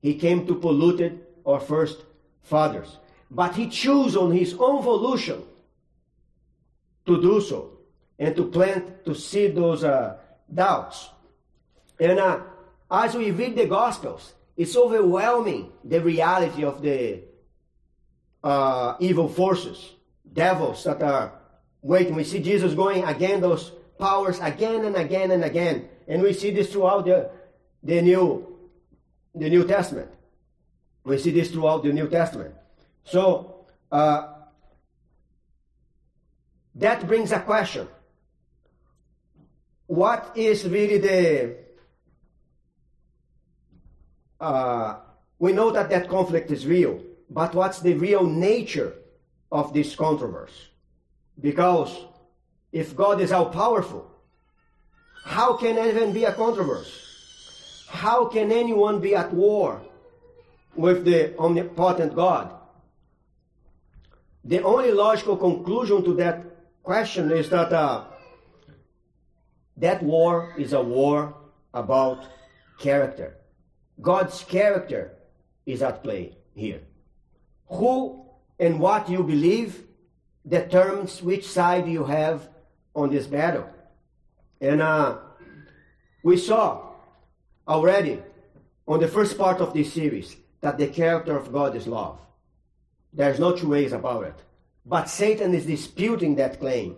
he 0.00 0.14
came 0.14 0.46
to 0.46 0.54
polluted 0.54 1.20
our 1.46 1.60
first 1.60 2.04
fathers. 2.42 2.98
But 3.30 3.54
he 3.54 3.68
chose 3.68 4.16
on 4.16 4.32
his 4.32 4.54
own 4.54 4.82
volition 4.82 5.42
to 7.06 7.20
do 7.20 7.40
so 7.40 7.78
and 8.18 8.36
to 8.36 8.44
plant, 8.46 9.04
to 9.04 9.14
seed 9.14 9.56
those 9.56 9.84
uh, 9.84 10.16
doubts. 10.52 11.08
And 11.98 12.18
uh, 12.18 12.40
as 12.90 13.14
we 13.14 13.30
read 13.30 13.56
the 13.56 13.66
Gospels, 13.66 14.34
it's 14.56 14.76
overwhelming 14.76 15.72
the 15.82 16.00
reality 16.00 16.64
of 16.64 16.82
the 16.82 17.22
uh, 18.44 18.96
evil 19.00 19.28
forces, 19.28 19.92
devils 20.30 20.84
that 20.84 21.02
are 21.02 21.32
waiting. 21.80 22.14
We 22.14 22.24
see 22.24 22.40
Jesus 22.40 22.74
going 22.74 23.04
again, 23.04 23.40
those 23.40 23.72
powers 23.98 24.38
again 24.40 24.84
and 24.84 24.96
again 24.96 25.30
and 25.30 25.44
again. 25.44 25.88
And 26.06 26.22
we 26.22 26.32
see 26.32 26.50
this 26.50 26.70
throughout 26.72 27.06
the, 27.06 27.30
the, 27.82 28.02
New, 28.02 28.58
the 29.34 29.48
New 29.48 29.66
Testament. 29.66 30.10
We 31.04 31.18
see 31.18 31.30
this 31.30 31.50
throughout 31.50 31.82
the 31.82 31.92
New 31.92 32.08
Testament. 32.08 32.54
So, 33.04 33.66
uh, 33.90 34.28
that 36.76 37.06
brings 37.06 37.32
a 37.32 37.40
question. 37.40 37.88
What 39.86 40.32
is 40.36 40.66
really 40.66 40.98
the. 40.98 41.56
Uh, 44.40 44.96
we 45.38 45.52
know 45.52 45.70
that 45.70 45.90
that 45.90 46.08
conflict 46.08 46.50
is 46.50 46.66
real, 46.66 47.00
but 47.30 47.54
what's 47.54 47.80
the 47.80 47.94
real 47.94 48.24
nature 48.24 48.94
of 49.50 49.72
this 49.72 49.94
controversy? 49.94 50.54
Because 51.40 51.96
if 52.72 52.96
God 52.96 53.20
is 53.20 53.32
all 53.32 53.46
powerful, 53.46 54.10
how 55.24 55.56
can 55.56 55.78
even 55.78 56.12
be 56.12 56.24
a 56.24 56.32
controversy? 56.32 56.90
How 57.88 58.24
can 58.26 58.50
anyone 58.50 59.00
be 59.00 59.14
at 59.14 59.32
war 59.32 59.82
with 60.74 61.04
the 61.04 61.36
omnipotent 61.38 62.14
God? 62.14 62.54
The 64.44 64.62
only 64.62 64.90
logical 64.90 65.36
conclusion 65.36 66.04
to 66.04 66.14
that 66.14 66.44
question 66.82 67.30
is 67.30 67.48
that 67.50 67.72
uh, 67.72 68.04
that 69.76 70.02
war 70.02 70.54
is 70.58 70.72
a 70.72 70.82
war 70.82 71.34
about 71.72 72.26
character. 72.78 73.36
God's 74.00 74.42
character 74.44 75.16
is 75.64 75.82
at 75.82 76.02
play 76.02 76.36
here. 76.54 76.80
Who 77.68 78.26
and 78.58 78.80
what 78.80 79.08
you 79.08 79.22
believe 79.22 79.84
determines 80.46 81.22
which 81.22 81.48
side 81.48 81.86
you 81.86 82.04
have 82.04 82.48
on 82.94 83.10
this 83.10 83.26
battle. 83.26 83.68
And 84.60 84.82
uh, 84.82 85.18
we 86.22 86.36
saw 86.36 86.90
already 87.66 88.20
on 88.86 89.00
the 89.00 89.08
first 89.08 89.38
part 89.38 89.60
of 89.60 89.72
this 89.72 89.92
series 89.92 90.36
that 90.62 90.78
the 90.78 90.86
character 90.86 91.36
of 91.36 91.52
God 91.52 91.76
is 91.76 91.86
love. 91.86 92.18
There's 93.12 93.38
no 93.38 93.54
two 93.54 93.68
ways 93.68 93.92
about 93.92 94.24
it. 94.24 94.34
But 94.86 95.10
Satan 95.10 95.54
is 95.54 95.66
disputing 95.66 96.36
that 96.36 96.58
claim. 96.58 96.96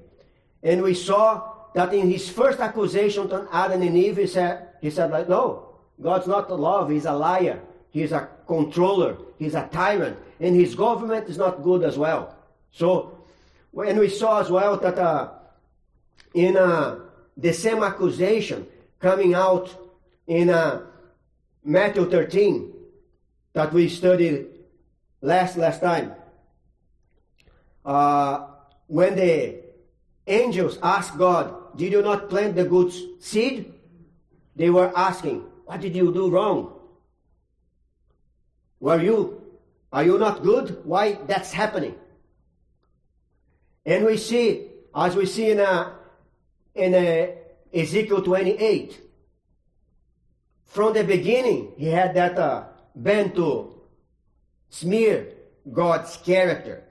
And 0.63 0.81
we 0.83 0.95
saw 0.95 1.51
that 1.75 1.93
in 1.93 2.11
his 2.11 2.29
first 2.29 2.61
accusation 2.61 3.29
to 3.31 3.49
Adam 3.53 3.83
and 3.83 3.97
Eve, 3.97 4.19
he 4.19 4.27
said, 4.27 4.69
he 4.81 4.91
said 4.91 5.11
like, 5.11 5.29
no, 5.29 5.75
God's 6.01 6.29
not 6.29 6.51
love, 6.51 6.91
he's 6.91 7.05
a 7.05 7.13
liar. 7.13 7.61
He's 7.95 8.11
a 8.11 8.29
controller, 8.49 9.17
he's 9.39 9.55
a 9.55 9.69
tyrant, 9.71 10.19
and 10.41 10.57
his 10.57 10.75
government 10.75 11.29
is 11.29 11.39
not 11.39 11.63
good 11.63 11.85
as 11.85 11.97
well. 11.97 12.35
So, 12.73 13.17
when 13.71 13.97
we 14.01 14.09
saw 14.09 14.41
as 14.41 14.51
well 14.51 14.77
that 14.79 14.99
uh, 14.99 15.31
in 16.35 16.57
uh, 16.57 16.99
the 17.37 17.53
same 17.53 17.85
accusation 17.85 18.67
coming 18.99 19.35
out 19.35 19.73
in 20.27 20.51
uh, 20.51 20.83
Matthew 21.63 22.11
13 22.11 22.74
that 23.55 23.73
we 23.73 23.89
studied 23.89 24.47
last 25.23 25.57
last 25.57 25.81
time, 25.81 26.13
uh, 27.85 28.47
when 28.87 29.17
the 29.17 29.63
angels 30.27 30.79
asked 30.83 31.17
God, 31.17 31.77
Did 31.77 31.93
you 31.93 32.03
not 32.03 32.29
plant 32.29 32.57
the 32.57 32.65
good 32.65 32.93
seed? 33.21 33.73
They 34.57 34.71
were 34.71 34.93
asking, 34.95 35.41
What 35.65 35.81
did 35.81 35.97
you 35.97 36.13
do 36.13 36.31
wrong? 36.31 36.73
Were 38.81 39.01
you, 39.01 39.43
are 39.93 40.05
you 40.05 40.19
not 40.19 40.43
good? 40.43 40.85
Why 40.85 41.15
that's 41.27 41.53
happening? 41.53 41.95
And 43.87 44.05
we 44.05 44.17
see, 44.17 44.67
as 44.95 45.17
we 45.17 45.27
see 45.27 45.51
in, 45.51 45.61
a, 45.61 45.95
in 46.75 46.95
a 46.95 47.39
Ezekiel 47.73 48.23
28, 48.23 49.01
from 50.65 50.93
the 50.93 51.05
beginning, 51.05 51.73
he 51.77 51.87
had 51.87 52.15
that 52.15 52.39
uh, 52.39 52.65
bent 52.95 53.35
to 53.35 53.75
smear 54.71 55.29
God's 55.73 56.17
character 56.19 56.85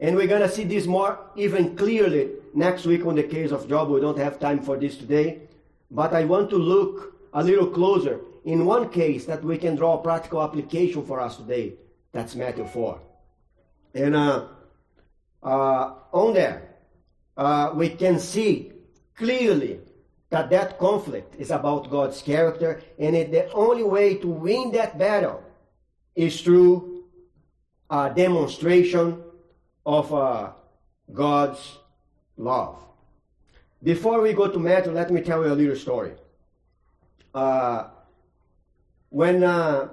And 0.00 0.16
we're 0.16 0.26
going 0.26 0.40
to 0.40 0.48
see 0.48 0.64
this 0.64 0.86
more 0.86 1.18
even 1.36 1.76
clearly 1.76 2.30
next 2.54 2.86
week 2.86 3.04
on 3.04 3.16
the 3.16 3.22
case 3.22 3.52
of 3.52 3.68
Job. 3.68 3.90
We 3.90 4.00
don't 4.00 4.18
have 4.18 4.40
time 4.40 4.62
for 4.62 4.78
this 4.78 4.96
today. 4.96 5.42
But 5.90 6.14
I 6.14 6.24
want 6.24 6.48
to 6.50 6.56
look 6.56 7.16
a 7.34 7.44
little 7.44 7.66
closer 7.66 8.20
in 8.44 8.64
one 8.64 8.88
case 8.88 9.26
that 9.26 9.44
we 9.44 9.58
can 9.58 9.76
draw 9.76 9.98
a 9.98 10.02
practical 10.02 10.42
application 10.42 11.04
for 11.04 11.20
us 11.20 11.36
today. 11.36 11.74
That's 12.12 12.34
Matthew 12.34 12.66
4. 12.66 13.00
And 13.94 14.16
uh, 14.16 14.46
uh, 15.42 15.94
on 16.12 16.32
there, 16.32 16.76
uh, 17.36 17.72
we 17.74 17.90
can 17.90 18.18
see 18.18 18.72
clearly 19.14 19.80
that 20.30 20.48
that 20.50 20.78
conflict 20.78 21.34
is 21.38 21.50
about 21.50 21.90
God's 21.90 22.22
character, 22.22 22.80
and 22.98 23.16
it, 23.16 23.32
the 23.32 23.52
only 23.52 23.82
way 23.82 24.14
to 24.16 24.28
win 24.28 24.70
that 24.72 24.96
battle 24.96 25.42
is 26.14 26.40
through 26.40 27.04
a 27.90 28.12
demonstration 28.14 29.22
of 29.84 30.14
uh, 30.14 30.52
God's 31.12 31.78
love. 32.36 32.78
Before 33.82 34.20
we 34.20 34.32
go 34.32 34.46
to 34.48 34.58
Matthew, 34.58 34.92
let 34.92 35.10
me 35.10 35.20
tell 35.20 35.44
you 35.44 35.52
a 35.52 35.54
little 35.54 35.76
story. 35.76 36.12
Uh, 37.34 37.88
when 39.08 39.42
uh, 39.42 39.88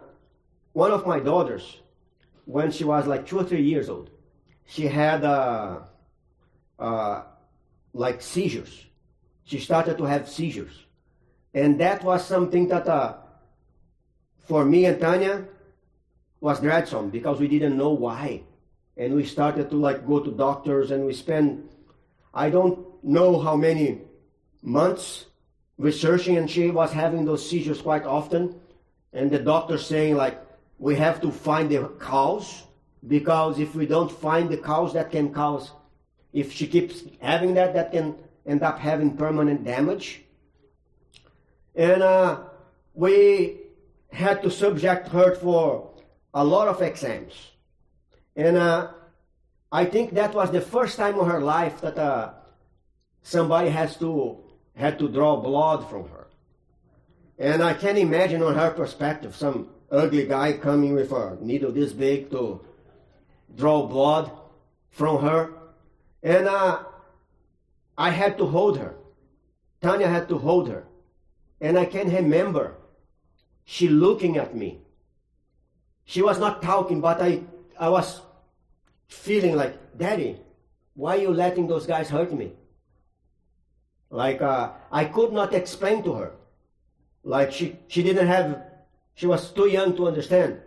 one 0.74 0.92
of 0.92 1.08
my 1.08 1.20
daughters, 1.20 1.78
when 2.46 2.72
she 2.72 2.84
was 2.84 3.08
like 3.08 3.26
two 3.26 3.40
or 3.40 3.44
three 3.44 3.64
years 3.64 3.90
old, 3.90 4.12
she 4.66 4.86
had 4.86 5.24
uh, 5.24 5.80
uh, 6.78 7.24
like 7.94 8.22
seizures. 8.22 8.87
She 9.48 9.60
started 9.60 9.98
to 10.00 10.04
have 10.04 10.28
seizures, 10.28 10.76
and 11.54 11.80
that 11.80 12.04
was 12.04 12.28
something 12.28 12.68
that 12.68 12.86
uh, 12.86 13.16
for 14.46 14.66
me 14.66 14.84
and 14.84 15.00
Tanya 15.00 15.46
was 16.42 16.60
dreadful 16.60 17.04
because 17.04 17.40
we 17.40 17.48
didn't 17.48 17.78
know 17.78 17.92
why, 17.92 18.44
and 18.98 19.16
we 19.16 19.24
started 19.24 19.70
to 19.70 19.78
like 19.78 20.06
go 20.06 20.20
to 20.20 20.32
doctors, 20.32 20.92
and 20.92 21.06
we 21.06 21.14
spent 21.14 21.64
I 22.34 22.50
don't 22.50 22.86
know 23.06 23.40
how 23.40 23.56
many 23.56 24.02
months 24.62 25.28
researching, 25.78 26.36
and 26.36 26.52
she 26.52 26.70
was 26.70 26.92
having 26.92 27.24
those 27.24 27.50
seizures 27.50 27.82
quite 27.82 28.04
often, 28.04 28.60
and 29.14 29.32
the 29.32 29.40
doctor 29.40 29.78
saying 29.78 30.18
like 30.18 30.38
we 30.78 30.98
have 30.98 31.22
to 31.22 31.32
find 31.32 31.72
the 31.72 31.88
cause 32.00 32.64
because 33.08 33.60
if 33.60 33.76
we 33.76 33.86
don't 33.86 34.12
find 34.12 34.50
the 34.50 34.58
cause 34.58 34.92
that 34.92 35.10
can 35.10 35.32
cause 35.32 35.72
if 36.34 36.52
she 36.52 36.68
keeps 36.68 37.04
having 37.22 37.54
that 37.54 37.74
that 37.74 37.94
can 37.94 38.14
end 38.48 38.64
up 38.64 38.80
having 38.80 39.18
permanent 39.18 39.64
damage. 39.64 40.24
And 41.76 42.02
uh, 42.02 42.40
we 42.94 43.58
had 44.12 44.42
to 44.42 44.50
subject 44.50 45.10
her 45.10 45.36
for 45.36 45.92
a 46.34 46.44
lot 46.44 46.68
of 46.68 46.82
exams. 46.82 47.52
And 48.36 48.58
uh, 48.58 48.92
i 49.72 49.84
think 49.84 50.14
that 50.14 50.34
was 50.34 50.50
the 50.52 50.62
first 50.62 50.96
time 50.96 51.20
in 51.20 51.26
her 51.26 51.42
life 51.42 51.82
that 51.82 51.98
uh, 51.98 52.32
somebody 53.22 53.70
has 53.70 53.98
to 53.98 54.38
had 54.76 54.98
to 55.00 55.10
draw 55.10 55.36
blood 55.36 55.90
from 55.90 56.08
her. 56.10 56.28
And 57.38 57.62
i 57.62 57.74
can 57.74 57.98
imagine 57.98 58.42
on 58.44 58.56
her 58.56 58.72
perspective 58.72 59.36
some 59.36 59.70
ugly 59.92 60.26
guy 60.26 60.54
coming 60.54 60.94
with 60.94 61.12
a 61.12 61.38
needle 61.42 61.72
this 61.72 61.94
big 61.94 62.30
to 62.32 62.62
draw 63.56 63.86
blood 63.88 64.32
from 64.90 65.22
her. 65.22 65.54
And 66.24 66.48
uh, 66.48 66.84
I 67.98 68.12
had 68.12 68.38
to 68.38 68.46
hold 68.46 68.78
her. 68.78 68.96
Tanya 69.82 70.08
had 70.08 70.30
to 70.30 70.38
hold 70.38 70.70
her. 70.70 70.86
And 71.60 71.78
I 71.78 71.86
can 71.86 72.10
remember 72.14 72.76
she 73.66 73.90
looking 73.90 74.38
at 74.38 74.56
me. 74.56 74.80
She 76.06 76.22
was 76.22 76.40
not 76.40 76.62
talking, 76.62 77.02
but 77.02 77.22
I, 77.22 77.42
I 77.80 77.90
was 77.90 78.22
feeling 79.08 79.56
like, 79.56 79.98
Daddy, 79.98 80.38
why 80.94 81.18
are 81.18 81.22
you 81.22 81.34
letting 81.34 81.68
those 81.68 81.86
guys 81.86 82.10
hurt 82.10 82.34
me? 82.34 82.54
Like, 84.10 84.42
uh, 84.42 84.72
I 84.92 85.06
could 85.06 85.34
not 85.34 85.54
explain 85.54 86.04
to 86.04 86.14
her. 86.14 86.32
Like, 87.24 87.52
she, 87.52 87.78
she 87.88 88.04
didn't 88.04 88.28
have, 88.28 88.62
she 89.16 89.28
was 89.28 89.52
too 89.52 89.68
young 89.68 89.98
to 89.98 90.08
understand. 90.08 90.62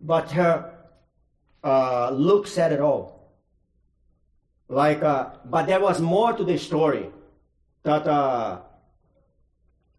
But 0.00 0.30
her 0.30 0.74
uh, 1.62 2.10
look 2.10 2.46
said 2.46 2.72
it 2.72 2.80
all. 2.80 3.17
Like, 4.68 5.02
uh, 5.02 5.30
but 5.46 5.66
there 5.66 5.80
was 5.80 6.00
more 6.00 6.34
to 6.34 6.44
the 6.44 6.58
story 6.58 7.10
that 7.84 8.06
uh, 8.06 8.60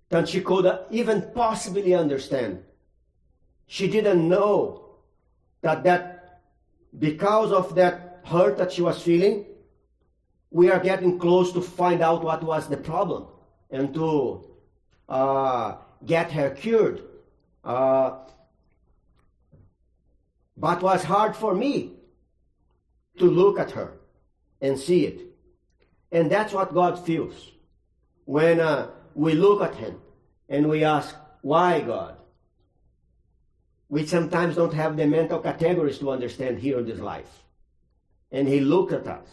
than 0.10 0.26
she 0.26 0.42
could 0.42 0.66
even 0.92 1.32
possibly 1.34 1.96
understand. 1.96 2.64
She 3.66 3.88
didn't 3.88 4.28
know 4.28 4.96
that 5.62 5.84
that 5.84 6.42
because 6.98 7.52
of 7.52 7.76
that 7.76 8.22
hurt 8.26 8.58
that 8.58 8.72
she 8.72 8.82
was 8.82 9.02
feeling, 9.02 9.46
we 10.52 10.72
are 10.72 10.80
getting 10.80 11.20
close 11.20 11.52
to 11.54 11.62
find 11.62 12.02
out 12.02 12.24
what 12.24 12.44
was 12.44 12.68
the 12.68 12.78
problem 12.78 13.28
and 13.72 13.94
to 13.94 14.44
uh, 15.08 15.76
get 16.06 16.32
her 16.32 16.52
cured. 16.52 17.04
Uh, 17.64 18.18
but 20.58 20.82
was 20.82 21.04
hard 21.04 21.36
for 21.36 21.54
me 21.56 21.94
to 23.18 23.26
look 23.26 23.60
at 23.60 23.72
her 23.72 23.99
and 24.62 24.78
see 24.78 25.06
it. 25.06 25.22
And 26.12 26.32
that's 26.32 26.54
what 26.54 26.74
God 26.74 27.06
feels 27.06 27.52
when 28.26 28.60
uh, 28.60 28.90
we 29.14 29.34
look 29.34 29.62
at 29.62 29.76
Him 29.76 30.00
and 30.48 30.70
we 30.70 30.84
ask, 30.84 31.16
Why 31.42 31.82
God? 31.82 32.16
We 33.90 34.06
sometimes 34.06 34.56
don't 34.56 34.74
have 34.74 34.98
the 34.98 35.08
mental 35.08 35.40
categories 35.40 35.98
to 36.00 36.12
understand 36.12 36.60
here 36.60 36.80
in 36.80 36.86
this 36.86 37.00
life. 37.00 37.44
And 38.32 38.48
He 38.48 38.60
looked 38.60 38.94
at 38.94 39.08
us. 39.08 39.28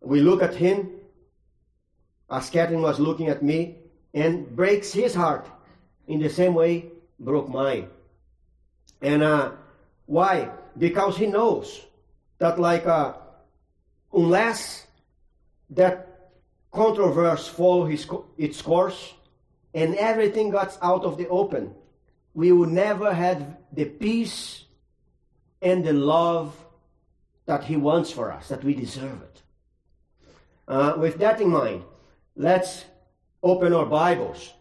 We 0.00 0.20
look 0.20 0.42
at 0.42 0.54
Him, 0.54 0.90
as 2.30 2.50
Catherine 2.50 2.82
was 2.82 2.98
looking 2.98 3.28
at 3.28 3.42
me, 3.42 3.76
and 4.14 4.54
breaks 4.54 4.92
His 4.92 5.14
heart 5.14 5.46
in 6.06 6.20
the 6.20 6.30
same 6.30 6.54
way 6.54 6.86
broke 7.18 7.48
mine. 7.48 7.88
And 9.02 9.22
uh, 9.22 9.52
why? 10.06 10.50
Because 10.78 11.16
he 11.16 11.26
knows 11.26 11.82
that, 12.38 12.58
like, 12.58 12.86
uh, 12.86 13.14
unless 14.16 14.86
that 15.70 16.32
controversy 16.72 17.50
follow 17.52 17.84
his, 17.84 18.08
its 18.38 18.62
course 18.62 19.12
and 19.74 19.94
everything 19.96 20.50
got 20.50 20.76
out 20.82 21.04
of 21.04 21.18
the 21.18 21.28
open, 21.28 21.74
we 22.34 22.50
will 22.50 22.68
never 22.68 23.12
have 23.12 23.56
the 23.72 23.84
peace 23.84 24.64
and 25.60 25.84
the 25.84 25.92
love 25.92 26.56
that 27.44 27.64
he 27.64 27.76
wants 27.76 28.10
for 28.10 28.32
us, 28.32 28.48
that 28.48 28.64
we 28.64 28.74
deserve 28.74 29.22
it. 29.22 29.42
Uh, 30.66 30.94
with 30.98 31.18
that 31.18 31.40
in 31.40 31.50
mind, 31.50 31.84
let's 32.34 32.84
open 33.42 33.72
our 33.72 33.86
Bibles 33.86 34.52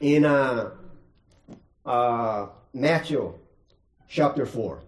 in 0.00 0.24
uh, 0.24 0.70
uh, 1.84 2.46
Matthew 2.72 3.34
chapter 4.08 4.46
4 4.46 4.82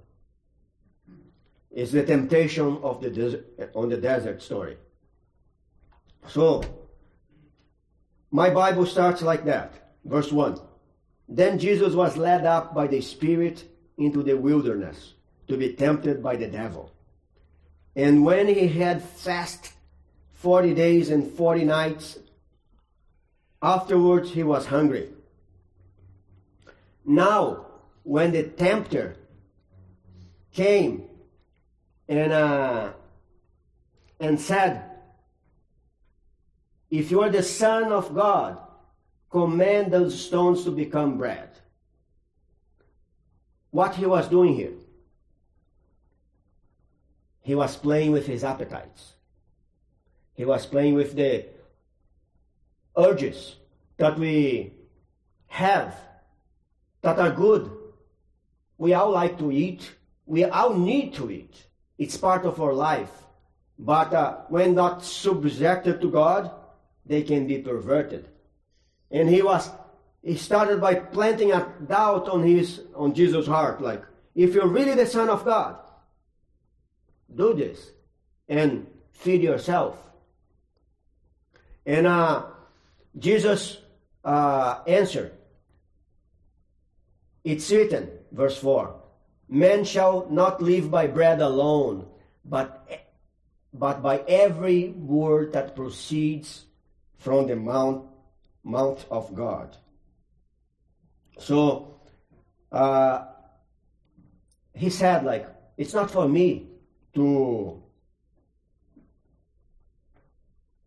is 1.75 1.91
the 1.91 2.05
temptation 2.05 2.79
of 2.83 3.03
the 3.03 3.45
on 3.75 3.89
the 3.89 3.97
desert 3.97 4.41
story. 4.41 4.79
So, 6.29 6.63
my 8.31 8.49
Bible 8.49 8.87
starts 8.87 9.23
like 9.23 9.45
that. 9.45 9.93
Verse 10.05 10.31
1. 10.33 10.59
Then 11.29 11.59
Jesus 11.59 11.95
was 11.95 12.17
led 12.17 12.47
up 12.47 12.75
by 12.75 12.87
the 12.87 13.01
Spirit 13.01 13.65
into 13.99 14.23
the 14.23 14.37
wilderness 14.37 15.15
to 15.49 15.57
be 15.57 15.73
tempted 15.73 16.23
by 16.23 16.37
the 16.37 16.47
devil. 16.47 16.93
And 17.97 18.25
when 18.25 18.47
he 18.47 18.69
had 18.69 19.03
fasted 19.03 19.73
40 20.35 20.75
days 20.75 21.11
and 21.11 21.31
40 21.33 21.65
nights, 21.65 22.19
afterwards 23.63 24.31
he 24.31 24.43
was 24.43 24.67
hungry. 24.67 25.11
Now, 27.05 27.67
when 28.05 28.33
the 28.33 28.45
tempter 28.45 29.17
came 30.53 31.09
and 32.09 32.33
uh, 32.33 32.93
and 34.21 34.41
said, 34.41 34.85
"If 36.91 37.11
you 37.11 37.23
are 37.23 37.31
the 37.31 37.43
Son 37.43 37.93
of 37.93 38.15
God, 38.15 38.59
command 39.31 39.93
those 39.93 40.19
stones 40.27 40.65
to 40.65 40.71
become 40.71 41.19
bread." 41.19 41.51
What 43.71 43.97
he 43.97 44.07
was 44.07 44.29
doing 44.29 44.55
here? 44.55 44.75
He 47.43 47.55
was 47.55 47.77
playing 47.77 48.13
with 48.13 48.27
his 48.27 48.45
appetites. 48.45 49.15
He 50.35 50.45
was 50.45 50.65
playing 50.65 50.95
with 50.95 51.17
the 51.17 51.47
urges 52.97 53.57
that 53.97 54.19
we 54.19 54.73
have 55.49 55.97
that 57.03 57.19
are 57.19 57.31
good 57.31 57.71
we 58.79 58.93
all 58.95 59.11
like 59.11 59.39
to 59.39 59.51
eat. 59.53 59.95
We 60.27 60.45
all 60.45 60.75
need 60.75 61.15
to 61.15 61.31
eat. 61.31 61.67
It's 61.99 62.17
part 62.17 62.45
of 62.45 62.61
our 62.61 62.73
life. 62.73 63.11
But 63.79 64.13
uh, 64.13 64.37
when 64.49 64.75
not 64.75 65.05
subjected 65.05 66.01
to 66.01 66.11
God, 66.11 66.51
they 67.07 67.23
can 67.23 67.47
be 67.47 67.59
perverted. 67.59 68.29
And 69.11 69.29
he 69.29 69.43
was, 69.43 69.71
he 70.23 70.37
started 70.37 70.81
by 70.81 70.95
planting 70.95 71.53
a 71.53 71.73
doubt 71.87 72.29
on 72.29 72.43
his, 72.43 72.83
on 72.95 73.15
Jesus' 73.15 73.47
heart. 73.47 73.81
Like, 73.81 74.03
if 74.35 74.55
you're 74.55 74.67
really 74.67 74.95
the 74.95 75.07
Son 75.07 75.29
of 75.29 75.45
God, 75.45 75.77
do 77.35 77.55
this 77.55 77.91
and 78.49 78.87
feed 79.13 79.43
yourself. 79.43 79.99
And 81.87 82.07
uh, 82.07 82.45
Jesus 83.19 83.79
uh, 84.25 84.81
answered, 84.87 85.33
It's 87.45 87.71
written, 87.71 88.11
verse 88.33 88.57
4 88.57 89.04
Men 89.49 89.85
shall 89.85 90.27
not 90.31 90.63
live 90.63 90.91
by 90.91 91.07
bread 91.07 91.41
alone, 91.41 92.07
but, 92.45 92.89
but 93.73 94.03
by 94.03 94.19
every 94.27 94.91
word 94.91 95.53
that 95.53 95.77
proceeds 95.77 96.65
from 97.19 97.47
the 97.47 97.57
mouth, 97.57 98.05
mouth 98.63 99.05
of 99.11 99.35
God. 99.35 99.77
So, 101.39 102.01
uh, 102.73 103.27
he 104.75 104.91
said, 104.91 105.25
like, 105.25 105.49
it's 105.77 105.95
not 105.95 106.11
for 106.11 106.29
me 106.29 106.69
to 107.15 107.83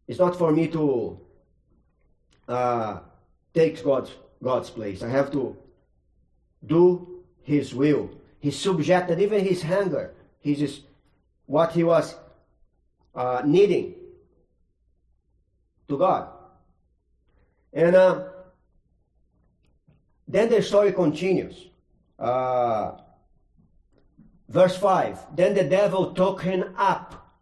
it's 0.08 0.20
not 0.20 0.38
for 0.38 0.52
me 0.52 0.68
to 0.70 1.20
uh, 2.48 3.00
take 3.54 3.84
God's 3.84 4.12
God's 4.42 4.70
place. 4.70 5.04
I 5.04 5.10
have 5.10 5.32
to 5.32 5.58
do 6.66 7.24
His 7.44 7.74
will. 7.74 8.10
He 8.40 8.52
subjected 8.52 9.20
even 9.20 9.44
his 9.44 9.64
hunger, 9.64 10.14
his 10.40 10.82
what 11.46 11.72
he 11.72 11.84
was 11.84 12.16
uh, 13.16 13.42
needing 13.46 13.96
to 15.88 15.98
God. 15.98 16.30
And 17.74 17.96
uh, 17.96 18.26
then 20.28 20.50
the 20.50 20.62
story 20.62 20.92
continues. 20.92 21.68
Uh, 22.20 22.92
verse 24.50 24.78
5 24.78 25.36
Then 25.36 25.54
the 25.54 25.64
devil 25.64 26.14
took 26.14 26.42
him 26.42 26.76
up 26.78 27.36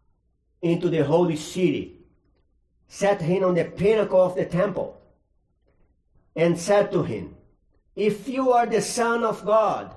into 0.61 0.89
the 0.89 1.03
holy 1.03 1.35
city, 1.35 1.99
set 2.87 3.21
him 3.21 3.43
on 3.43 3.55
the 3.55 3.65
pinnacle 3.65 4.21
of 4.21 4.35
the 4.35 4.45
temple, 4.45 5.01
and 6.35 6.57
said 6.59 6.91
to 6.91 7.03
him, 7.03 7.35
If 7.95 8.27
you 8.27 8.51
are 8.51 8.65
the 8.65 8.81
Son 8.81 9.23
of 9.23 9.45
God, 9.45 9.95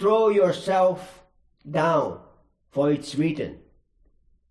throw 0.00 0.30
yourself 0.30 1.22
down, 1.70 2.20
for 2.70 2.90
it's 2.90 3.14
written, 3.14 3.58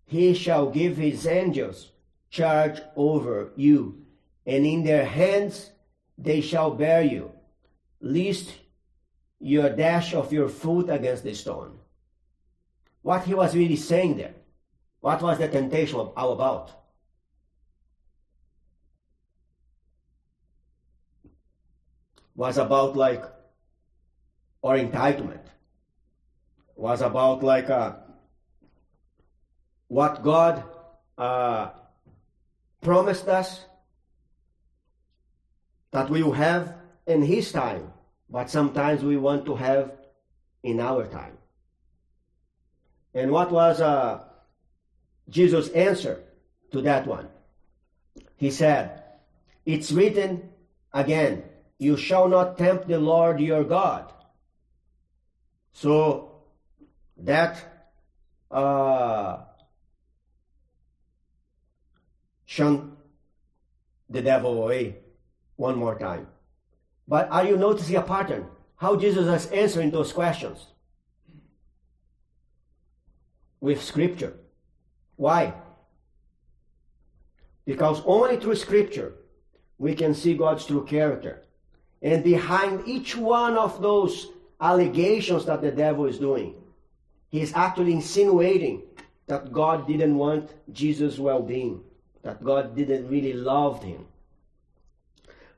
He 0.06 0.32
shall 0.32 0.70
give 0.70 0.96
his 0.96 1.26
angels 1.26 1.90
charge 2.30 2.80
over 2.94 3.50
you, 3.56 4.06
and 4.46 4.64
in 4.64 4.84
their 4.84 5.04
hands 5.04 5.70
they 6.16 6.40
shall 6.40 6.70
bear 6.70 7.02
you, 7.02 7.32
lest 8.00 8.54
your 9.40 9.70
dash 9.70 10.14
of 10.14 10.32
your 10.32 10.48
foot 10.48 10.88
against 10.88 11.24
the 11.24 11.34
stone. 11.34 11.78
What 13.02 13.24
he 13.24 13.34
was 13.34 13.56
really 13.56 13.76
saying 13.76 14.18
there, 14.18 14.34
what 15.00 15.20
was 15.20 15.38
the 15.38 15.48
temptation 15.48 15.98
all 15.98 16.32
about? 16.32 16.70
Was 22.36 22.56
about 22.56 22.96
like 22.96 23.24
our 24.62 24.78
entitlement. 24.78 25.44
Was 26.76 27.02
about 27.02 27.42
like 27.42 27.68
uh, 27.68 27.92
what 29.88 30.22
God 30.22 30.64
uh, 31.18 31.70
promised 32.80 33.28
us 33.28 33.64
that 35.90 36.08
we 36.08 36.22
will 36.22 36.32
have 36.32 36.74
in 37.06 37.20
His 37.22 37.52
time 37.52 37.92
but 38.30 38.48
sometimes 38.48 39.02
we 39.02 39.16
want 39.16 39.44
to 39.46 39.56
have 39.56 39.92
in 40.62 40.78
our 40.80 41.06
time. 41.06 41.36
And 43.12 43.32
what 43.32 43.50
was 43.50 43.80
uh, 43.80 44.22
Jesus' 45.28 45.68
answer 45.70 46.22
to 46.70 46.80
that 46.82 47.06
one? 47.06 47.28
He 48.36 48.50
said, 48.52 49.02
It's 49.66 49.90
written 49.90 50.48
again, 50.92 51.42
you 51.78 51.96
shall 51.96 52.28
not 52.28 52.56
tempt 52.56 52.86
the 52.86 53.00
Lord 53.00 53.40
your 53.40 53.64
God. 53.64 54.12
So 55.72 56.42
that 57.18 57.86
uh, 58.50 59.38
shunned 62.46 62.96
the 64.08 64.22
devil 64.22 64.62
away 64.62 64.96
one 65.56 65.76
more 65.76 65.98
time. 65.98 66.26
But 67.06 67.30
are 67.30 67.44
you 67.44 67.56
noticing 67.56 67.96
a 67.96 68.02
pattern? 68.02 68.46
How 68.76 68.96
Jesus 68.96 69.44
is 69.44 69.50
answering 69.52 69.90
those 69.90 70.12
questions? 70.12 70.66
With 73.60 73.82
Scripture. 73.82 74.34
Why? 75.16 75.54
Because 77.66 78.02
only 78.06 78.36
through 78.36 78.56
Scripture 78.56 79.14
we 79.78 79.94
can 79.94 80.14
see 80.14 80.34
God's 80.34 80.66
true 80.66 80.84
character. 80.84 81.42
And 82.02 82.24
behind 82.24 82.88
each 82.88 83.16
one 83.16 83.56
of 83.56 83.80
those 83.82 84.26
allegations 84.60 85.44
that 85.46 85.62
the 85.62 85.70
devil 85.70 86.06
is 86.06 86.18
doing, 86.18 86.54
he 87.30 87.40
is 87.40 87.52
actually 87.54 87.92
insinuating 87.92 88.82
that 89.26 89.52
God 89.52 89.86
didn't 89.86 90.16
want 90.16 90.52
Jesus' 90.72 91.18
well 91.18 91.42
being, 91.42 91.82
that 92.22 92.42
God 92.42 92.74
didn't 92.74 93.08
really 93.08 93.32
love 93.32 93.82
him. 93.82 94.06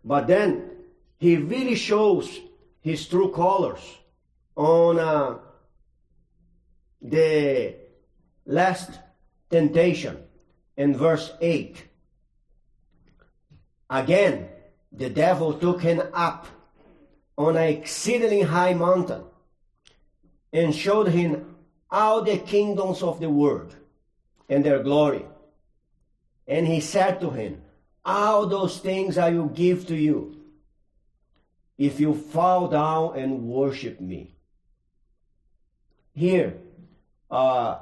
But 0.05 0.27
then 0.27 0.71
he 1.19 1.37
really 1.37 1.75
shows 1.75 2.41
his 2.81 3.07
true 3.07 3.33
colors 3.33 3.81
on 4.57 4.99
uh, 4.99 5.39
the 7.01 7.77
last 8.45 8.99
temptation 9.51 10.19
in 10.77 10.97
verse 10.97 11.33
8. 11.41 11.83
Again, 13.89 14.49
the 14.91 15.11
devil 15.11 15.55
took 15.55 15.81
him 15.81 16.03
up 16.13 16.47
on 17.37 17.57
an 17.57 17.69
exceedingly 17.69 18.43
high 18.43 18.75
mountain 18.75 19.25
and 20.53 20.75
showed 20.75 21.09
him 21.09 21.57
all 21.91 22.23
the 22.23 22.39
kingdoms 22.39 23.03
of 23.03 23.21
the 23.21 23.31
world 23.31 23.75
and 24.49 24.65
their 24.65 24.83
glory. 24.83 25.25
And 26.47 26.67
he 26.67 26.81
said 26.81 27.21
to 27.21 27.31
him, 27.31 27.63
All 28.05 28.47
those 28.47 28.79
things 28.79 29.17
I 29.17 29.31
will 29.31 29.49
give 29.49 29.87
to 29.87 29.97
you 29.97 30.43
if 31.79 32.01
you 32.01 32.15
fall 32.15 32.69
down 32.69 33.19
and 33.19 33.49
worship 33.49 34.01
me. 34.01 34.35
Here, 36.15 36.59
uh, 37.31 37.79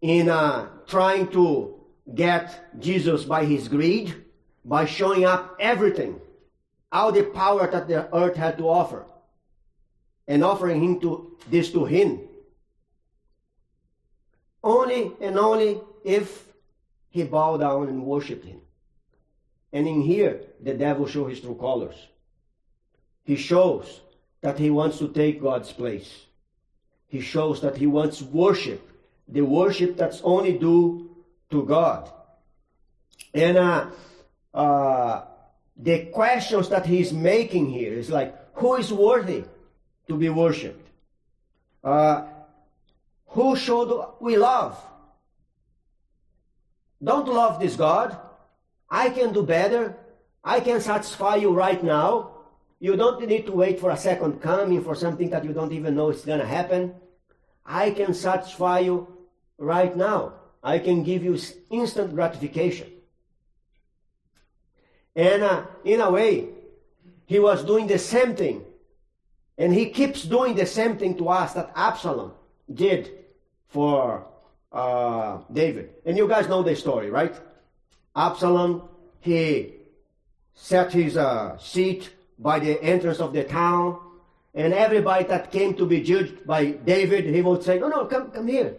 in 0.00 0.28
uh, 0.28 0.68
trying 0.86 1.28
to 1.28 1.80
get 2.14 2.78
Jesus 2.78 3.24
by 3.24 3.44
his 3.46 3.68
greed, 3.68 4.14
by 4.64 4.84
showing 4.84 5.24
up 5.24 5.56
everything, 5.58 6.20
all 6.92 7.10
the 7.10 7.22
power 7.22 7.66
that 7.70 7.88
the 7.88 8.14
earth 8.14 8.36
had 8.36 8.58
to 8.58 8.68
offer, 8.68 9.04
and 10.28 10.44
offering 10.44 10.82
him 10.82 11.00
to 11.00 11.36
this 11.50 11.72
to 11.72 11.84
him. 11.84 12.20
Only 14.62 15.12
and 15.20 15.38
only 15.38 15.80
if 16.04 16.44
he 17.08 17.24
bowed 17.24 17.58
down 17.58 17.88
and 17.88 18.04
worshipped 18.04 18.44
him. 18.44 18.60
And 19.72 19.88
in 19.88 20.02
here, 20.02 20.42
the 20.60 20.74
devil 20.74 21.06
show 21.06 21.26
his 21.26 21.40
true 21.40 21.56
colors. 21.56 21.96
He 23.24 23.36
shows 23.36 24.00
that 24.42 24.58
he 24.58 24.70
wants 24.70 24.98
to 24.98 25.08
take 25.08 25.40
God's 25.40 25.72
place. 25.72 26.26
He 27.08 27.20
shows 27.20 27.60
that 27.62 27.76
he 27.76 27.86
wants 27.86 28.22
worship, 28.22 28.88
the 29.28 29.42
worship 29.42 29.96
that's 29.96 30.20
only 30.22 30.58
due 30.58 31.16
to 31.50 31.64
God. 31.64 32.10
And 33.34 33.56
uh, 33.56 33.86
uh, 34.52 35.22
the 35.76 36.06
questions 36.06 36.68
that 36.68 36.86
he's 36.86 37.12
making 37.12 37.70
here 37.70 37.92
is 37.92 38.10
like, 38.10 38.36
who 38.54 38.76
is 38.76 38.92
worthy 38.92 39.44
to 40.08 40.16
be 40.16 40.28
worshipped? 40.28 40.88
Uh, 41.82 42.24
who 43.26 43.56
should 43.56 43.90
we 44.20 44.36
love? 44.36 44.78
Don't 47.02 47.26
love 47.26 47.58
this 47.58 47.76
God. 47.76 48.16
I 48.88 49.10
can 49.10 49.32
do 49.32 49.42
better. 49.42 49.96
I 50.44 50.60
can 50.60 50.80
satisfy 50.80 51.36
you 51.36 51.52
right 51.52 51.82
now. 51.82 52.30
You 52.78 52.96
don't 52.96 53.26
need 53.26 53.46
to 53.46 53.52
wait 53.52 53.80
for 53.80 53.90
a 53.90 53.96
second 53.96 54.42
coming 54.42 54.84
for 54.84 54.94
something 54.94 55.30
that 55.30 55.44
you 55.44 55.52
don't 55.52 55.72
even 55.72 55.94
know 55.94 56.10
is 56.10 56.24
going 56.24 56.40
to 56.40 56.46
happen. 56.46 56.94
I 57.64 57.90
can 57.90 58.12
satisfy 58.12 58.80
you 58.80 59.08
right 59.56 59.96
now. 59.96 60.34
I 60.62 60.78
can 60.78 61.02
give 61.02 61.24
you 61.24 61.38
instant 61.70 62.14
gratification. 62.14 62.91
And 65.14 65.42
uh, 65.42 65.64
in 65.84 66.00
a 66.00 66.10
way, 66.10 66.48
he 67.26 67.38
was 67.38 67.64
doing 67.64 67.86
the 67.86 67.98
same 67.98 68.34
thing. 68.34 68.64
And 69.58 69.72
he 69.72 69.90
keeps 69.90 70.22
doing 70.22 70.54
the 70.54 70.66
same 70.66 70.96
thing 70.96 71.16
to 71.18 71.28
us 71.28 71.52
that 71.54 71.72
Absalom 71.76 72.32
did 72.72 73.10
for 73.68 74.26
uh, 74.72 75.38
David. 75.52 75.90
And 76.06 76.16
you 76.16 76.26
guys 76.26 76.48
know 76.48 76.62
the 76.62 76.74
story, 76.74 77.10
right? 77.10 77.34
Absalom, 78.16 78.88
he 79.20 79.74
set 80.54 80.92
his 80.92 81.16
uh, 81.16 81.58
seat 81.58 82.10
by 82.38 82.58
the 82.58 82.82
entrance 82.82 83.20
of 83.20 83.32
the 83.32 83.44
town, 83.44 83.98
And 84.54 84.74
everybody 84.74 85.24
that 85.24 85.50
came 85.50 85.74
to 85.74 85.86
be 85.86 86.02
judged 86.02 86.46
by 86.46 86.72
David, 86.72 87.24
he 87.24 87.40
would 87.40 87.62
say, 87.62 87.78
No, 87.78 87.88
no, 87.88 88.04
come, 88.04 88.30
come 88.30 88.46
here. 88.46 88.76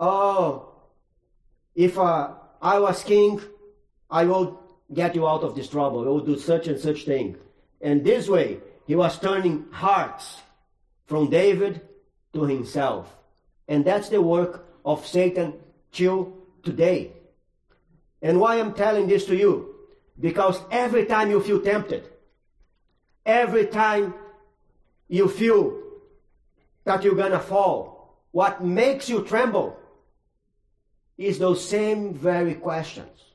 Oh, 0.00 0.68
if 1.74 1.98
uh, 1.98 2.34
I 2.60 2.78
was 2.80 3.04
king, 3.04 3.40
I 4.10 4.24
will 4.24 4.60
get 4.92 5.14
you 5.14 5.26
out 5.26 5.42
of 5.42 5.54
this 5.54 5.68
trouble. 5.68 6.02
I 6.02 6.08
will 6.08 6.20
do 6.20 6.38
such 6.38 6.66
and 6.68 6.78
such 6.78 7.04
thing. 7.04 7.36
And 7.80 8.04
this 8.04 8.28
way, 8.28 8.58
he 8.86 8.94
was 8.94 9.18
turning 9.18 9.66
hearts 9.70 10.40
from 11.06 11.30
David 11.30 11.80
to 12.32 12.44
himself. 12.44 13.14
And 13.68 13.84
that's 13.84 14.08
the 14.08 14.22
work 14.22 14.66
of 14.84 15.06
Satan 15.06 15.54
till 15.92 16.32
today. 16.62 17.12
And 18.22 18.40
why 18.40 18.58
I'm 18.58 18.74
telling 18.74 19.06
this 19.06 19.26
to 19.26 19.36
you? 19.36 19.74
Because 20.18 20.60
every 20.70 21.04
time 21.06 21.30
you 21.30 21.42
feel 21.42 21.60
tempted, 21.60 22.08
every 23.24 23.66
time 23.66 24.14
you 25.08 25.28
feel 25.28 25.78
that 26.84 27.02
you're 27.02 27.14
gonna 27.14 27.40
fall, 27.40 28.16
what 28.30 28.64
makes 28.64 29.08
you 29.08 29.22
tremble 29.22 29.78
is 31.18 31.38
those 31.38 31.66
same 31.66 32.14
very 32.14 32.54
questions. 32.54 33.25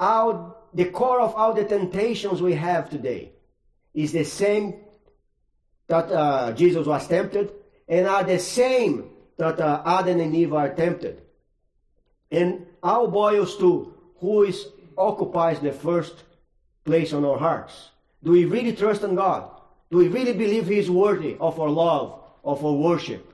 Our, 0.00 0.56
the 0.74 0.86
core 0.86 1.20
of 1.20 1.34
all 1.34 1.54
the 1.54 1.64
temptations 1.64 2.40
we 2.40 2.54
have 2.54 2.90
today 2.90 3.32
is 3.94 4.12
the 4.12 4.24
same 4.24 4.74
that 5.88 6.10
uh, 6.12 6.52
Jesus 6.52 6.86
was 6.86 7.06
tempted 7.08 7.52
and 7.88 8.06
are 8.06 8.22
the 8.22 8.38
same 8.38 9.10
that 9.38 9.58
uh, 9.60 9.82
Adam 9.84 10.20
and 10.20 10.34
Eve 10.34 10.52
are 10.52 10.74
tempted. 10.74 11.22
And 12.30 12.66
all 12.82 13.08
boils 13.08 13.56
to 13.58 13.94
who 14.20 14.42
is 14.42 14.66
occupies 14.96 15.60
the 15.60 15.72
first 15.72 16.24
place 16.84 17.12
on 17.12 17.24
our 17.24 17.38
hearts. 17.38 17.90
Do 18.22 18.32
we 18.32 18.44
really 18.44 18.74
trust 18.74 19.02
in 19.02 19.14
God? 19.14 19.50
Do 19.90 19.98
we 19.98 20.08
really 20.08 20.32
believe 20.32 20.66
He 20.66 20.78
is 20.78 20.90
worthy 20.90 21.36
of 21.40 21.58
our 21.58 21.70
love, 21.70 22.20
of 22.44 22.64
our 22.64 22.72
worship? 22.72 23.24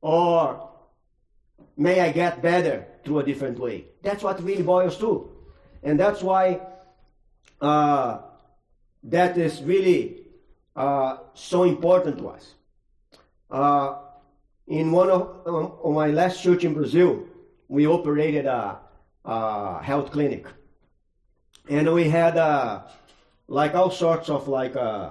Or 0.00 0.70
may 1.76 2.00
I 2.00 2.10
get 2.10 2.42
better 2.42 2.86
through 3.04 3.20
a 3.20 3.24
different 3.24 3.58
way? 3.58 3.84
That's 4.02 4.22
what 4.22 4.42
really 4.42 4.62
boils 4.62 4.98
to. 4.98 5.30
And 5.82 5.98
that's 5.98 6.22
why 6.22 6.60
uh, 7.60 8.18
that 9.04 9.36
is 9.36 9.62
really 9.62 10.22
uh, 10.76 11.18
so 11.34 11.64
important 11.64 12.18
to 12.18 12.28
us. 12.28 12.54
Uh, 13.50 13.98
in 14.66 14.92
one 14.92 15.10
of, 15.10 15.40
um, 15.46 15.72
of 15.82 15.92
my 15.92 16.06
last 16.06 16.42
church 16.42 16.64
in 16.64 16.74
Brazil, 16.74 17.26
we 17.68 17.86
operated 17.86 18.46
a, 18.46 18.78
a 19.24 19.82
health 19.82 20.10
clinic, 20.10 20.46
and 21.68 21.92
we 21.92 22.08
had 22.08 22.36
uh, 22.36 22.82
like 23.48 23.74
all 23.74 23.90
sorts 23.90 24.28
of 24.30 24.48
like 24.48 24.76
uh, 24.76 25.10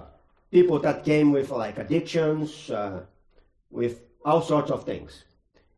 people 0.51 0.79
that 0.79 1.03
came 1.03 1.31
with 1.31 1.51
like 1.51 1.77
addictions, 1.77 2.69
uh, 2.71 3.01
with 3.69 4.01
all 4.25 4.41
sorts 4.41 4.71
of 4.71 4.83
things. 4.85 5.23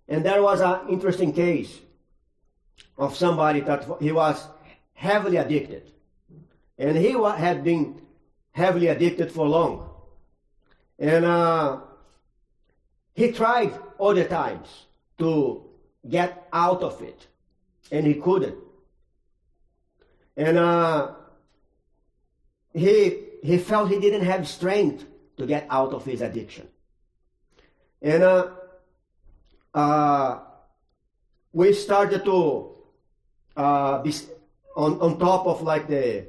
And 0.07 0.23
there 0.23 0.41
was 0.41 0.61
an 0.61 0.89
interesting 0.89 1.33
case 1.33 1.79
of 2.97 3.15
somebody 3.15 3.61
that 3.61 3.87
he 3.99 4.11
was 4.11 4.47
heavily 4.93 5.37
addicted, 5.37 5.91
and 6.77 6.97
he 6.97 7.11
had 7.11 7.63
been 7.63 8.01
heavily 8.51 8.87
addicted 8.87 9.31
for 9.31 9.47
long, 9.47 9.89
and 10.99 11.25
uh, 11.25 11.79
he 13.13 13.31
tried 13.31 13.73
the 13.99 14.25
times 14.25 14.85
to 15.17 15.63
get 16.09 16.47
out 16.51 16.81
of 16.81 17.01
it, 17.01 17.27
and 17.91 18.05
he 18.05 18.15
couldn't. 18.15 18.57
And 20.35 20.57
uh, 20.57 21.11
he 22.73 23.17
he 23.43 23.57
felt 23.57 23.89
he 23.89 23.99
didn't 23.99 24.25
have 24.25 24.47
strength 24.47 25.05
to 25.37 25.45
get 25.45 25.67
out 25.69 25.93
of 25.93 26.05
his 26.05 26.21
addiction. 26.21 26.67
And 28.01 28.23
uh, 28.23 28.51
uh, 29.73 30.39
we 31.53 31.73
started 31.73 32.25
to 32.25 32.71
uh, 33.55 34.01
be 34.01 34.13
on 34.75 34.99
on 34.99 35.19
top 35.19 35.47
of 35.47 35.61
like 35.61 35.87
the 35.87 36.27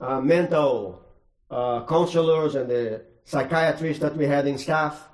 uh, 0.00 0.20
mental 0.20 1.02
uh, 1.50 1.84
counselors 1.86 2.54
and 2.54 2.68
the 2.68 3.02
psychiatrists 3.24 4.00
that 4.02 4.16
we 4.16 4.26
had 4.26 4.46
in 4.46 4.58
staff. 4.58 5.08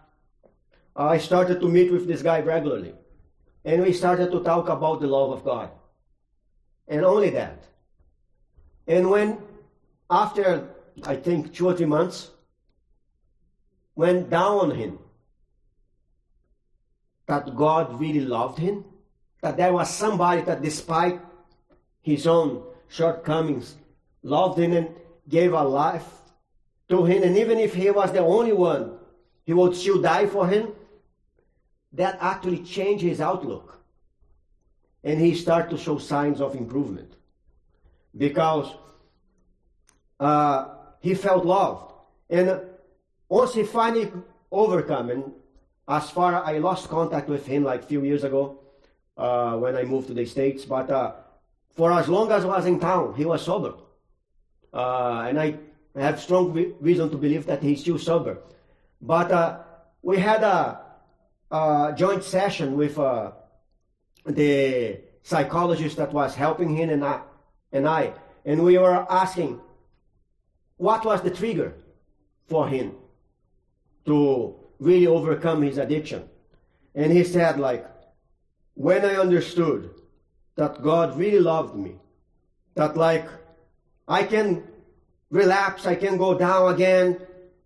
I 0.94 1.18
started 1.18 1.60
to 1.60 1.68
meet 1.68 1.92
with 1.92 2.06
this 2.06 2.22
guy 2.22 2.40
regularly. 2.40 2.94
And 3.64 3.82
we 3.82 3.92
started 3.92 4.30
to 4.30 4.40
talk 4.40 4.68
about 4.68 5.00
the 5.00 5.06
love 5.06 5.30
of 5.32 5.44
God. 5.44 5.70
And 6.88 7.04
only 7.04 7.30
that. 7.30 7.64
And 8.86 9.10
when, 9.10 9.38
after 10.08 10.68
I 11.02 11.16
think 11.16 11.52
two 11.52 11.66
or 11.66 11.74
three 11.74 11.86
months, 11.86 12.30
went 13.96 14.30
down 14.30 14.58
on 14.58 14.70
him 14.70 14.98
that 17.26 17.56
God 17.56 17.98
really 17.98 18.20
loved 18.20 18.58
him, 18.58 18.84
that 19.42 19.56
there 19.56 19.72
was 19.72 19.90
somebody 19.90 20.42
that, 20.42 20.62
despite 20.62 21.20
his 22.06 22.24
own 22.24 22.62
shortcomings, 22.86 23.74
loved 24.22 24.60
him 24.60 24.72
and 24.72 24.88
gave 25.28 25.52
a 25.52 25.62
life 25.64 26.08
to 26.88 27.04
him. 27.04 27.24
And 27.24 27.36
even 27.36 27.58
if 27.58 27.74
he 27.74 27.90
was 27.90 28.12
the 28.12 28.20
only 28.20 28.52
one, 28.52 28.92
he 29.44 29.52
would 29.52 29.74
still 29.74 30.00
die 30.00 30.28
for 30.28 30.46
him 30.46 30.72
that 31.94 32.16
actually 32.20 32.62
changed 32.62 33.02
his 33.02 33.20
outlook. 33.20 33.80
And 35.02 35.20
he 35.20 35.34
started 35.34 35.68
to 35.70 35.78
show 35.78 35.98
signs 35.98 36.40
of 36.40 36.54
improvement. 36.54 37.12
Because 38.16 38.72
uh, 40.20 40.66
he 41.00 41.12
felt 41.14 41.44
loved. 41.44 41.92
And 42.30 42.60
once 43.28 43.52
he 43.54 43.64
finally 43.64 44.12
overcome, 44.52 45.10
and 45.10 45.32
as 45.88 46.08
far 46.10 46.40
I 46.44 46.58
lost 46.58 46.88
contact 46.88 47.28
with 47.28 47.44
him 47.46 47.64
like 47.64 47.82
a 47.82 47.86
few 47.86 48.04
years 48.04 48.22
ago 48.22 48.60
uh, 49.16 49.56
when 49.56 49.74
I 49.74 49.82
moved 49.82 50.06
to 50.06 50.14
the 50.14 50.24
States, 50.24 50.64
but 50.64 50.88
uh, 50.88 51.12
for 51.76 51.92
as 51.92 52.08
long 52.08 52.32
as 52.32 52.44
I 52.44 52.48
was 52.48 52.66
in 52.66 52.80
town, 52.80 53.14
he 53.14 53.24
was 53.26 53.42
sober. 53.42 53.74
Uh, 54.72 55.26
and 55.28 55.38
I 55.38 55.58
have 55.94 56.20
strong 56.20 56.52
reason 56.80 57.10
to 57.10 57.16
believe 57.16 57.46
that 57.46 57.62
he's 57.62 57.82
still 57.82 57.98
sober. 57.98 58.38
But 59.00 59.30
uh, 59.30 59.58
we 60.02 60.18
had 60.18 60.42
a 60.42 60.80
uh, 61.50 61.92
joint 61.92 62.24
session 62.24 62.76
with 62.76 62.98
uh, 62.98 63.32
the 64.24 65.00
psychologist 65.22 65.96
that 65.98 66.12
was 66.12 66.34
helping 66.34 66.74
him 66.74 66.88
and 66.90 67.04
I, 67.04 67.20
and 67.72 67.86
I, 67.86 68.12
and 68.44 68.64
we 68.64 68.78
were 68.78 69.06
asking 69.10 69.60
what 70.78 71.04
was 71.04 71.20
the 71.22 71.30
trigger 71.30 71.74
for 72.46 72.68
him 72.68 72.94
to 74.06 74.54
really 74.78 75.06
overcome 75.06 75.62
his 75.62 75.78
addiction. 75.78 76.28
And 76.94 77.12
he 77.12 77.24
said, 77.24 77.58
like, 77.58 77.86
when 78.74 79.04
I 79.04 79.16
understood 79.16 79.90
that 80.56 80.82
God 80.82 81.16
really 81.16 81.40
loved 81.40 81.76
me, 81.76 81.96
that 82.74 82.96
like 82.96 83.28
I 84.08 84.24
can 84.24 84.64
relapse, 85.30 85.86
I 85.86 85.94
can 85.94 86.16
go 86.16 86.36
down 86.36 86.74
again, 86.74 87.20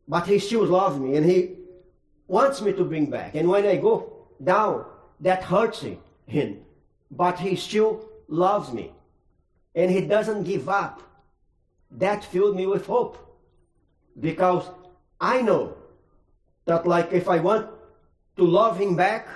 but 0.09 0.27
he 0.27 0.39
still 0.39 0.65
loves 0.65 0.99
me 0.99 1.17
and 1.17 1.25
he 1.25 1.57
wants 2.27 2.61
me 2.63 2.73
to 2.73 2.85
bring 2.85 3.11
back. 3.11 3.35
And 3.35 3.49
when 3.49 3.67
I 3.67 3.77
go 3.77 4.13
down, 4.43 4.85
that 5.21 5.43
hurts 5.43 5.85
him. 6.27 6.61
But 7.11 7.39
he 7.39 7.57
still 7.57 8.09
loves 8.29 8.73
me. 8.73 8.93
And 9.75 9.91
he 9.91 10.03
doesn't 10.03 10.45
give 10.45 10.69
up. 10.69 11.03
That 11.91 12.25
filled 12.25 12.57
me 12.57 12.67
with 12.67 12.87
hope. 12.87 13.19
Because 14.19 14.65
I 15.21 15.43
know 15.43 15.77
that 16.65 16.87
like 16.87 17.13
if 17.13 17.29
I 17.29 17.39
want 17.39 17.69
to 18.37 18.45
love 18.47 18.79
him 18.79 18.97
back, 18.97 19.27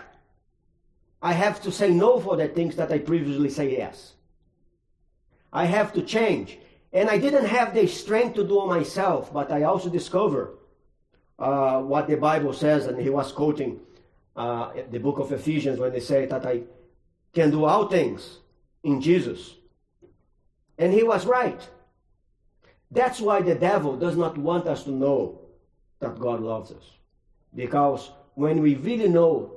I 1.24 1.32
have 1.32 1.62
to 1.62 1.72
say 1.72 1.88
no 1.88 2.20
for 2.20 2.36
the 2.36 2.48
things 2.48 2.76
that 2.76 2.92
I 2.92 2.98
previously 2.98 3.48
say 3.48 3.78
yes. 3.78 4.12
I 5.50 5.64
have 5.64 5.94
to 5.94 6.02
change. 6.02 6.58
And 6.92 7.08
I 7.08 7.16
didn't 7.16 7.46
have 7.46 7.72
the 7.72 7.86
strength 7.86 8.34
to 8.34 8.46
do 8.46 8.62
it 8.62 8.66
myself, 8.66 9.32
but 9.32 9.50
I 9.50 9.62
also 9.62 9.88
discovered 9.88 10.58
uh, 11.38 11.80
what 11.80 12.08
the 12.08 12.16
Bible 12.16 12.52
says, 12.52 12.86
and 12.86 13.00
he 13.00 13.08
was 13.08 13.32
quoting 13.32 13.80
uh, 14.36 14.72
the 14.90 14.98
book 14.98 15.18
of 15.18 15.32
Ephesians 15.32 15.78
when 15.78 15.92
they 15.92 16.00
say 16.00 16.26
that 16.26 16.44
I 16.44 16.64
can 17.32 17.50
do 17.50 17.64
all 17.64 17.88
things 17.88 18.40
in 18.82 19.00
Jesus. 19.00 19.54
And 20.76 20.92
he 20.92 21.04
was 21.04 21.24
right. 21.24 21.60
That's 22.90 23.18
why 23.18 23.40
the 23.40 23.54
devil 23.54 23.96
does 23.96 24.14
not 24.14 24.36
want 24.36 24.66
us 24.66 24.84
to 24.84 24.90
know 24.90 25.40
that 26.00 26.18
God 26.18 26.40
loves 26.40 26.70
us. 26.70 26.84
Because 27.54 28.10
when 28.34 28.60
we 28.60 28.74
really 28.74 29.08
know 29.08 29.53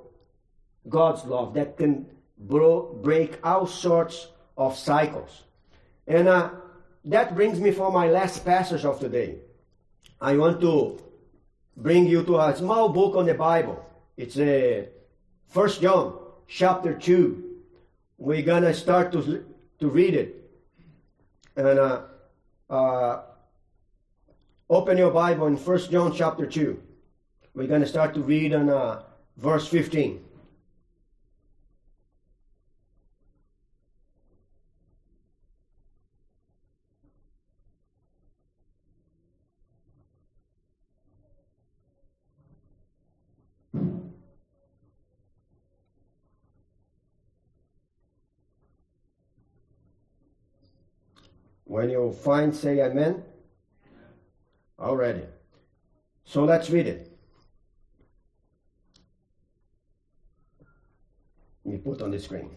God's 0.89 1.25
love, 1.25 1.53
that 1.55 1.77
can 1.77 2.05
bro- 2.37 2.93
break 3.01 3.39
all 3.43 3.67
sorts 3.67 4.27
of 4.57 4.77
cycles. 4.77 5.43
And 6.07 6.27
uh, 6.27 6.51
that 7.05 7.35
brings 7.35 7.59
me 7.59 7.71
for 7.71 7.91
my 7.91 8.09
last 8.09 8.45
passage 8.45 8.85
of 8.85 8.99
today. 8.99 9.39
I 10.19 10.37
want 10.37 10.61
to 10.61 10.99
bring 11.75 12.07
you 12.07 12.23
to 12.23 12.39
a 12.39 12.55
small 12.55 12.89
book 12.89 13.15
on 13.15 13.25
the 13.25 13.33
Bible. 13.33 13.83
It's 14.15 14.37
a 14.37 14.81
uh, 14.81 14.85
First 15.47 15.81
John 15.81 16.17
chapter 16.47 16.93
two. 16.93 17.43
We're 18.17 18.41
gonna 18.41 18.73
start 18.73 19.11
to 19.11 19.45
to 19.79 19.87
read 19.87 20.15
it, 20.15 20.35
and 21.55 21.79
uh, 21.79 22.01
uh, 22.69 23.21
Open 24.69 24.97
your 24.97 25.11
Bible 25.11 25.47
in 25.47 25.55
1 25.55 25.79
John 25.89 26.13
chapter 26.13 26.45
2. 26.45 26.77
We're 27.55 27.67
going 27.67 27.79
to 27.79 27.87
start 27.87 28.13
to 28.15 28.19
read 28.19 28.53
on 28.53 28.69
uh, 28.69 29.01
verse 29.37 29.65
15. 29.65 30.21
When 51.77 51.91
you 51.91 52.11
find, 52.11 52.55
say 52.55 52.81
amen. 52.81 53.23
Already. 54.79 55.25
So 56.25 56.43
let's 56.43 56.71
read 56.71 56.87
it. 56.87 57.15
Let 61.63 61.73
me 61.73 61.77
put 61.77 62.01
on 62.01 62.09
the 62.09 62.19
screen. 62.19 62.49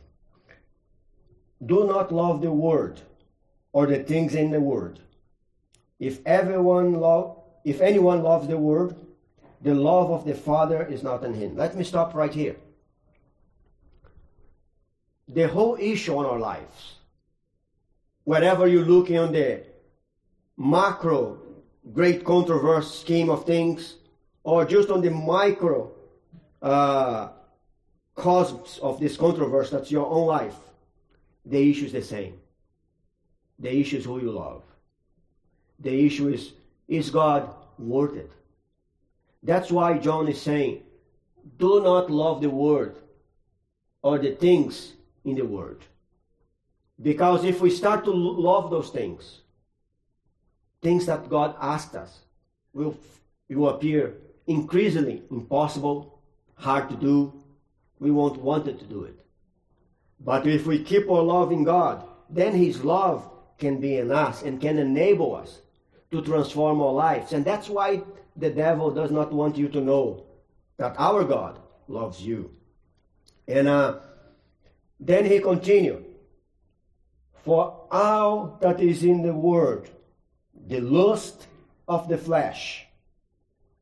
Do 1.66 1.86
not 1.86 2.10
love 2.10 2.40
the 2.40 2.50
world 2.50 3.02
or 3.74 3.86
the 3.86 3.98
things 3.98 4.34
in 4.34 4.50
the 4.50 4.60
world. 4.60 5.00
If 5.98 6.24
everyone 6.24 6.94
love, 6.94 7.36
if 7.62 7.82
anyone 7.82 8.22
loves 8.22 8.48
the 8.48 8.56
world, 8.56 8.94
the 9.60 9.74
love 9.74 10.10
of 10.10 10.24
the 10.24 10.34
Father 10.34 10.82
is 10.86 11.02
not 11.02 11.24
in 11.24 11.34
him. 11.34 11.58
Let 11.58 11.76
me 11.76 11.84
stop 11.84 12.14
right 12.14 12.32
here. 12.32 12.56
The 15.28 15.46
whole 15.46 15.76
issue 15.78 16.16
on 16.16 16.24
our 16.24 16.38
lives, 16.38 16.99
wherever 18.24 18.66
you're 18.66 18.84
looking 18.84 19.18
on 19.18 19.32
the 19.32 19.62
macro 20.56 21.40
great 21.92 22.24
controversy 22.24 22.98
scheme 22.98 23.30
of 23.30 23.44
things, 23.44 23.96
or 24.44 24.64
just 24.64 24.90
on 24.90 25.00
the 25.00 25.10
micro 25.10 25.90
uh, 26.62 27.28
of 28.82 29.00
this 29.00 29.16
controversy, 29.16 29.70
that's 29.70 29.90
your 29.90 30.06
own 30.06 30.26
life, 30.26 30.56
the 31.46 31.70
issue 31.70 31.86
is 31.86 31.92
the 31.92 32.02
same. 32.02 32.38
The 33.58 33.74
issue 33.80 33.96
is 33.96 34.04
who 34.04 34.20
you 34.20 34.30
love. 34.30 34.62
The 35.78 36.06
issue 36.06 36.28
is, 36.28 36.52
is 36.86 37.10
God 37.10 37.48
worth 37.78 38.16
it? 38.16 38.30
That's 39.42 39.70
why 39.70 39.98
John 39.98 40.28
is 40.28 40.40
saying, 40.40 40.82
do 41.58 41.82
not 41.82 42.10
love 42.10 42.42
the 42.42 42.50
world 42.50 43.00
or 44.02 44.18
the 44.18 44.32
things 44.32 44.92
in 45.24 45.36
the 45.36 45.46
world. 45.46 45.82
Because 47.03 47.44
if 47.44 47.61
we 47.61 47.70
start 47.70 48.05
to 48.05 48.11
love 48.11 48.70
those 48.70 48.90
things, 48.90 49.40
things 50.82 51.07
that 51.07 51.28
God 51.28 51.55
asked 51.61 51.94
us 51.94 52.20
will, 52.72 52.96
will 53.48 53.70
appear 53.70 54.14
increasingly 54.46 55.22
impossible, 55.30 56.20
hard 56.57 56.88
to 56.90 56.96
do. 56.96 57.32
We 57.98 58.11
won't 58.11 58.40
want 58.40 58.64
to 58.66 58.72
do 58.72 59.05
it. 59.05 59.18
But 60.20 60.46
if 60.46 60.66
we 60.66 60.82
keep 60.82 61.11
our 61.11 61.22
love 61.22 61.53
in 61.53 61.64
God, 61.64 62.05
then 62.28 62.55
His 62.55 62.84
love 62.84 63.28
can 63.59 63.80
be 63.80 63.96
in 63.96 64.11
us 64.11 64.42
and 64.42 64.61
can 64.61 64.78
enable 64.78 65.34
us 65.36 65.61
to 66.11 66.22
transform 66.22 66.80
our 66.80 66.92
lives. 66.92 67.32
And 67.32 67.44
that's 67.44 67.68
why 67.68 68.03
the 68.36 68.51
devil 68.51 68.90
does 68.90 69.11
not 69.11 69.32
want 69.32 69.57
you 69.57 69.68
to 69.68 69.80
know 69.80 70.24
that 70.76 70.94
our 70.98 71.24
God 71.24 71.61
loves 71.88 72.22
you. 72.22 72.51
And 73.46 73.68
uh, 73.68 73.98
then 74.98 75.24
he 75.24 75.40
continued, 75.40 76.05
For 77.45 77.86
all 77.91 78.59
that 78.61 78.80
is 78.80 79.03
in 79.03 79.22
the 79.22 79.34
world, 79.34 79.88
the 80.66 80.80
lust 80.80 81.47
of 81.88 82.09
the 82.09 82.18
flesh, 82.18 82.86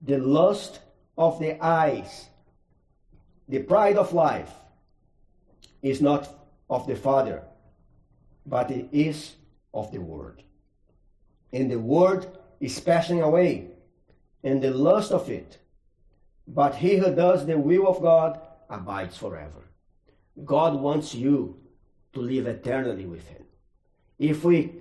the 0.00 0.18
lust 0.18 0.80
of 1.16 1.38
the 1.40 1.62
eyes, 1.64 2.28
the 3.48 3.60
pride 3.60 3.96
of 3.96 4.12
life 4.12 4.52
is 5.82 6.00
not 6.00 6.28
of 6.70 6.86
the 6.86 6.96
Father, 6.96 7.42
but 8.46 8.70
it 8.70 8.88
is 8.92 9.34
of 9.74 9.90
the 9.90 10.00
world. 10.00 10.42
And 11.52 11.70
the 11.70 11.78
world 11.78 12.38
is 12.60 12.78
passing 12.78 13.22
away, 13.22 13.70
and 14.44 14.62
the 14.62 14.70
lust 14.70 15.12
of 15.12 15.28
it. 15.30 15.58
But 16.46 16.76
he 16.76 16.96
who 16.96 17.14
does 17.14 17.46
the 17.46 17.58
will 17.58 17.86
of 17.88 18.00
God 18.00 18.40
abides 18.70 19.16
forever. 19.16 19.68
God 20.44 20.80
wants 20.80 21.14
you 21.14 21.58
to 22.12 22.20
live 22.20 22.46
eternally 22.46 23.06
with 23.06 23.26
Him. 23.28 23.44
If 24.18 24.44
we 24.44 24.72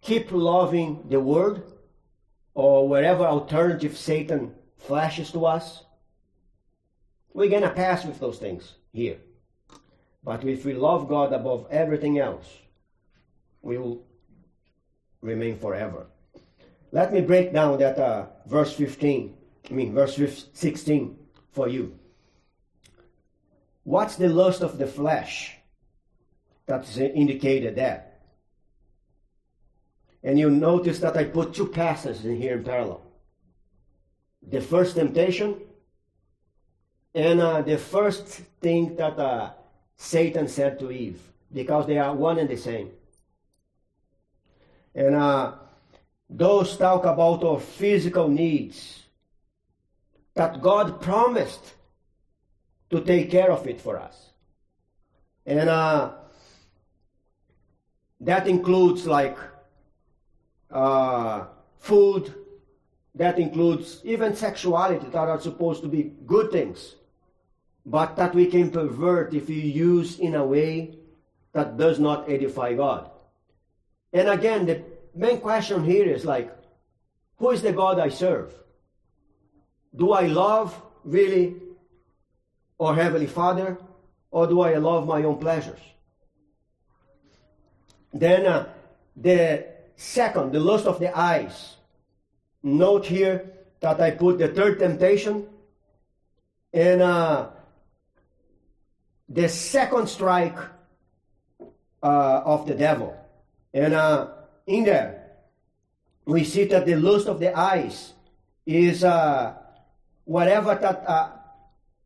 keep 0.00 0.32
loving 0.32 1.04
the 1.08 1.20
world 1.20 1.62
or 2.54 2.88
whatever 2.88 3.24
alternative 3.24 3.96
Satan 3.96 4.54
flashes 4.76 5.30
to 5.32 5.46
us, 5.46 5.84
we're 7.34 7.50
going 7.50 7.62
to 7.62 7.70
pass 7.70 8.04
with 8.04 8.18
those 8.18 8.38
things 8.38 8.74
here. 8.92 9.18
But 10.24 10.44
if 10.44 10.64
we 10.64 10.72
love 10.74 11.08
God 11.08 11.32
above 11.32 11.66
everything 11.70 12.18
else, 12.18 12.46
we 13.62 13.78
will 13.78 14.02
remain 15.20 15.58
forever. 15.58 16.06
Let 16.90 17.12
me 17.12 17.20
break 17.20 17.52
down 17.52 17.78
that 17.78 17.98
uh, 17.98 18.26
verse 18.46 18.72
15, 18.72 19.34
I 19.70 19.72
mean, 19.72 19.94
verse 19.94 20.46
16 20.52 21.16
for 21.52 21.68
you. 21.68 21.98
What's 23.84 24.16
the 24.16 24.28
lust 24.28 24.62
of 24.62 24.78
the 24.78 24.86
flesh? 24.86 25.56
That's 26.66 26.98
indicated 26.98 27.76
there. 27.76 28.07
And 30.22 30.38
you 30.38 30.50
notice 30.50 30.98
that 31.00 31.16
I 31.16 31.24
put 31.24 31.54
two 31.54 31.68
passages 31.68 32.24
in 32.24 32.36
here 32.36 32.56
in 32.56 32.64
parallel. 32.64 33.02
The 34.42 34.60
first 34.60 34.96
temptation 34.96 35.60
and 37.14 37.40
uh, 37.40 37.62
the 37.62 37.78
first 37.78 38.26
thing 38.60 38.96
that 38.96 39.18
uh, 39.18 39.50
Satan 39.96 40.48
said 40.48 40.78
to 40.78 40.90
Eve, 40.90 41.20
because 41.52 41.86
they 41.86 41.98
are 41.98 42.14
one 42.14 42.38
and 42.38 42.48
the 42.48 42.56
same. 42.56 42.90
And 44.94 45.14
uh, 45.14 45.52
those 46.28 46.76
talk 46.76 47.04
about 47.04 47.42
our 47.42 47.60
physical 47.60 48.28
needs 48.28 49.02
that 50.34 50.60
God 50.62 51.00
promised 51.00 51.74
to 52.90 53.00
take 53.00 53.30
care 53.30 53.50
of 53.50 53.66
it 53.66 53.80
for 53.80 53.98
us. 53.98 54.30
And 55.46 55.68
uh, 55.68 56.12
that 58.20 58.46
includes 58.46 59.06
like 59.06 59.36
uh, 60.70 61.46
food, 61.78 62.34
that 63.14 63.38
includes 63.38 64.00
even 64.04 64.34
sexuality 64.34 65.06
that 65.06 65.28
are 65.28 65.40
supposed 65.40 65.82
to 65.82 65.88
be 65.88 66.12
good 66.26 66.52
things, 66.52 66.94
but 67.84 68.16
that 68.16 68.34
we 68.34 68.46
can 68.46 68.70
pervert 68.70 69.34
if 69.34 69.48
we 69.48 69.60
use 69.60 70.18
in 70.18 70.34
a 70.34 70.44
way 70.44 70.98
that 71.52 71.76
does 71.76 71.98
not 71.98 72.30
edify 72.30 72.74
God. 72.74 73.10
And 74.12 74.28
again, 74.28 74.66
the 74.66 74.84
main 75.14 75.40
question 75.40 75.84
here 75.84 76.06
is 76.06 76.24
like, 76.24 76.54
who 77.38 77.50
is 77.50 77.62
the 77.62 77.72
God 77.72 77.98
I 77.98 78.08
serve? 78.08 78.54
Do 79.96 80.12
I 80.12 80.26
love 80.26 80.80
really 81.04 81.56
or 82.78 82.94
Heavenly 82.94 83.26
Father, 83.26 83.76
or 84.30 84.46
do 84.46 84.60
I 84.60 84.76
love 84.76 85.06
my 85.06 85.24
own 85.24 85.38
pleasures? 85.38 85.80
Then 88.12 88.46
uh, 88.46 88.68
the 89.16 89.66
Second, 89.98 90.52
the 90.52 90.60
lust 90.60 90.86
of 90.86 91.00
the 91.00 91.10
eyes. 91.10 91.74
Note 92.62 93.04
here 93.04 93.50
that 93.80 94.00
I 94.00 94.12
put 94.12 94.38
the 94.38 94.46
third 94.46 94.78
temptation 94.78 95.44
and 96.72 97.02
uh, 97.02 97.48
the 99.28 99.48
second 99.48 100.08
strike 100.08 100.56
uh, 102.00 102.42
of 102.44 102.68
the 102.68 102.74
devil. 102.74 103.16
And 103.74 103.92
uh, 103.92 104.28
in 104.68 104.84
there, 104.84 105.32
we 106.26 106.44
see 106.44 106.64
that 106.66 106.86
the 106.86 106.94
lust 106.94 107.26
of 107.26 107.40
the 107.40 107.58
eyes 107.58 108.12
is 108.64 109.02
uh, 109.02 109.54
whatever 110.26 110.76
that 110.76 111.08
uh, 111.08 111.30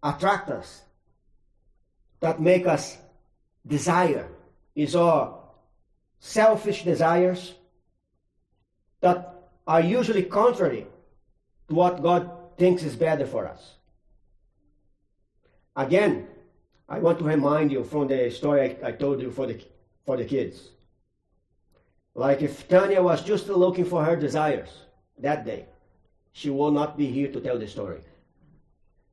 attract 0.03 0.49
us, 0.49 0.80
that 2.20 2.40
make 2.40 2.66
us 2.66 2.97
desire, 3.66 4.28
is 4.74 4.97
our 4.97 5.40
selfish 6.20 6.84
desires, 6.84 7.53
that 9.03 9.34
are 9.66 9.80
usually 9.80 10.22
contrary 10.22 10.86
to 11.68 11.74
what 11.74 12.03
God 12.03 12.30
thinks 12.57 12.82
is 12.82 12.96
better 12.96 13.26
for 13.26 13.46
us. 13.46 13.74
Again, 15.76 16.26
I 16.88 16.98
want 16.98 17.18
to 17.18 17.24
remind 17.24 17.70
you 17.72 17.84
from 17.84 18.09
the 18.09 18.30
story 18.30 18.76
I, 18.82 18.88
I 18.88 18.92
told 18.92 19.20
you 19.20 19.30
for 19.30 19.46
the, 19.46 19.62
for 20.05 20.16
the 20.16 20.24
kids. 20.24 20.70
Like 22.14 22.42
if 22.42 22.68
Tanya 22.68 23.03
was 23.03 23.22
just 23.22 23.48
looking 23.48 23.84
for 23.84 24.05
her 24.05 24.16
desires 24.16 24.68
that 25.18 25.44
day, 25.44 25.66
she 26.32 26.50
will 26.50 26.70
not 26.70 26.96
be 26.96 27.07
here 27.07 27.30
to 27.32 27.40
tell 27.40 27.59
the 27.59 27.66
story. 27.66 28.00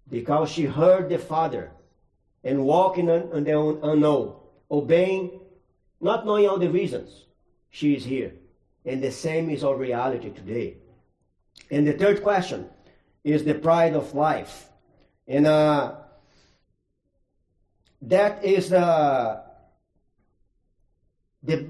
Because 0.09 0.49
she 0.49 0.65
heard 0.65 1.09
the 1.09 1.17
Father 1.17 1.71
and 2.43 2.65
walking 2.65 3.09
on, 3.09 3.43
the 3.43 3.57
unknown, 3.83 4.35
obeying, 4.69 5.39
not 6.01 6.25
knowing 6.25 6.47
all 6.47 6.57
the 6.57 6.69
reasons, 6.69 7.25
she 7.69 7.95
is 7.95 8.03
here. 8.03 8.33
And 8.85 9.03
the 9.03 9.11
same 9.11 9.49
is 9.49 9.63
our 9.63 9.75
reality 9.75 10.29
today. 10.29 10.77
And 11.69 11.87
the 11.87 11.93
third 11.93 12.23
question 12.23 12.69
is 13.23 13.43
the 13.43 13.53
pride 13.53 13.95
of 13.95 14.13
life. 14.13 14.69
And 15.27 15.45
uh, 15.45 15.95
that 18.01 18.43
is 18.43 18.71
uh, 18.73 19.41
the 21.43 21.69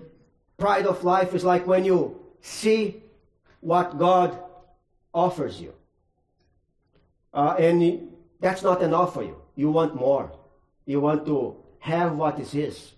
pride 0.58 0.86
of 0.86 1.04
life 1.04 1.34
is 1.34 1.44
like 1.44 1.66
when 1.66 1.84
you 1.84 2.20
see 2.42 3.04
what 3.62 3.98
God 3.98 4.38
offers 5.14 5.60
you. 5.60 5.74
Uh, 7.34 7.56
and 7.60 8.10
that's 8.40 8.64
not 8.64 8.82
enough 8.82 9.14
for 9.14 9.24
you. 9.24 9.36
You 9.56 9.72
want 9.72 9.96
more. 9.96 10.32
You 10.86 11.02
want 11.02 11.26
to 11.26 11.58
have 11.80 12.16
what 12.16 12.40
is 12.40 12.52
His. 12.52 12.94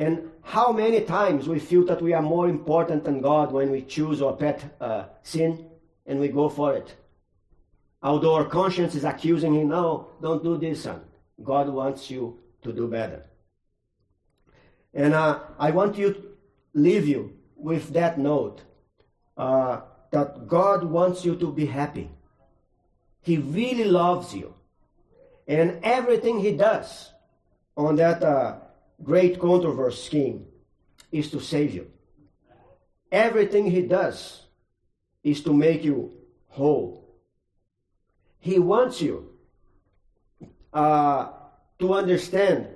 And 0.00 0.30
how 0.40 0.72
many 0.72 1.02
times 1.02 1.46
we 1.46 1.58
feel 1.58 1.84
that 1.84 2.00
we 2.00 2.14
are 2.14 2.22
more 2.22 2.48
important 2.48 3.04
than 3.04 3.20
God 3.20 3.52
when 3.52 3.70
we 3.70 3.82
choose 3.82 4.22
our 4.22 4.32
pet 4.32 4.64
uh, 4.80 5.04
sin 5.22 5.66
and 6.06 6.18
we 6.18 6.28
go 6.28 6.48
for 6.48 6.74
it. 6.74 6.94
Although 8.02 8.36
our 8.36 8.46
conscience 8.46 8.94
is 8.94 9.04
accusing 9.04 9.52
him, 9.52 9.68
no, 9.68 10.08
don't 10.22 10.42
do 10.42 10.56
this, 10.56 10.84
son. 10.84 11.02
God 11.44 11.68
wants 11.68 12.10
you 12.10 12.38
to 12.62 12.72
do 12.72 12.88
better. 12.88 13.26
And 14.94 15.12
uh, 15.12 15.40
I 15.58 15.70
want 15.70 15.98
you 15.98 16.14
to 16.14 16.22
leave 16.72 17.06
you 17.06 17.36
with 17.54 17.92
that 17.92 18.18
note 18.18 18.62
uh, 19.36 19.82
that 20.12 20.48
God 20.48 20.82
wants 20.82 21.26
you 21.26 21.36
to 21.36 21.52
be 21.52 21.66
happy. 21.66 22.08
He 23.20 23.36
really 23.36 23.84
loves 23.84 24.34
you. 24.34 24.54
And 25.46 25.78
everything 25.82 26.40
He 26.40 26.56
does 26.56 27.12
on 27.76 27.96
that 27.96 28.22
uh, 28.22 28.60
great 29.02 29.38
controversy 29.38 30.02
scheme 30.02 30.46
is 31.10 31.30
to 31.30 31.40
save 31.40 31.74
you. 31.74 31.90
Everything 33.10 33.70
He 33.70 33.82
does 33.82 34.46
is 35.22 35.42
to 35.42 35.52
make 35.52 35.84
you 35.84 36.12
whole. 36.48 37.08
He 38.38 38.58
wants 38.58 39.00
you 39.00 39.30
uh, 40.72 41.28
to 41.78 41.94
understand 41.94 42.68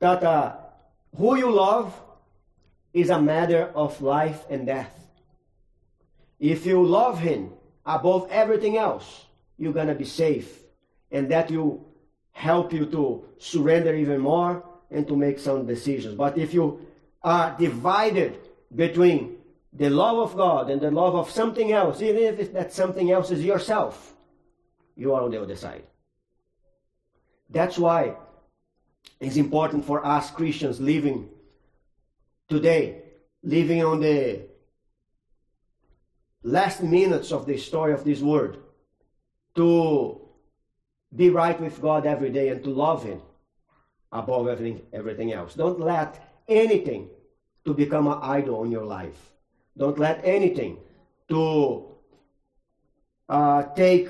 that 0.00 0.22
uh, 0.22 0.56
who 1.16 1.36
you 1.36 1.50
love 1.50 1.94
is 2.92 3.10
a 3.10 3.20
matter 3.20 3.70
of 3.74 4.00
life 4.02 4.44
and 4.50 4.66
death. 4.66 4.94
If 6.40 6.66
you 6.66 6.84
love 6.84 7.18
Him 7.18 7.52
above 7.86 8.28
everything 8.30 8.76
else, 8.76 9.26
you're 9.56 9.72
going 9.72 9.88
to 9.88 9.94
be 9.94 10.04
safe. 10.04 10.60
And 11.10 11.30
that 11.30 11.50
will 11.50 11.86
help 12.32 12.72
you 12.72 12.86
to 12.86 13.24
surrender 13.38 13.94
even 13.94 14.20
more 14.20 14.64
and 14.90 15.06
to 15.06 15.16
make 15.16 15.38
some 15.38 15.66
decisions. 15.66 16.14
But 16.14 16.38
if 16.38 16.54
you 16.54 16.86
are 17.22 17.54
divided 17.58 18.38
between 18.74 19.36
the 19.72 19.90
love 19.90 20.18
of 20.18 20.36
God 20.36 20.70
and 20.70 20.80
the 20.80 20.90
love 20.90 21.14
of 21.14 21.30
something 21.30 21.72
else, 21.72 22.00
even 22.00 22.38
if 22.38 22.52
that 22.52 22.72
something 22.72 23.10
else 23.10 23.30
is 23.30 23.44
yourself, 23.44 24.14
you 24.96 25.14
are 25.14 25.22
on 25.22 25.30
the 25.30 25.40
other 25.40 25.56
side. 25.56 25.84
That's 27.50 27.78
why 27.78 28.16
it's 29.20 29.36
important 29.36 29.84
for 29.84 30.04
us 30.04 30.30
Christians 30.30 30.80
living 30.80 31.28
today, 32.48 33.02
living 33.42 33.84
on 33.84 34.00
the 34.00 34.42
last 36.42 36.82
minutes 36.82 37.32
of 37.32 37.46
the 37.46 37.56
story 37.56 37.92
of 37.92 38.04
this 38.04 38.20
world, 38.20 38.58
to 39.54 40.20
be 41.14 41.30
right 41.30 41.58
with 41.60 41.80
God 41.80 42.06
every 42.06 42.30
day 42.30 42.48
and 42.48 42.62
to 42.64 42.70
love 42.70 43.02
Him 43.02 43.20
above 44.12 44.48
everything, 44.48 44.82
everything 44.92 45.32
else. 45.32 45.54
Don't 45.54 45.80
let 45.80 46.42
anything 46.48 47.08
to 47.64 47.74
become 47.74 48.06
an 48.06 48.18
idol 48.22 48.64
in 48.64 48.70
your 48.70 48.84
life. 48.84 49.32
Don't 49.76 49.98
let 49.98 50.24
anything 50.24 50.78
to 51.28 51.84
uh, 53.28 53.62
take 53.74 54.08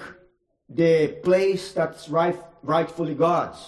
the 0.68 1.08
place 1.22 1.72
that's 1.72 2.08
right, 2.08 2.38
rightfully 2.62 3.14
God's. 3.14 3.58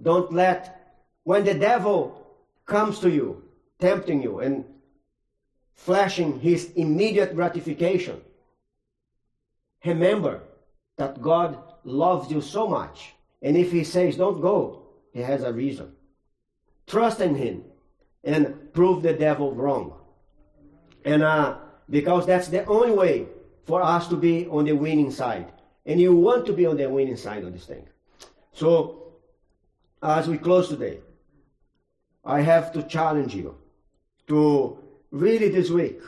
Don't 0.00 0.32
let, 0.32 0.94
when 1.24 1.44
the 1.44 1.54
devil 1.54 2.26
comes 2.66 2.98
to 3.00 3.10
you, 3.10 3.44
tempting 3.78 4.22
you 4.22 4.40
and 4.40 4.64
flashing 5.74 6.40
his 6.40 6.72
immediate 6.72 7.34
gratification, 7.34 8.20
remember 9.84 10.42
that 10.96 11.22
God 11.22 11.58
loves 11.84 12.30
you 12.30 12.40
so 12.40 12.66
much. 12.66 13.15
And 13.42 13.56
if 13.56 13.72
he 13.72 13.84
says, 13.84 14.16
don't 14.16 14.40
go, 14.40 14.86
he 15.12 15.20
has 15.20 15.42
a 15.42 15.52
reason. 15.52 15.92
Trust 16.86 17.20
in 17.20 17.34
him 17.34 17.64
and 18.24 18.72
prove 18.72 19.02
the 19.02 19.12
devil 19.12 19.52
wrong. 19.52 19.94
And 21.04 21.22
uh, 21.22 21.58
because 21.88 22.26
that's 22.26 22.48
the 22.48 22.64
only 22.66 22.90
way 22.90 23.26
for 23.64 23.82
us 23.82 24.08
to 24.08 24.16
be 24.16 24.46
on 24.48 24.64
the 24.64 24.72
winning 24.72 25.10
side. 25.10 25.52
And 25.84 26.00
you 26.00 26.14
want 26.14 26.46
to 26.46 26.52
be 26.52 26.66
on 26.66 26.76
the 26.76 26.88
winning 26.88 27.16
side 27.16 27.44
of 27.44 27.52
this 27.52 27.66
thing. 27.66 27.86
So, 28.52 29.12
as 30.02 30.28
we 30.28 30.38
close 30.38 30.68
today, 30.68 31.00
I 32.24 32.40
have 32.40 32.72
to 32.72 32.82
challenge 32.82 33.34
you 33.34 33.56
to 34.26 34.78
really 35.10 35.48
this 35.48 35.70
week 35.70 36.00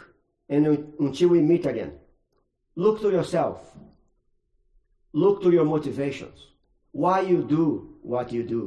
and 0.49 0.66
until 0.99 1.29
we 1.29 1.41
meet 1.41 1.66
again, 1.66 1.93
look 2.74 3.01
to 3.03 3.11
yourself. 3.11 3.76
Look 5.12 5.43
to 5.43 5.51
your 5.51 5.64
motivations. 5.64 6.39
Why 7.03 7.20
you 7.32 7.42
do 7.42 7.64
what 8.03 8.32
you 8.32 8.42
do. 8.57 8.62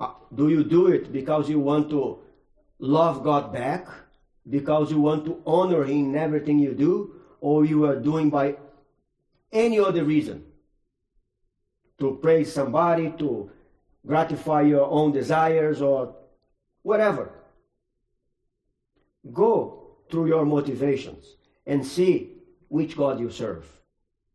Uh, 0.00 0.12
do 0.34 0.48
you 0.48 0.64
do 0.64 0.88
it 0.88 1.12
because 1.12 1.48
you 1.48 1.60
want 1.60 1.90
to 1.90 2.02
love 2.78 3.22
God 3.22 3.52
back? 3.52 3.86
because 4.48 4.90
you 4.90 5.00
want 5.00 5.24
to 5.24 5.42
honor 5.46 5.84
Him 5.84 6.10
in 6.10 6.16
everything 6.16 6.58
you 6.58 6.74
do, 6.74 7.14
or 7.40 7.64
you 7.64 7.84
are 7.84 7.96
doing 7.96 8.30
by 8.30 8.56
any 9.52 9.78
other 9.78 10.04
reason 10.04 10.44
to 11.98 12.18
praise 12.22 12.52
somebody, 12.52 13.10
to 13.18 13.50
gratify 14.06 14.62
your 14.62 14.86
own 14.90 15.12
desires, 15.12 15.80
or 15.80 16.14
whatever. 16.82 17.30
Go 19.32 19.96
through 20.10 20.26
your 20.26 20.44
motivations 20.44 21.36
and 21.66 21.86
see 21.86 22.32
which 22.68 22.96
God 22.96 23.20
you 23.20 23.30
serve 23.30 23.64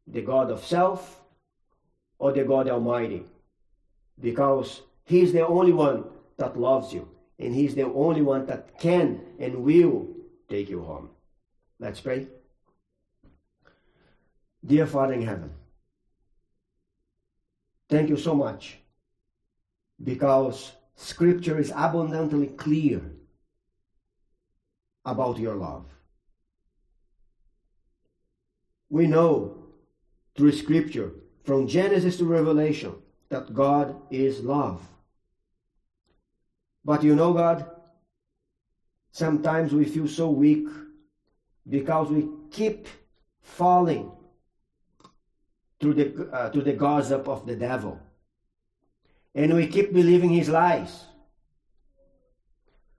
the 0.08 0.22
God 0.22 0.50
of 0.50 0.66
self 0.66 1.22
Oh, 2.20 2.26
or 2.26 2.34
the 2.34 2.44
God 2.44 2.70
Almighty. 2.70 3.24
Because 4.20 4.82
He's 5.06 5.34
the 5.34 5.48
only 5.48 5.74
one 5.74 6.06
that 6.38 6.60
loves 6.60 6.94
you 6.94 7.08
and 7.40 7.56
He's 7.56 7.76
the 7.76 7.86
only 7.86 8.22
one 8.22 8.46
that 8.48 8.78
can 8.80 9.22
and 9.40 9.64
will 9.64 10.08
take 10.50 10.70
you 10.70 10.84
home. 10.84 11.10
Let's 11.80 12.02
pray. 12.02 12.28
Dear 14.66 14.86
Father 14.86 15.14
in 15.14 15.22
heaven, 15.22 15.52
thank 17.90 18.10
you 18.10 18.18
so 18.18 18.36
much 18.36 18.78
because 20.04 20.74
Scripture 20.96 21.58
is 21.58 21.72
abundantly 21.74 22.48
clear 22.48 23.02
about 25.06 25.40
your 25.40 25.56
love. 25.56 25.86
We 28.90 29.08
know 29.08 29.64
through 30.36 30.52
Scripture, 30.52 31.12
from 31.44 31.68
Genesis 31.68 32.18
to 32.18 32.26
Revelation, 32.26 32.96
that 33.30 33.54
God 33.54 33.96
is 34.10 34.42
love. 34.42 34.82
But 36.84 37.04
you 37.04 37.16
know, 37.16 37.34
God, 37.34 37.70
sometimes 39.12 39.74
we 39.74 39.86
feel 39.86 40.08
so 40.08 40.30
weak 40.30 40.68
because 41.68 42.10
we 42.10 42.28
keep 42.52 42.88
falling 43.42 44.12
to 45.80 45.94
the, 45.94 46.30
uh, 46.32 46.50
to 46.50 46.62
the 46.62 46.74
gossip 46.74 47.28
of 47.28 47.46
the 47.46 47.56
devil. 47.56 48.00
And 49.36 49.54
we 49.54 49.68
keep 49.68 49.94
believing 49.94 50.32
his 50.32 50.50
lies. 50.50 51.06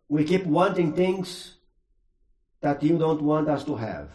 We 0.08 0.24
keep 0.24 0.44
wanting 0.44 0.92
things 0.94 1.54
that 2.60 2.82
you 2.82 2.98
don't 2.98 3.22
want 3.22 3.48
us 3.48 3.64
to 3.64 3.76
have. 3.76 4.08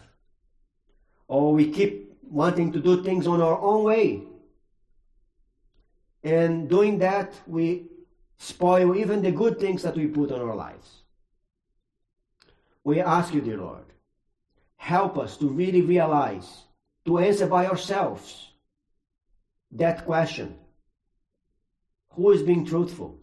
Or 1.28 1.52
we 1.52 1.70
keep 1.70 2.05
wanting 2.30 2.72
to 2.72 2.80
do 2.80 3.02
things 3.02 3.26
on 3.26 3.40
our 3.40 3.58
own 3.60 3.84
way. 3.84 4.22
And 6.22 6.68
doing 6.68 6.98
that, 6.98 7.34
we 7.46 7.86
spoil 8.38 8.96
even 8.96 9.22
the 9.22 9.32
good 9.32 9.58
things 9.60 9.82
that 9.82 9.96
we 9.96 10.06
put 10.06 10.32
on 10.32 10.40
our 10.40 10.56
lives. 10.56 11.02
We 12.84 13.00
ask 13.00 13.32
you, 13.32 13.40
dear 13.40 13.58
Lord, 13.58 13.84
help 14.76 15.18
us 15.18 15.36
to 15.38 15.48
really 15.48 15.82
realize, 15.82 16.64
to 17.04 17.18
answer 17.18 17.46
by 17.46 17.66
ourselves 17.66 18.50
that 19.72 20.04
question 20.04 20.56
Who 22.10 22.30
is 22.30 22.42
being 22.42 22.64
truthful? 22.64 23.18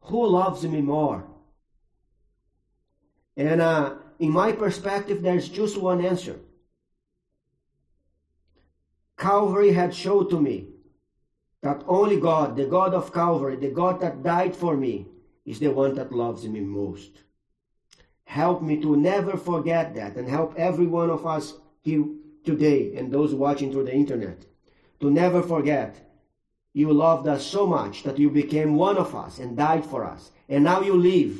Who 0.00 0.26
loves 0.26 0.62
me 0.62 0.80
more? 0.80 1.26
And 3.36 3.60
uh, 3.60 3.94
in 4.18 4.30
my 4.30 4.52
perspective, 4.52 5.22
there's 5.22 5.48
just 5.48 5.76
one 5.76 6.04
answer. 6.04 6.38
Calvary 9.16 9.72
had 9.72 9.94
showed 9.94 10.30
to 10.30 10.40
me 10.40 10.66
that 11.62 11.82
only 11.86 12.20
God, 12.20 12.56
the 12.56 12.66
God 12.66 12.94
of 12.94 13.12
Calvary, 13.12 13.56
the 13.56 13.70
God 13.70 14.00
that 14.00 14.22
died 14.22 14.54
for 14.54 14.76
me, 14.76 15.06
is 15.44 15.58
the 15.58 15.68
one 15.68 15.94
that 15.94 16.12
loves 16.12 16.46
me 16.46 16.60
most. 16.60 17.22
Help 18.24 18.62
me 18.62 18.80
to 18.82 18.96
never 18.96 19.36
forget 19.36 19.94
that 19.94 20.16
and 20.16 20.28
help 20.28 20.54
every 20.56 20.86
one 20.86 21.10
of 21.10 21.26
us 21.26 21.54
here 21.82 22.04
today 22.44 22.96
and 22.96 23.10
those 23.10 23.34
watching 23.34 23.72
through 23.72 23.84
the 23.84 23.94
internet 23.94 24.44
to 25.00 25.10
never 25.10 25.42
forget 25.42 26.06
you 26.72 26.92
loved 26.92 27.26
us 27.26 27.46
so 27.46 27.66
much 27.66 28.02
that 28.02 28.18
you 28.18 28.28
became 28.28 28.74
one 28.74 28.98
of 28.98 29.14
us 29.14 29.38
and 29.38 29.56
died 29.56 29.84
for 29.84 30.04
us. 30.04 30.30
And 30.48 30.62
now 30.62 30.82
you 30.82 30.94
live. 30.94 31.38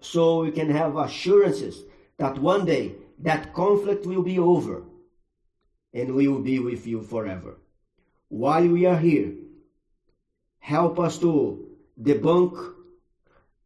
So 0.00 0.40
we 0.40 0.52
can 0.52 0.70
have 0.70 0.96
assurances 0.96 1.82
that 2.16 2.38
one 2.38 2.64
day 2.64 2.94
that 3.18 3.52
conflict 3.52 4.06
will 4.06 4.22
be 4.22 4.38
over 4.38 4.84
and 5.92 6.14
we 6.14 6.28
will 6.28 6.40
be 6.42 6.58
with 6.58 6.86
you 6.86 7.02
forever. 7.02 7.56
While 8.28 8.68
we 8.68 8.86
are 8.86 8.96
here, 8.96 9.32
help 10.58 10.98
us 10.98 11.18
to 11.18 11.76
debunk 12.00 12.74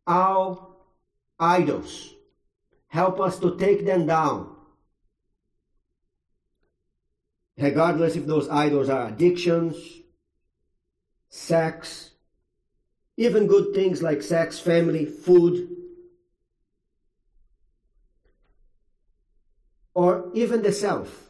our 0.06 0.68
idols. 1.38 2.14
Help 2.88 3.20
us 3.20 3.38
to 3.40 3.56
take 3.56 3.84
them 3.84 4.06
down. 4.06 4.54
Regardless 7.58 8.16
if 8.16 8.26
those 8.26 8.48
idols 8.48 8.88
are 8.88 9.08
addictions, 9.08 9.76
sex, 11.28 12.10
even 13.16 13.46
good 13.46 13.74
things 13.74 14.02
like 14.02 14.22
sex, 14.22 14.58
family, 14.58 15.04
food, 15.04 15.68
or 19.94 20.30
even 20.34 20.62
the 20.62 20.72
self. 20.72 21.23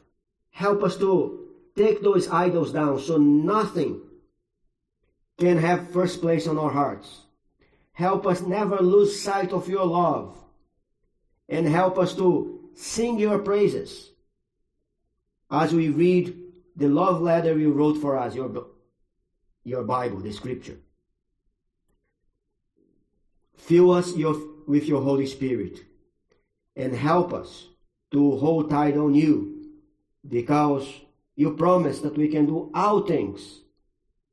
Help 0.54 0.84
us 0.84 0.96
to 0.96 1.48
take 1.76 2.00
those 2.00 2.28
idols 2.28 2.72
down 2.72 3.00
so 3.00 3.16
nothing 3.16 4.00
can 5.36 5.58
have 5.58 5.90
first 5.90 6.20
place 6.20 6.46
on 6.46 6.56
our 6.56 6.70
hearts. 6.70 7.22
Help 7.92 8.24
us 8.24 8.40
never 8.40 8.76
lose 8.76 9.20
sight 9.20 9.52
of 9.52 9.68
your 9.68 9.84
love 9.84 10.38
and 11.48 11.66
help 11.66 11.98
us 11.98 12.14
to 12.14 12.70
sing 12.76 13.18
your 13.18 13.40
praises 13.40 14.10
as 15.50 15.74
we 15.74 15.88
read 15.88 16.36
the 16.76 16.86
love 16.86 17.20
letter 17.20 17.58
you 17.58 17.72
wrote 17.72 18.00
for 18.00 18.16
us, 18.16 18.36
your 18.36 18.66
your 19.64 19.82
Bible, 19.82 20.20
the 20.20 20.32
scripture. 20.32 20.76
Fill 23.56 23.90
us 23.90 24.14
your, 24.14 24.36
with 24.68 24.84
your 24.84 25.02
Holy 25.02 25.26
Spirit 25.26 25.80
and 26.76 26.94
help 26.94 27.32
us 27.32 27.66
to 28.12 28.36
hold 28.36 28.70
tight 28.70 28.96
on 28.96 29.16
you 29.16 29.53
because 30.28 30.88
you 31.36 31.54
promise 31.56 32.00
that 32.00 32.16
we 32.16 32.28
can 32.28 32.46
do 32.46 32.70
all 32.74 33.02
things 33.02 33.60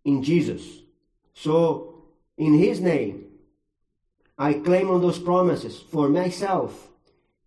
in 0.05 0.23
Jesus. 0.23 0.63
So, 1.34 2.03
in 2.38 2.53
His 2.53 2.80
name, 2.80 3.26
I 4.38 4.53
claim 4.53 4.89
on 4.89 5.01
those 5.01 5.19
promises 5.19 5.80
for 5.80 6.09
myself 6.09 6.89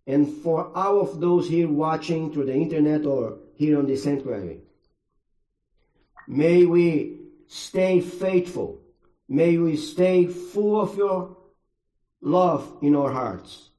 and 0.07 0.31
for 0.43 0.71
all 0.77 1.01
of 1.01 1.19
those 1.19 1.49
here 1.49 1.67
watching 1.67 2.31
through 2.31 2.45
the 2.45 2.53
internet 2.53 3.05
or 3.05 3.39
here 3.55 3.79
on 3.79 3.87
the 3.87 3.97
sanctuary. 3.97 4.59
May 6.27 6.65
we 6.65 7.19
stay 7.47 8.01
faithful. 8.01 8.81
May 9.27 9.57
we 9.57 9.77
stay 9.77 10.27
full 10.27 10.81
of 10.81 10.95
your 10.95 11.37
love 12.21 12.77
in 12.81 12.95
our 12.95 13.11
hearts. 13.11 13.69